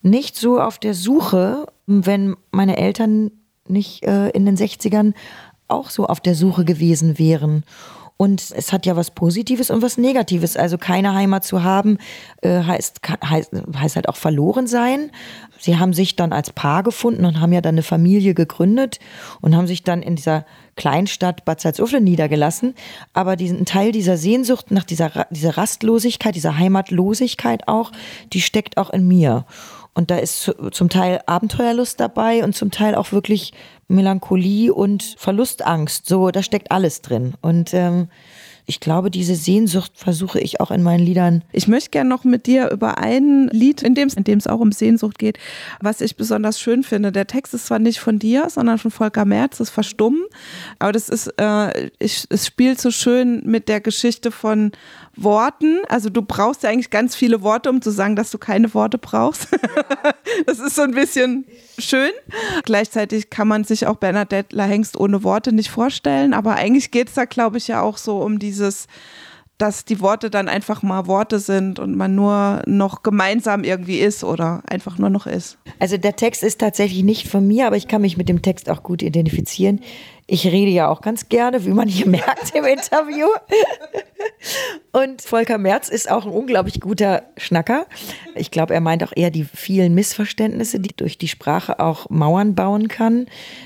nicht 0.01 0.37
so 0.37 0.59
auf 0.59 0.79
der 0.79 0.93
Suche, 0.93 1.67
wenn 1.89 2.35
meine 2.51 2.77
Eltern 2.77 3.31
nicht 3.67 4.03
äh, 4.05 4.29
in 4.29 4.45
den 4.45 4.57
60ern 4.57 5.13
auch 5.67 5.89
so 5.89 6.05
auf 6.05 6.19
der 6.19 6.35
Suche 6.35 6.65
gewesen 6.65 7.19
wären. 7.19 7.63
Und 8.21 8.51
es 8.53 8.73
hat 8.73 8.85
ja 8.85 8.97
was 8.97 9.11
Positives 9.11 9.69
und 9.69 9.81
was 9.81 9.97
Negatives. 9.97 10.57
Also 10.57 10.77
keine 10.77 11.13
Heimat 11.13 11.45
zu 11.45 11.63
haben, 11.63 11.99
äh, 12.41 12.63
heißt, 12.63 12.99
heißt, 13.23 13.51
heißt 13.77 13.95
halt 13.95 14.09
auch 14.09 14.17
verloren 14.17 14.67
sein. 14.67 15.11
Sie 15.57 15.77
haben 15.77 15.93
sich 15.93 16.17
dann 16.17 16.33
als 16.33 16.51
Paar 16.51 16.83
gefunden 16.83 17.23
und 17.23 17.39
haben 17.39 17.53
ja 17.53 17.61
dann 17.61 17.75
eine 17.75 17.83
Familie 17.83 18.33
gegründet 18.33 18.99
und 19.39 19.55
haben 19.55 19.67
sich 19.67 19.83
dann 19.83 20.01
in 20.01 20.17
dieser 20.17 20.45
Kleinstadt 20.75 21.45
Bad 21.45 21.61
Salzuflen 21.61 22.03
niedergelassen. 22.03 22.75
Aber 23.13 23.37
diesen 23.37 23.63
Teil 23.63 23.93
dieser 23.93 24.17
Sehnsucht 24.17 24.69
nach 24.69 24.83
dieser, 24.83 25.27
dieser 25.29 25.55
Rastlosigkeit, 25.55 26.35
dieser 26.35 26.57
Heimatlosigkeit 26.57 27.69
auch, 27.69 27.93
die 28.33 28.41
steckt 28.41 28.75
auch 28.75 28.89
in 28.89 29.07
mir. 29.07 29.45
Und 29.93 30.11
da 30.11 30.17
ist 30.17 30.53
zum 30.71 30.89
Teil 30.89 31.21
Abenteuerlust 31.25 31.99
dabei 31.99 32.43
und 32.43 32.55
zum 32.55 32.71
Teil 32.71 32.95
auch 32.95 33.11
wirklich 33.11 33.53
Melancholie 33.87 34.73
und 34.73 35.15
Verlustangst. 35.17 36.07
So, 36.07 36.31
da 36.31 36.43
steckt 36.43 36.71
alles 36.71 37.01
drin. 37.01 37.33
Und 37.41 37.73
ähm, 37.73 38.07
ich 38.69 38.79
glaube, 38.79 39.09
diese 39.09 39.33
Sehnsucht 39.33 39.93
versuche 39.95 40.39
ich 40.39 40.61
auch 40.61 40.69
in 40.69 40.83
meinen 40.83 41.03
Liedern. 41.03 41.43
Ich 41.51 41.67
möchte 41.67 41.89
gerne 41.89 42.07
noch 42.07 42.23
mit 42.23 42.45
dir 42.45 42.69
über 42.69 42.99
ein 42.99 43.47
Lied, 43.47 43.81
in 43.81 43.95
dem, 43.95 44.09
in 44.15 44.23
dem 44.23 44.37
es 44.37 44.45
auch 44.45 44.59
um 44.59 44.71
Sehnsucht 44.71 45.17
geht, 45.17 45.39
was 45.81 46.01
ich 46.01 46.15
besonders 46.15 46.59
schön 46.59 46.83
finde. 46.83 47.11
Der 47.11 47.25
Text 47.25 47.55
ist 47.55 47.65
zwar 47.65 47.79
nicht 47.79 47.99
von 47.99 48.19
dir, 48.19 48.47
sondern 48.47 48.77
von 48.77 48.91
Volker 48.91 49.25
Merz, 49.25 49.57
das 49.57 49.71
Verstummen, 49.71 50.23
aber 50.77 50.91
das 50.91 51.09
ist, 51.09 51.33
äh, 51.37 51.89
ich, 51.97 52.27
es 52.29 52.45
spielt 52.45 52.79
so 52.79 52.91
schön 52.91 53.41
mit 53.43 53.69
der 53.69 53.81
Geschichte 53.81 54.29
von 54.29 54.71
Worten. 55.23 55.79
Also 55.89 56.09
du 56.09 56.21
brauchst 56.21 56.63
ja 56.63 56.69
eigentlich 56.69 56.89
ganz 56.89 57.15
viele 57.15 57.41
Worte, 57.41 57.69
um 57.69 57.81
zu 57.81 57.91
sagen, 57.91 58.15
dass 58.15 58.31
du 58.31 58.37
keine 58.37 58.73
Worte 58.73 58.97
brauchst. 58.97 59.47
das 60.45 60.59
ist 60.59 60.75
so 60.75 60.81
ein 60.81 60.91
bisschen 60.91 61.45
schön. 61.77 62.11
Gleichzeitig 62.63 63.29
kann 63.29 63.47
man 63.47 63.63
sich 63.63 63.87
auch 63.87 63.97
Bernadette 63.97 64.61
Hengst 64.61 64.97
ohne 64.97 65.23
Worte 65.23 65.51
nicht 65.51 65.69
vorstellen, 65.69 66.33
aber 66.33 66.55
eigentlich 66.55 66.91
geht 66.91 67.09
es 67.09 67.15
da, 67.15 67.25
glaube 67.25 67.57
ich, 67.57 67.67
ja 67.67 67.81
auch 67.81 67.97
so 67.97 68.21
um 68.21 68.39
dieses 68.39 68.87
dass 69.59 69.83
die 69.83 69.99
Worte 69.99 70.29
dann 70.29 70.47
einfach 70.47 70.83
mal 70.83 71.05
Worte 71.05 71.37
sind 71.37 71.79
und 71.79 71.95
man 71.95 72.15
nur 72.15 72.61
noch 72.65 73.03
gemeinsam 73.03 73.65
irgendwie 73.65 73.99
ist 73.99 74.23
oder 74.23 74.63
einfach 74.65 74.97
nur 74.97 75.09
noch 75.09 75.27
ist. 75.27 75.57
Also 75.79 75.97
der 75.97 76.15
Text 76.15 76.43
ist 76.43 76.61
tatsächlich 76.61 77.03
nicht 77.03 77.27
von 77.27 77.45
mir, 77.45 77.67
aber 77.67 77.75
ich 77.75 77.89
kann 77.89 78.01
mich 78.01 78.15
mit 78.15 78.29
dem 78.29 78.41
Text 78.41 78.69
auch 78.69 78.83
gut 78.83 79.01
identifizieren. 79.01 79.81
Ich 80.27 80.47
rede 80.47 80.71
ja 80.71 80.87
auch 80.87 81.01
ganz 81.01 81.27
gerne, 81.27 81.65
wie 81.65 81.73
man 81.73 81.89
hier 81.89 82.07
merkt 82.09 82.55
im 82.55 82.63
Interview. 82.63 83.27
Und 84.93 85.21
Volker 85.21 85.57
Merz 85.57 85.89
ist 85.89 86.09
auch 86.09 86.25
ein 86.25 86.31
unglaublich 86.31 86.79
guter 86.79 87.23
Schnacker. 87.35 87.85
Ich 88.35 88.51
glaube, 88.51 88.73
er 88.73 88.81
meint 88.81 89.03
auch 89.03 89.11
eher 89.13 89.29
die 89.29 89.43
vielen 89.43 89.93
Missverständnisse, 89.93 90.79
die 90.79 90.95
durch 90.95 91.17
die 91.17 91.27
Sprache 91.27 91.81
auch 91.81 92.09
Mauern 92.09 92.55
bauen 92.55 92.87
kann. 92.87 93.25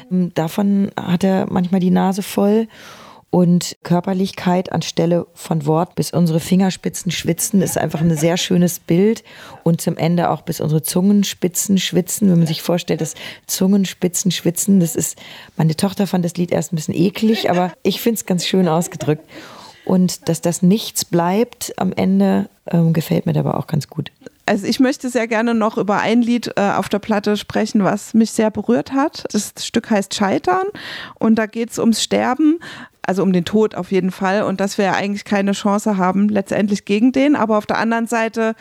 Davon 0.10 0.90
hat 1.00 1.24
er 1.24 1.46
manchmal 1.52 1.82
die 1.82 1.92
Nase 1.92 2.24
voll 2.24 2.68
und 3.34 3.78
Körperlichkeit 3.82 4.72
anstelle 4.72 5.26
von 5.34 5.66
Wort 5.66 5.96
bis 5.96 6.14
unsere 6.14 6.40
Fingerspitzen 6.40 7.12
schwitzen 7.12 7.64
ist 7.64 7.80
einfach 7.80 8.00
ein 8.00 8.16
sehr 8.16 8.38
schönes 8.38 8.78
Bild 8.78 9.24
und 9.64 9.82
zum 9.82 9.98
Ende 9.98 10.30
auch 10.30 10.44
bis 10.44 10.62
unsere 10.62 10.84
Zungenspitzen 10.84 11.80
schwitzen. 11.80 12.30
Wenn 12.30 12.38
man 12.38 12.46
sich 12.46 12.62
vorstellt, 12.62 13.02
dass 13.02 13.16
Zungenspitzen 13.48 14.30
schwitzen, 14.30 14.80
das 14.80 14.96
ist, 14.96 15.18
meine 15.58 15.76
Tochter 15.76 16.06
fand 16.06 16.24
das 16.24 16.38
Lied 16.38 16.52
erst 16.52 16.74
ein 16.74 16.76
bisschen 16.76 16.94
eklig, 16.94 17.50
aber 17.50 17.74
ich 17.82 18.02
finde 18.02 18.18
es 18.20 18.28
ganz 18.28 18.46
schön 18.46 18.68
ausgedrückt. 18.68 19.28
Und 19.84 20.30
dass 20.30 20.42
das 20.42 20.62
nichts 20.62 21.04
bleibt 21.04 21.74
am 21.78 21.92
Ende, 21.92 22.50
ähm, 22.70 22.94
gefällt 22.94 23.26
mir 23.26 23.34
dabei 23.34 23.56
auch 23.56 23.66
ganz 23.66 23.88
gut. 23.88 24.12
Also 24.46 24.68
ich 24.68 24.80
möchte 24.80 25.10
sehr 25.10 25.28
gerne 25.28 25.54
noch 25.54 25.78
über 25.78 26.00
ein 26.00 26.22
Lied 26.22 26.52
äh, 26.58 26.72
auf 26.72 26.90
der 26.90 27.00
Platte 27.00 27.38
sprechen, 27.38 27.84
was 27.84 28.14
mich 28.14 28.32
sehr 28.32 28.52
berührt 28.52 28.94
hat. 28.94 29.26
Das 29.32 29.54
Stück 29.66 29.90
heißt 29.90 30.14
Scheitern 30.14 30.68
und 31.20 31.36
da 31.36 31.46
geht 31.46 31.72
es 31.72 31.80
ums 31.80 32.04
Sterben 32.04 32.60
also 33.06 33.22
um 33.22 33.34
den 33.34 33.44
Tod 33.46 33.76
auf 33.76 33.92
jeden 33.92 34.12
Fall 34.12 34.44
und 34.44 34.62
dass 34.62 34.78
wir 34.78 34.94
eigentlich 34.94 35.26
keine 35.26 35.52
Chance 35.52 35.98
haben 35.98 36.30
letztendlich 36.30 36.86
gegen 36.86 37.12
den, 37.12 37.36
aber 37.36 37.58
auf 37.58 37.66
der 37.66 37.78
anderen 37.78 38.08
Seite 38.08 38.56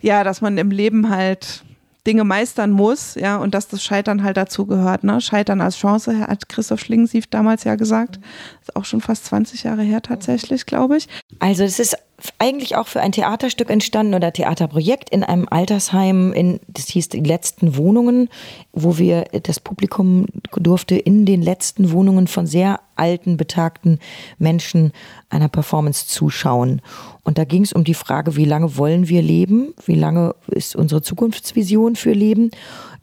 ja, 0.00 0.22
dass 0.22 0.42
man 0.42 0.58
im 0.58 0.70
Leben 0.70 1.08
halt 1.08 1.64
Dinge 2.06 2.22
meistern 2.22 2.70
muss, 2.70 3.16
ja, 3.16 3.36
und 3.36 3.54
dass 3.54 3.66
das 3.66 3.82
Scheitern 3.82 4.22
halt 4.22 4.36
dazu 4.36 4.64
gehört, 4.66 5.02
ne? 5.02 5.20
Scheitern 5.20 5.60
als 5.60 5.76
Chance, 5.76 6.20
hat 6.20 6.48
Christoph 6.48 6.80
Schlingensief 6.80 7.26
damals 7.26 7.64
ja 7.64 7.74
gesagt. 7.74 8.20
Ist 8.60 8.76
auch 8.76 8.84
schon 8.84 9.00
fast 9.00 9.24
20 9.24 9.64
Jahre 9.64 9.82
her 9.82 10.02
tatsächlich, 10.02 10.66
glaube 10.66 10.98
ich. 10.98 11.08
Also 11.40 11.64
es 11.64 11.80
ist 11.80 11.96
eigentlich 12.38 12.76
auch 12.76 12.86
für 12.86 13.00
ein 13.00 13.12
Theaterstück 13.12 13.70
entstanden 13.70 14.14
oder 14.14 14.32
Theaterprojekt 14.32 15.10
in 15.10 15.22
einem 15.22 15.46
Altersheim, 15.50 16.32
in, 16.32 16.60
das 16.68 16.88
hieß 16.88 17.10
die 17.10 17.20
letzten 17.20 17.76
Wohnungen, 17.76 18.30
wo 18.72 18.96
wir 18.96 19.26
das 19.42 19.60
Publikum 19.60 20.26
durfte 20.52 20.96
in 20.96 21.26
den 21.26 21.42
letzten 21.42 21.92
Wohnungen 21.92 22.26
von 22.26 22.46
sehr 22.46 22.80
alten, 22.94 23.36
betagten 23.36 23.98
Menschen 24.38 24.92
einer 25.28 25.48
Performance 25.48 26.06
zuschauen. 26.06 26.80
Und 27.22 27.36
da 27.36 27.44
ging 27.44 27.62
es 27.62 27.74
um 27.74 27.84
die 27.84 27.94
Frage, 27.94 28.36
wie 28.36 28.46
lange 28.46 28.78
wollen 28.78 29.08
wir 29.08 29.20
leben? 29.20 29.74
Wie 29.84 29.94
lange 29.94 30.34
ist 30.46 30.74
unsere 30.74 31.02
Zukunftsvision 31.02 31.96
für 31.96 32.12
Leben? 32.12 32.50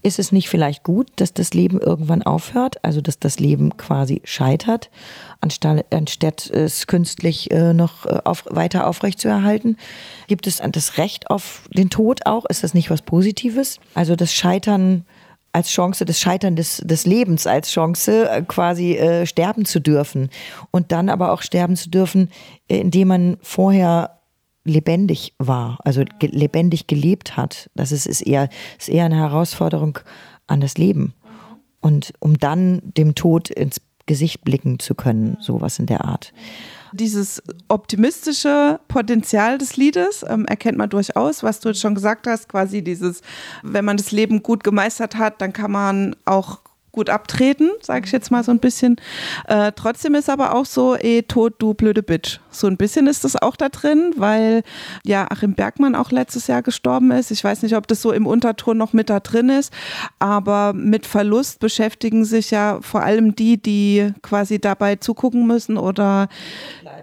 Ist 0.04 0.20
es 0.20 0.34
nicht 0.34 0.50
vielleicht 0.50 0.84
gut, 0.84 1.10
dass 1.16 1.34
das 1.34 1.54
Leben 1.54 1.80
irgendwann 1.80 2.24
aufhört, 2.24 2.84
also 2.84 3.00
dass 3.00 3.20
das 3.20 3.40
Leben 3.40 3.78
quasi 3.78 4.22
scheitert, 4.26 4.90
anstatt, 5.40 5.86
anstatt 5.92 6.50
es 6.50 6.88
künstlich 6.88 7.50
äh, 7.52 7.74
noch 7.74 8.06
äh, 8.06 8.20
auf, 8.26 8.44
weiter 8.50 8.86
aufrechtzuerhalten? 8.88 9.78
Gibt 10.28 10.46
es 10.46 10.62
das 10.72 10.98
Recht 10.98 11.30
auf 11.30 11.64
den 11.74 11.90
Tod 11.90 12.26
auch? 12.26 12.46
Ist 12.46 12.64
das 12.64 12.74
nicht 12.74 12.90
was 12.90 13.02
Positives? 13.02 13.80
Also 13.94 14.18
das 14.18 14.34
Scheitern 14.34 15.06
als 15.54 15.70
Chance, 15.70 16.04
das 16.04 16.20
Scheitern 16.20 16.56
des, 16.56 16.78
des 16.78 17.06
Lebens 17.06 17.48
als 17.48 17.70
Chance, 17.72 18.30
äh, 18.30 18.42
quasi 18.42 18.96
äh, 18.96 19.26
sterben 19.26 19.64
zu 19.64 19.80
dürfen. 19.80 20.30
Und 20.72 20.92
dann 20.92 21.10
aber 21.10 21.32
auch 21.32 21.44
sterben 21.44 21.78
zu 21.78 21.90
dürfen, 21.90 22.30
indem 22.68 23.08
man 23.08 23.38
vorher 23.42 24.20
lebendig 24.66 25.34
war, 25.40 25.80
also 25.84 26.04
ge 26.20 26.30
lebendig 26.32 26.88
gelebt 26.88 27.38
hat. 27.38 27.70
Das 27.76 27.92
ist, 27.92 28.06
ist, 28.06 28.22
eher, 28.22 28.50
ist 28.80 28.90
eher 28.90 29.06
eine 29.06 29.18
Herausforderung 29.18 30.00
an 30.48 30.62
das 30.62 30.78
Leben. 30.78 31.14
Und 31.82 32.14
um 32.20 32.38
dann 32.38 32.82
dem 32.84 33.14
Tod 33.16 33.50
ins 33.50 33.82
Gesicht 34.06 34.44
blicken 34.44 34.80
zu 34.80 34.96
können, 34.96 35.38
sowas 35.40 35.80
in 35.80 35.86
der 35.86 36.04
Art. 36.04 36.34
Dieses 36.92 37.42
optimistische 37.70 38.80
Potenzial 38.88 39.58
des 39.58 39.78
Liedes 39.78 40.24
ähm, 40.28 40.46
erkennt 40.46 40.78
man 40.78 40.90
durchaus, 40.90 41.42
was 41.42 41.60
du 41.60 41.70
jetzt 41.70 41.80
schon 41.82 41.96
gesagt 41.96 42.28
hast, 42.28 42.50
quasi 42.50 42.84
dieses, 42.84 43.22
wenn 43.64 43.86
man 43.86 43.98
das 43.98 44.12
Leben 44.12 44.44
gut 44.44 44.64
gemeistert 44.64 45.16
hat, 45.16 45.42
dann 45.42 45.54
kann 45.54 45.72
man 45.72 46.16
auch 46.26 46.63
gut 46.94 47.10
abtreten, 47.10 47.72
sage 47.82 48.06
ich 48.06 48.12
jetzt 48.12 48.32
mal 48.32 48.44
so 48.44 48.52
ein 48.52 48.60
bisschen. 48.60 48.96
Äh, 49.48 49.74
trotzdem 49.76 50.16
ist 50.16 50.30
aber 50.30 50.56
auch 50.56 50.66
so, 50.66 50.96
eh, 50.96 51.24
tot, 51.24 51.56
du 51.58 51.74
blöde 51.74 52.04
Bitch. 52.04 52.40
So 52.52 52.68
ein 52.68 52.78
bisschen 52.78 53.08
ist 53.08 53.26
das 53.26 53.36
auch 53.36 53.56
da 53.56 53.68
drin, 53.68 54.14
weil 54.16 54.64
ja 55.04 55.30
Achim 55.30 55.56
Bergmann 55.56 55.96
auch 55.96 56.12
letztes 56.12 56.48
Jahr 56.48 56.62
gestorben 56.62 57.12
ist. 57.12 57.32
Ich 57.32 57.44
weiß 57.44 57.64
nicht, 57.64 57.76
ob 57.76 57.88
das 57.88 58.02
so 58.02 58.12
im 58.12 58.28
Unterton 58.28 58.78
noch 58.78 58.94
mit 58.94 59.10
da 59.10 59.20
drin 59.20 59.50
ist, 59.50 59.74
aber 60.20 60.74
mit 60.74 61.08
Verlust 61.08 61.60
beschäftigen 61.60 62.26
sich 62.26 62.52
ja 62.52 62.80
vor 62.82 63.02
allem 63.02 63.36
die, 63.36 63.62
die 63.62 64.14
quasi 64.22 64.60
dabei 64.60 64.96
zugucken 64.96 65.48
müssen 65.48 65.78
oder 65.78 66.30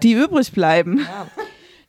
die 0.01 0.13
übrig 0.13 0.53
bleiben. 0.53 0.99
Ja. 0.99 1.27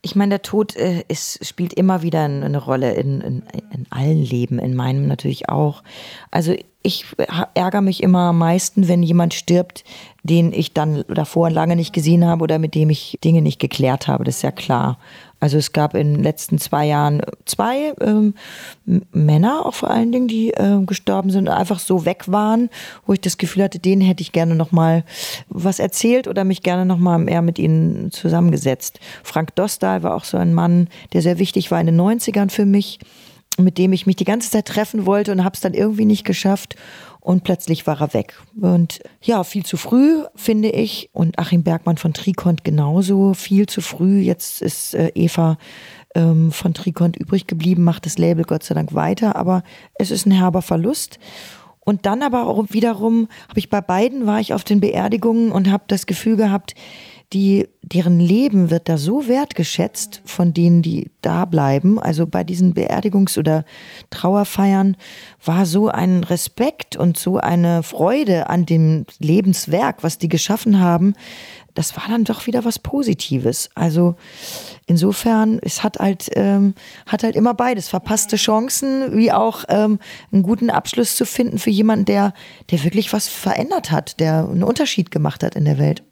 Ich 0.02 0.16
meine, 0.16 0.30
der 0.30 0.42
Tod 0.42 0.76
äh, 0.76 1.04
ist, 1.08 1.46
spielt 1.46 1.72
immer 1.74 2.02
wieder 2.02 2.24
eine 2.24 2.58
Rolle 2.58 2.94
in, 2.94 3.20
in, 3.20 3.42
in 3.72 3.86
allen 3.90 4.22
Leben, 4.22 4.58
in 4.58 4.74
meinem 4.74 5.06
natürlich 5.06 5.48
auch. 5.48 5.82
Also 6.30 6.54
ich 6.82 7.06
ärgere 7.54 7.80
mich 7.80 8.02
immer 8.02 8.30
am 8.30 8.38
meisten, 8.38 8.88
wenn 8.88 9.02
jemand 9.02 9.34
stirbt, 9.34 9.84
den 10.24 10.52
ich 10.52 10.72
dann 10.72 11.04
davor 11.08 11.50
lange 11.50 11.76
nicht 11.76 11.92
gesehen 11.92 12.24
habe 12.24 12.42
oder 12.42 12.58
mit 12.58 12.74
dem 12.74 12.90
ich 12.90 13.18
Dinge 13.22 13.42
nicht 13.42 13.60
geklärt 13.60 14.08
habe. 14.08 14.24
Das 14.24 14.36
ist 14.36 14.42
ja 14.42 14.50
klar. 14.50 14.98
Also 15.42 15.58
es 15.58 15.72
gab 15.72 15.96
in 15.96 16.14
den 16.14 16.22
letzten 16.22 16.58
zwei 16.58 16.86
Jahren 16.86 17.20
zwei 17.46 17.94
ähm, 18.00 18.34
Männer 19.10 19.66
auch 19.66 19.74
vor 19.74 19.90
allen 19.90 20.12
Dingen, 20.12 20.28
die 20.28 20.50
äh, 20.50 20.78
gestorben 20.86 21.30
sind, 21.30 21.48
einfach 21.48 21.80
so 21.80 22.04
weg 22.04 22.26
waren, 22.28 22.70
wo 23.06 23.12
ich 23.12 23.20
das 23.20 23.38
Gefühl 23.38 23.64
hatte, 23.64 23.80
denen 23.80 24.02
hätte 24.02 24.22
ich 24.22 24.30
gerne 24.30 24.54
noch 24.54 24.70
mal 24.70 25.02
was 25.48 25.80
erzählt 25.80 26.28
oder 26.28 26.44
mich 26.44 26.62
gerne 26.62 26.86
noch 26.86 26.98
mal 26.98 27.18
mehr 27.18 27.42
mit 27.42 27.58
ihnen 27.58 28.12
zusammengesetzt. 28.12 29.00
Frank 29.24 29.56
Dostal 29.56 30.04
war 30.04 30.14
auch 30.14 30.22
so 30.22 30.36
ein 30.36 30.54
Mann, 30.54 30.86
der 31.12 31.22
sehr 31.22 31.40
wichtig 31.40 31.72
war 31.72 31.80
in 31.80 31.86
den 31.86 32.00
90ern 32.00 32.48
für 32.48 32.64
mich 32.64 33.00
mit 33.58 33.76
dem 33.76 33.92
ich 33.92 34.06
mich 34.06 34.16
die 34.16 34.24
ganze 34.24 34.50
Zeit 34.50 34.64
treffen 34.64 35.04
wollte 35.04 35.30
und 35.30 35.44
habe 35.44 35.54
es 35.54 35.60
dann 35.60 35.74
irgendwie 35.74 36.06
nicht 36.06 36.24
geschafft. 36.24 36.74
Und 37.22 37.44
plötzlich 37.44 37.86
war 37.86 38.00
er 38.00 38.14
weg. 38.14 38.34
Und 38.60 39.00
ja, 39.20 39.44
viel 39.44 39.64
zu 39.64 39.76
früh, 39.76 40.24
finde 40.34 40.70
ich. 40.70 41.08
Und 41.12 41.38
Achim 41.38 41.62
Bergmann 41.62 41.96
von 41.96 42.12
Trikont 42.12 42.64
genauso. 42.64 43.32
Viel 43.32 43.66
zu 43.66 43.80
früh. 43.80 44.18
Jetzt 44.18 44.60
ist 44.60 44.94
äh, 44.94 45.12
Eva 45.14 45.56
ähm, 46.16 46.50
von 46.50 46.74
Trikont 46.74 47.16
übrig 47.16 47.46
geblieben, 47.46 47.84
macht 47.84 48.06
das 48.06 48.18
Label 48.18 48.44
Gott 48.44 48.64
sei 48.64 48.74
Dank 48.74 48.92
weiter. 48.92 49.36
Aber 49.36 49.62
es 49.94 50.10
ist 50.10 50.26
ein 50.26 50.32
herber 50.32 50.62
Verlust. 50.62 51.20
Und 51.78 52.06
dann 52.06 52.22
aber 52.24 52.48
auch 52.48 52.64
wiederum 52.70 53.28
habe 53.48 53.60
ich 53.60 53.70
bei 53.70 53.80
beiden 53.80 54.26
war 54.26 54.40
ich 54.40 54.52
auf 54.52 54.64
den 54.64 54.80
Beerdigungen 54.80 55.52
und 55.52 55.70
habe 55.70 55.84
das 55.86 56.06
Gefühl 56.06 56.36
gehabt, 56.36 56.74
die, 57.32 57.68
deren 57.82 58.20
Leben 58.20 58.70
wird 58.70 58.88
da 58.88 58.98
so 58.98 59.26
wertgeschätzt 59.26 60.20
von 60.24 60.52
denen, 60.52 60.82
die 60.82 61.10
da 61.22 61.44
bleiben. 61.44 61.98
Also 61.98 62.26
bei 62.26 62.44
diesen 62.44 62.74
Beerdigungs- 62.74 63.38
oder 63.38 63.64
Trauerfeiern 64.10 64.96
war 65.44 65.64
so 65.64 65.88
ein 65.88 66.24
Respekt 66.24 66.96
und 66.96 67.18
so 67.18 67.38
eine 67.38 67.82
Freude 67.82 68.50
an 68.50 68.66
dem 68.66 69.06
Lebenswerk, 69.18 70.02
was 70.02 70.18
die 70.18 70.28
geschaffen 70.28 70.80
haben. 70.80 71.14
Das 71.74 71.96
war 71.96 72.04
dann 72.08 72.24
doch 72.24 72.46
wieder 72.46 72.66
was 72.66 72.78
Positives. 72.78 73.70
Also 73.74 74.14
insofern, 74.86 75.58
es 75.62 75.82
hat 75.82 75.98
halt, 75.98 76.28
ähm, 76.34 76.74
hat 77.06 77.22
halt 77.22 77.34
immer 77.34 77.54
beides. 77.54 77.88
Verpasste 77.88 78.36
Chancen, 78.36 79.16
wie 79.16 79.32
auch 79.32 79.64
ähm, 79.68 79.98
einen 80.32 80.42
guten 80.42 80.68
Abschluss 80.68 81.16
zu 81.16 81.24
finden 81.24 81.58
für 81.58 81.70
jemanden, 81.70 82.04
der, 82.04 82.34
der 82.70 82.84
wirklich 82.84 83.12
was 83.14 83.28
verändert 83.28 83.90
hat, 83.90 84.20
der 84.20 84.48
einen 84.48 84.62
Unterschied 84.62 85.10
gemacht 85.10 85.42
hat 85.42 85.56
in 85.56 85.64
der 85.64 85.78
Welt. 85.78 86.02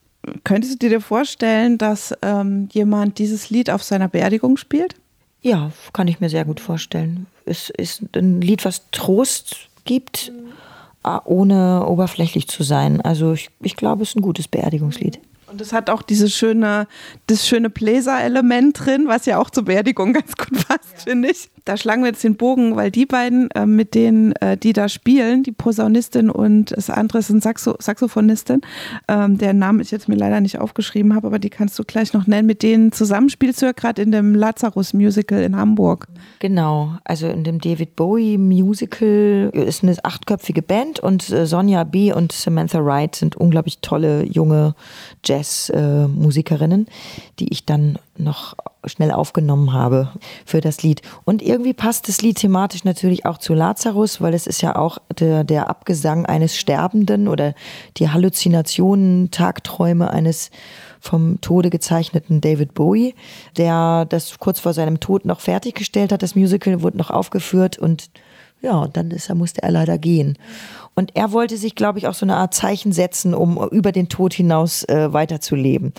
Könntest 0.44 0.82
du 0.82 0.88
dir 0.88 1.00
vorstellen, 1.00 1.78
dass 1.78 2.14
ähm, 2.22 2.68
jemand 2.72 3.18
dieses 3.18 3.50
Lied 3.50 3.70
auf 3.70 3.82
seiner 3.82 4.08
Beerdigung 4.08 4.56
spielt? 4.56 4.94
Ja, 5.42 5.72
kann 5.92 6.08
ich 6.08 6.20
mir 6.20 6.28
sehr 6.28 6.44
gut 6.44 6.60
vorstellen. 6.60 7.26
Es 7.46 7.70
ist 7.70 8.02
ein 8.14 8.40
Lied, 8.40 8.64
was 8.64 8.90
Trost 8.90 9.68
gibt, 9.84 10.30
mhm. 10.32 11.20
ohne 11.24 11.86
oberflächlich 11.86 12.48
zu 12.48 12.62
sein. 12.62 13.00
Also 13.00 13.32
ich, 13.32 13.50
ich 13.60 13.76
glaube, 13.76 14.02
es 14.02 14.10
ist 14.10 14.16
ein 14.16 14.22
gutes 14.22 14.48
Beerdigungslied. 14.48 15.18
Und 15.50 15.60
es 15.60 15.72
hat 15.72 15.90
auch 15.90 16.02
dieses 16.02 16.32
schöne, 16.32 16.86
das 17.26 17.46
schöne 17.46 17.70
Bläser-Element 17.70 18.86
drin, 18.86 19.08
was 19.08 19.26
ja 19.26 19.38
auch 19.38 19.50
zur 19.50 19.64
Beerdigung 19.64 20.12
ganz 20.12 20.36
gut 20.36 20.52
passt, 20.68 20.92
ja. 20.92 21.10
finde 21.10 21.30
ich. 21.30 21.50
Da 21.64 21.76
schlagen 21.76 22.02
wir 22.02 22.08
jetzt 22.08 22.22
den 22.24 22.36
Bogen, 22.36 22.76
weil 22.76 22.90
die 22.90 23.04
beiden, 23.04 23.50
äh, 23.50 23.66
mit 23.66 23.94
denen 23.94 24.32
äh, 24.36 24.56
die 24.56 24.72
da 24.72 24.88
spielen, 24.88 25.42
die 25.42 25.52
Posaunistin 25.52 26.30
und 26.30 26.70
das 26.70 26.88
andere 26.88 27.18
ist 27.18 27.30
ein 27.30 27.40
Saxo 27.40 27.74
Saxophonistin, 27.78 28.60
ähm, 29.08 29.38
deren 29.38 29.58
Namen 29.58 29.80
ich 29.80 29.90
jetzt 29.90 30.08
mir 30.08 30.14
leider 30.14 30.40
nicht 30.40 30.58
aufgeschrieben 30.58 31.14
habe, 31.14 31.26
aber 31.26 31.38
die 31.38 31.50
kannst 31.50 31.78
du 31.78 31.84
gleich 31.84 32.12
noch 32.12 32.26
nennen. 32.26 32.46
Mit 32.46 32.62
denen 32.62 32.92
zusammenspielst 32.92 33.60
du 33.60 33.66
ja 33.66 33.72
gerade 33.72 34.02
in 34.02 34.12
dem 34.12 34.34
Lazarus-Musical 34.34 35.42
in 35.42 35.56
Hamburg. 35.56 36.06
Genau, 36.38 36.96
also 37.04 37.26
in 37.26 37.44
dem 37.44 37.60
David 37.60 37.96
Bowie-Musical 37.96 39.50
ist 39.52 39.82
eine 39.82 39.96
achtköpfige 40.02 40.62
Band 40.62 41.00
und 41.00 41.28
äh, 41.30 41.46
Sonja 41.46 41.84
B. 41.84 42.12
und 42.12 42.32
Samantha 42.32 42.84
Wright 42.84 43.16
sind 43.16 43.36
unglaublich 43.36 43.80
tolle 43.80 44.24
junge 44.24 44.74
Jazz-Musikerinnen, 45.40 46.86
die 47.38 47.52
ich 47.52 47.64
dann 47.64 47.98
noch 48.16 48.54
schnell 48.84 49.10
aufgenommen 49.10 49.72
habe 49.72 50.12
für 50.44 50.60
das 50.60 50.82
Lied. 50.82 51.02
Und 51.24 51.42
irgendwie 51.42 51.72
passt 51.72 52.08
das 52.08 52.22
Lied 52.22 52.38
thematisch 52.38 52.84
natürlich 52.84 53.26
auch 53.26 53.38
zu 53.38 53.54
Lazarus, 53.54 54.20
weil 54.20 54.34
es 54.34 54.46
ist 54.46 54.62
ja 54.62 54.76
auch 54.76 54.98
der, 55.18 55.44
der 55.44 55.68
Abgesang 55.68 56.26
eines 56.26 56.56
Sterbenden 56.56 57.28
oder 57.28 57.54
die 57.96 58.08
Halluzinationen, 58.08 59.30
Tagträume 59.30 60.10
eines 60.10 60.50
vom 61.00 61.40
Tode 61.40 61.70
gezeichneten 61.70 62.40
David 62.40 62.74
Bowie, 62.74 63.14
der 63.56 64.04
das 64.04 64.38
kurz 64.38 64.60
vor 64.60 64.74
seinem 64.74 65.00
Tod 65.00 65.24
noch 65.24 65.40
fertiggestellt 65.40 66.12
hat. 66.12 66.22
Das 66.22 66.34
Musical 66.34 66.82
wurde 66.82 66.98
noch 66.98 67.10
aufgeführt 67.10 67.78
und 67.78 68.10
ja, 68.62 68.88
dann 68.88 69.10
ist 69.10 69.28
er, 69.28 69.34
musste 69.34 69.62
er 69.62 69.70
leider 69.70 69.98
gehen. 69.98 70.36
Und 70.94 71.16
er 71.16 71.32
wollte 71.32 71.56
sich, 71.56 71.74
glaube 71.74 71.98
ich, 71.98 72.08
auch 72.08 72.14
so 72.14 72.26
eine 72.26 72.36
Art 72.36 72.52
Zeichen 72.52 72.92
setzen, 72.92 73.32
um 73.32 73.56
über 73.70 73.92
den 73.92 74.08
Tod 74.08 74.34
hinaus 74.34 74.82
äh, 74.84 75.12
weiterzuleben. 75.12 75.92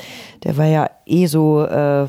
Der 0.44 0.58
war 0.58 0.68
ja 0.68 0.90
eh 1.06 1.26
so, 1.26 1.64
äh, 1.66 2.08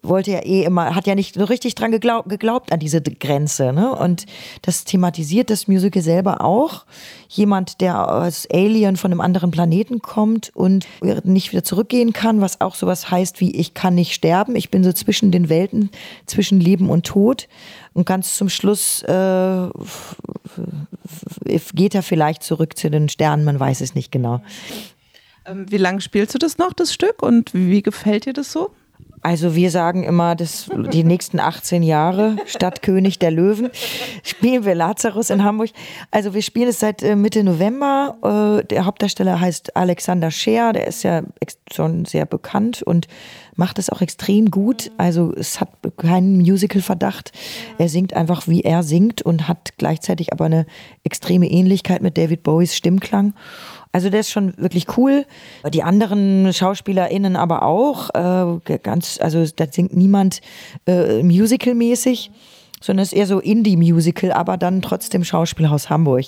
wollte 0.00 0.30
ja 0.30 0.40
eh 0.40 0.64
immer, 0.64 0.94
hat 0.94 1.06
ja 1.06 1.14
nicht 1.14 1.34
so 1.34 1.44
richtig 1.44 1.74
dran 1.74 1.90
geglaubt, 1.90 2.28
geglaubt 2.28 2.72
an 2.72 2.78
diese 2.78 3.02
Grenze. 3.02 3.72
Ne? 3.72 3.94
Und 3.94 4.26
das 4.62 4.84
thematisiert 4.84 5.50
das 5.50 5.66
Musical 5.66 6.02
selber 6.02 6.40
auch. 6.42 6.84
Jemand, 7.28 7.80
der 7.80 8.08
als 8.08 8.48
Alien 8.50 8.96
von 8.96 9.10
einem 9.10 9.20
anderen 9.20 9.50
Planeten 9.50 10.00
kommt 10.00 10.50
und 10.54 10.86
nicht 11.24 11.52
wieder 11.52 11.64
zurückgehen 11.64 12.12
kann, 12.12 12.40
was 12.40 12.60
auch 12.60 12.74
sowas 12.74 13.10
heißt 13.10 13.40
wie, 13.40 13.54
ich 13.56 13.74
kann 13.74 13.94
nicht 13.96 14.14
sterben, 14.14 14.56
ich 14.56 14.70
bin 14.70 14.84
so 14.84 14.92
zwischen 14.92 15.30
den 15.30 15.48
Welten, 15.48 15.90
zwischen 16.26 16.60
Leben 16.60 16.90
und 16.90 17.04
Tod. 17.04 17.48
Und 17.94 18.06
ganz 18.06 18.36
zum 18.36 18.48
Schluss 18.48 19.02
äh, 19.04 19.68
geht 21.72 21.94
er 21.94 22.02
vielleicht 22.02 22.42
zurück 22.42 22.76
zu 22.76 22.90
den 22.90 23.08
Sternen, 23.08 23.44
man 23.44 23.58
weiß 23.58 23.80
es 23.80 23.94
nicht 23.94 24.10
genau. 24.10 24.42
Ähm, 25.46 25.70
wie 25.70 25.76
lange 25.76 26.00
spielst 26.00 26.34
du 26.34 26.38
das 26.38 26.58
noch, 26.58 26.72
das 26.72 26.92
Stück? 26.92 27.22
Und 27.22 27.54
wie 27.54 27.82
gefällt 27.82 28.26
dir 28.26 28.32
das 28.32 28.52
so? 28.52 28.70
Also 29.24 29.54
wir 29.54 29.70
sagen 29.70 30.04
immer, 30.04 30.34
dass 30.34 30.70
die 30.92 31.02
nächsten 31.02 31.40
18 31.40 31.82
Jahre 31.82 32.36
statt 32.44 32.82
König 32.82 33.18
der 33.18 33.30
Löwen 33.30 33.70
spielen 34.22 34.66
wir 34.66 34.74
Lazarus 34.74 35.30
in 35.30 35.42
Hamburg. 35.42 35.70
Also 36.10 36.34
wir 36.34 36.42
spielen 36.42 36.68
es 36.68 36.78
seit 36.78 37.02
äh, 37.02 37.16
Mitte 37.16 37.42
November. 37.42 38.60
Äh, 38.60 38.66
der 38.66 38.84
Hauptdarsteller 38.84 39.40
heißt 39.40 39.76
Alexander 39.76 40.30
Scheer, 40.30 40.74
der 40.74 40.86
ist 40.86 41.04
ja 41.04 41.22
schon 41.72 42.04
sehr 42.04 42.26
bekannt 42.26 42.82
und 42.82 43.08
macht 43.56 43.78
es 43.78 43.88
auch 43.88 44.02
extrem 44.02 44.50
gut. 44.50 44.90
Also 44.98 45.32
es 45.34 45.58
hat 45.58 45.70
keinen 45.96 46.36
Musical-Verdacht. 46.36 47.32
Er 47.78 47.88
singt 47.88 48.12
einfach, 48.12 48.46
wie 48.46 48.60
er 48.60 48.82
singt 48.82 49.22
und 49.22 49.48
hat 49.48 49.78
gleichzeitig 49.78 50.34
aber 50.34 50.44
eine 50.44 50.66
extreme 51.02 51.50
Ähnlichkeit 51.50 52.02
mit 52.02 52.18
David 52.18 52.42
Bowies 52.42 52.76
Stimmklang. 52.76 53.32
Also 53.94 54.10
der 54.10 54.20
ist 54.20 54.32
schon 54.32 54.54
wirklich 54.56 54.98
cool. 54.98 55.24
Die 55.72 55.84
anderen 55.84 56.52
SchauspielerInnen 56.52 57.36
aber 57.36 57.62
auch. 57.62 58.10
Äh, 58.12 58.78
ganz, 58.78 59.20
also 59.20 59.46
da 59.54 59.66
singt 59.70 59.96
niemand 59.96 60.40
äh, 60.86 61.22
Musical-mäßig 61.22 62.32
sondern 62.80 63.04
es 63.04 63.12
ist 63.12 63.18
eher 63.18 63.26
so 63.26 63.38
Indie-Musical, 63.38 64.30
aber 64.32 64.58
dann 64.58 64.82
trotzdem 64.82 65.24
Schauspielhaus 65.24 65.88
Hamburg. 65.88 66.26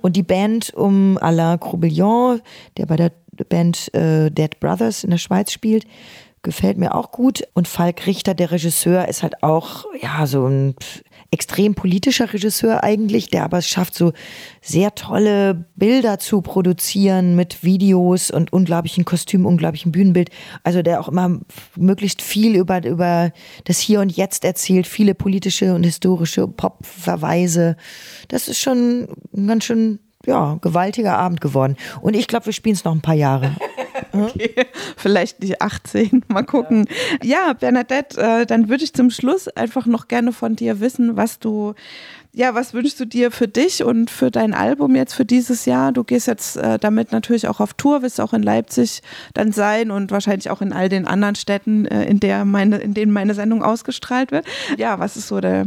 Und 0.00 0.14
die 0.14 0.22
Band 0.22 0.72
um 0.74 1.18
Alain 1.18 1.58
Croubillion, 1.58 2.40
der 2.76 2.86
bei 2.86 2.94
der 2.94 3.10
Band 3.48 3.92
äh, 3.94 4.30
Dead 4.30 4.60
Brothers 4.60 5.02
in 5.02 5.10
der 5.10 5.18
Schweiz 5.18 5.50
spielt, 5.50 5.86
gefällt 6.42 6.78
mir 6.78 6.94
auch 6.94 7.10
gut. 7.10 7.42
Und 7.54 7.66
Falk 7.66 8.06
Richter, 8.06 8.34
der 8.34 8.52
Regisseur, 8.52 9.08
ist 9.08 9.24
halt 9.24 9.42
auch, 9.42 9.86
ja, 10.00 10.24
so 10.26 10.46
ein 10.46 10.76
extrem 11.30 11.74
politischer 11.74 12.32
Regisseur 12.32 12.82
eigentlich, 12.82 13.28
der 13.28 13.44
aber 13.44 13.58
es 13.58 13.68
schafft, 13.68 13.94
so 13.94 14.12
sehr 14.62 14.94
tolle 14.94 15.66
Bilder 15.76 16.18
zu 16.18 16.40
produzieren 16.40 17.36
mit 17.36 17.62
Videos 17.62 18.30
und 18.30 18.52
unglaublichen 18.52 19.04
Kostümen, 19.04 19.46
unglaublichen 19.46 19.92
Bühnenbild. 19.92 20.30
Also 20.64 20.82
der 20.82 21.00
auch 21.00 21.08
immer 21.08 21.40
möglichst 21.76 22.22
viel 22.22 22.56
über, 22.56 22.84
über 22.84 23.32
das 23.64 23.78
Hier 23.78 24.00
und 24.00 24.16
Jetzt 24.16 24.44
erzählt, 24.44 24.86
viele 24.86 25.14
politische 25.14 25.74
und 25.74 25.84
historische 25.84 26.48
Pop-Verweise. 26.48 27.76
Das 28.28 28.48
ist 28.48 28.58
schon 28.58 29.08
ein 29.36 29.46
ganz 29.46 29.64
schön 29.64 29.98
ja, 30.26 30.58
gewaltiger 30.60 31.18
Abend 31.18 31.40
geworden. 31.40 31.76
Und 32.00 32.14
ich 32.14 32.26
glaube, 32.26 32.46
wir 32.46 32.52
spielen 32.52 32.74
es 32.74 32.84
noch 32.84 32.92
ein 32.92 33.02
paar 33.02 33.14
Jahre. 33.14 33.54
Okay, 34.12 34.54
vielleicht 34.96 35.42
die 35.42 35.60
18, 35.60 36.24
mal 36.28 36.42
gucken. 36.42 36.86
Ja, 37.22 37.52
Bernadette, 37.52 38.20
äh, 38.20 38.46
dann 38.46 38.68
würde 38.68 38.84
ich 38.84 38.94
zum 38.94 39.10
Schluss 39.10 39.48
einfach 39.48 39.86
noch 39.86 40.08
gerne 40.08 40.32
von 40.32 40.56
dir 40.56 40.80
wissen, 40.80 41.16
was 41.16 41.38
du, 41.38 41.74
ja, 42.32 42.54
was 42.54 42.74
wünschst 42.74 43.00
du 43.00 43.04
dir 43.04 43.30
für 43.30 43.48
dich 43.48 43.84
und 43.84 44.10
für 44.10 44.30
dein 44.30 44.54
Album 44.54 44.94
jetzt 44.94 45.14
für 45.14 45.24
dieses 45.24 45.64
Jahr? 45.64 45.92
Du 45.92 46.04
gehst 46.04 46.26
jetzt 46.26 46.56
äh, 46.56 46.78
damit 46.78 47.12
natürlich 47.12 47.48
auch 47.48 47.60
auf 47.60 47.74
Tour, 47.74 48.02
wirst 48.02 48.20
auch 48.20 48.32
in 48.32 48.42
Leipzig 48.42 49.02
dann 49.34 49.52
sein 49.52 49.90
und 49.90 50.10
wahrscheinlich 50.10 50.50
auch 50.50 50.62
in 50.62 50.72
all 50.72 50.88
den 50.88 51.06
anderen 51.06 51.34
Städten, 51.34 51.86
äh, 51.86 52.04
in, 52.04 52.20
der 52.20 52.44
meine, 52.44 52.78
in 52.78 52.94
denen 52.94 53.12
meine 53.12 53.34
Sendung 53.34 53.62
ausgestrahlt 53.62 54.32
wird. 54.32 54.46
Ja, 54.76 54.98
was 54.98 55.16
ist 55.16 55.28
so 55.28 55.40
der, 55.40 55.66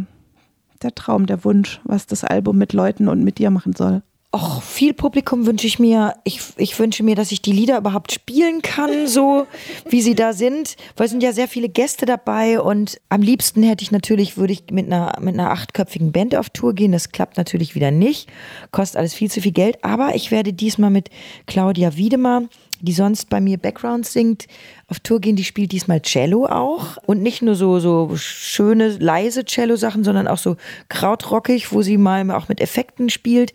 der 0.81 0.95
Traum, 0.95 1.25
der 1.25 1.43
Wunsch, 1.43 1.81
was 1.83 2.07
das 2.07 2.23
Album 2.23 2.57
mit 2.57 2.73
Leuten 2.73 3.07
und 3.07 3.23
mit 3.23 3.37
dir 3.37 3.49
machen 3.49 3.73
soll? 3.73 4.01
Och, 4.33 4.63
viel 4.63 4.93
Publikum 4.93 5.45
wünsche 5.45 5.67
ich 5.67 5.77
mir. 5.77 6.15
Ich, 6.23 6.39
ich 6.55 6.79
wünsche 6.79 7.03
mir, 7.03 7.15
dass 7.15 7.33
ich 7.33 7.41
die 7.41 7.51
Lieder 7.51 7.77
überhaupt 7.77 8.13
spielen 8.13 8.61
kann, 8.61 9.05
so 9.05 9.45
wie 9.89 10.01
sie 10.01 10.15
da 10.15 10.31
sind. 10.31 10.77
Weil 10.95 11.05
es 11.05 11.11
sind 11.11 11.21
ja 11.21 11.33
sehr 11.33 11.49
viele 11.49 11.67
Gäste 11.67 12.05
dabei 12.05 12.61
und 12.61 13.01
am 13.09 13.21
liebsten 13.21 13.61
hätte 13.61 13.83
ich 13.83 13.91
natürlich, 13.91 14.37
würde 14.37 14.53
ich 14.53 14.63
mit 14.71 14.85
einer, 14.85 15.17
mit 15.19 15.33
einer 15.33 15.51
achtköpfigen 15.51 16.13
Band 16.13 16.33
auf 16.37 16.49
Tour 16.49 16.73
gehen. 16.73 16.93
Das 16.93 17.09
klappt 17.09 17.35
natürlich 17.35 17.75
wieder 17.75 17.91
nicht. 17.91 18.29
Kostet 18.71 18.99
alles 18.99 19.13
viel 19.13 19.29
zu 19.29 19.41
viel 19.41 19.51
Geld. 19.51 19.83
Aber 19.83 20.15
ich 20.15 20.31
werde 20.31 20.53
diesmal 20.53 20.91
mit 20.91 21.09
Claudia 21.45 21.97
Wiedemer 21.97 22.43
die 22.81 22.93
sonst 22.93 23.29
bei 23.29 23.39
mir 23.39 23.57
Background 23.57 24.05
singt, 24.05 24.47
auf 24.87 24.99
Tour 24.99 25.19
gehen, 25.21 25.35
die 25.35 25.43
spielt 25.43 25.71
diesmal 25.71 26.01
Cello 26.01 26.45
auch. 26.45 26.97
Und 27.05 27.21
nicht 27.21 27.41
nur 27.41 27.55
so, 27.55 27.79
so 27.79 28.11
schöne, 28.15 28.89
leise 28.97 29.45
Cello-Sachen, 29.45 30.03
sondern 30.03 30.27
auch 30.27 30.37
so 30.37 30.57
krautrockig, 30.89 31.71
wo 31.71 31.81
sie 31.81 31.97
mal 31.97 32.29
auch 32.31 32.49
mit 32.49 32.59
Effekten 32.59 33.09
spielt. 33.09 33.53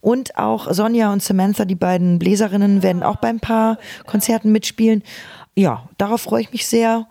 Und 0.00 0.36
auch 0.36 0.72
Sonja 0.72 1.12
und 1.12 1.22
Samantha, 1.22 1.64
die 1.64 1.74
beiden 1.74 2.18
Bläserinnen, 2.18 2.82
werden 2.82 3.02
auch 3.02 3.16
beim 3.16 3.40
paar 3.40 3.78
Konzerten 4.06 4.52
mitspielen. 4.52 5.02
Ja, 5.54 5.88
darauf 5.98 6.22
freue 6.22 6.42
ich 6.42 6.52
mich 6.52 6.66
sehr. 6.66 7.06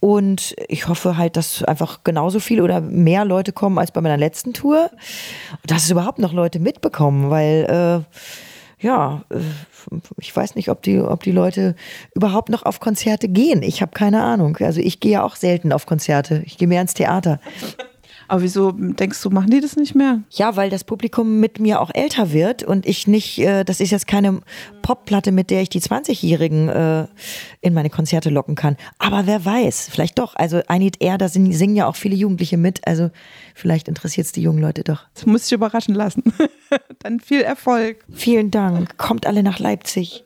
Und 0.00 0.56
ich 0.66 0.88
hoffe 0.88 1.16
halt, 1.16 1.36
dass 1.36 1.62
einfach 1.62 2.02
genauso 2.02 2.40
viel 2.40 2.60
oder 2.60 2.80
mehr 2.80 3.24
Leute 3.24 3.52
kommen 3.52 3.78
als 3.78 3.92
bei 3.92 4.00
meiner 4.00 4.16
letzten 4.16 4.52
Tour. 4.52 4.90
Dass 5.64 5.84
es 5.84 5.90
überhaupt 5.92 6.18
noch 6.18 6.32
Leute 6.32 6.58
mitbekommen, 6.58 7.30
weil 7.30 8.04
äh, 8.10 8.18
ja, 8.82 9.22
äh, 9.30 9.38
ich 10.18 10.34
weiß 10.34 10.54
nicht, 10.54 10.68
ob 10.68 10.82
die, 10.82 10.98
ob 10.98 11.22
die 11.22 11.32
Leute 11.32 11.74
überhaupt 12.14 12.48
noch 12.48 12.64
auf 12.64 12.80
Konzerte 12.80 13.28
gehen. 13.28 13.62
Ich 13.62 13.80
habe 13.80 13.92
keine 13.92 14.22
Ahnung. 14.22 14.56
Also 14.58 14.80
ich 14.80 15.00
gehe 15.00 15.12
ja 15.12 15.22
auch 15.22 15.36
selten 15.36 15.72
auf 15.72 15.86
Konzerte. 15.86 16.42
Ich 16.44 16.58
gehe 16.58 16.68
mehr 16.68 16.82
ins 16.82 16.94
Theater. 16.94 17.40
Aber 18.32 18.40
wieso 18.40 18.72
denkst 18.72 19.20
du, 19.20 19.28
machen 19.28 19.50
die 19.50 19.60
das 19.60 19.76
nicht 19.76 19.94
mehr? 19.94 20.22
Ja, 20.30 20.56
weil 20.56 20.70
das 20.70 20.84
Publikum 20.84 21.38
mit 21.38 21.60
mir 21.60 21.82
auch 21.82 21.90
älter 21.92 22.32
wird 22.32 22.62
und 22.62 22.86
ich 22.86 23.06
nicht, 23.06 23.38
äh, 23.38 23.62
das 23.62 23.78
ist 23.78 23.90
jetzt 23.90 24.06
keine 24.06 24.40
Popplatte, 24.80 25.32
mit 25.32 25.50
der 25.50 25.60
ich 25.60 25.68
die 25.68 25.82
20-Jährigen 25.82 26.70
äh, 26.70 27.06
in 27.60 27.74
meine 27.74 27.90
Konzerte 27.90 28.30
locken 28.30 28.54
kann. 28.54 28.78
Aber 28.98 29.26
wer 29.26 29.44
weiß, 29.44 29.90
vielleicht 29.92 30.18
doch. 30.18 30.34
Also 30.34 30.60
I 30.60 30.78
Need 30.78 31.02
Air, 31.02 31.18
da 31.18 31.28
singen, 31.28 31.52
singen 31.52 31.76
ja 31.76 31.86
auch 31.86 31.96
viele 31.96 32.14
Jugendliche 32.14 32.56
mit. 32.56 32.80
Also 32.88 33.10
vielleicht 33.54 33.86
interessiert 33.86 34.24
es 34.24 34.32
die 34.32 34.40
jungen 34.40 34.62
Leute 34.62 34.82
doch. 34.82 35.04
Das 35.12 35.26
muss 35.26 35.44
ich 35.44 35.52
überraschen 35.52 35.94
lassen. 35.94 36.22
Dann 37.00 37.20
viel 37.20 37.42
Erfolg. 37.42 38.02
Vielen 38.10 38.50
Dank. 38.50 38.96
Kommt 38.96 39.26
alle 39.26 39.42
nach 39.42 39.58
Leipzig. 39.58 40.24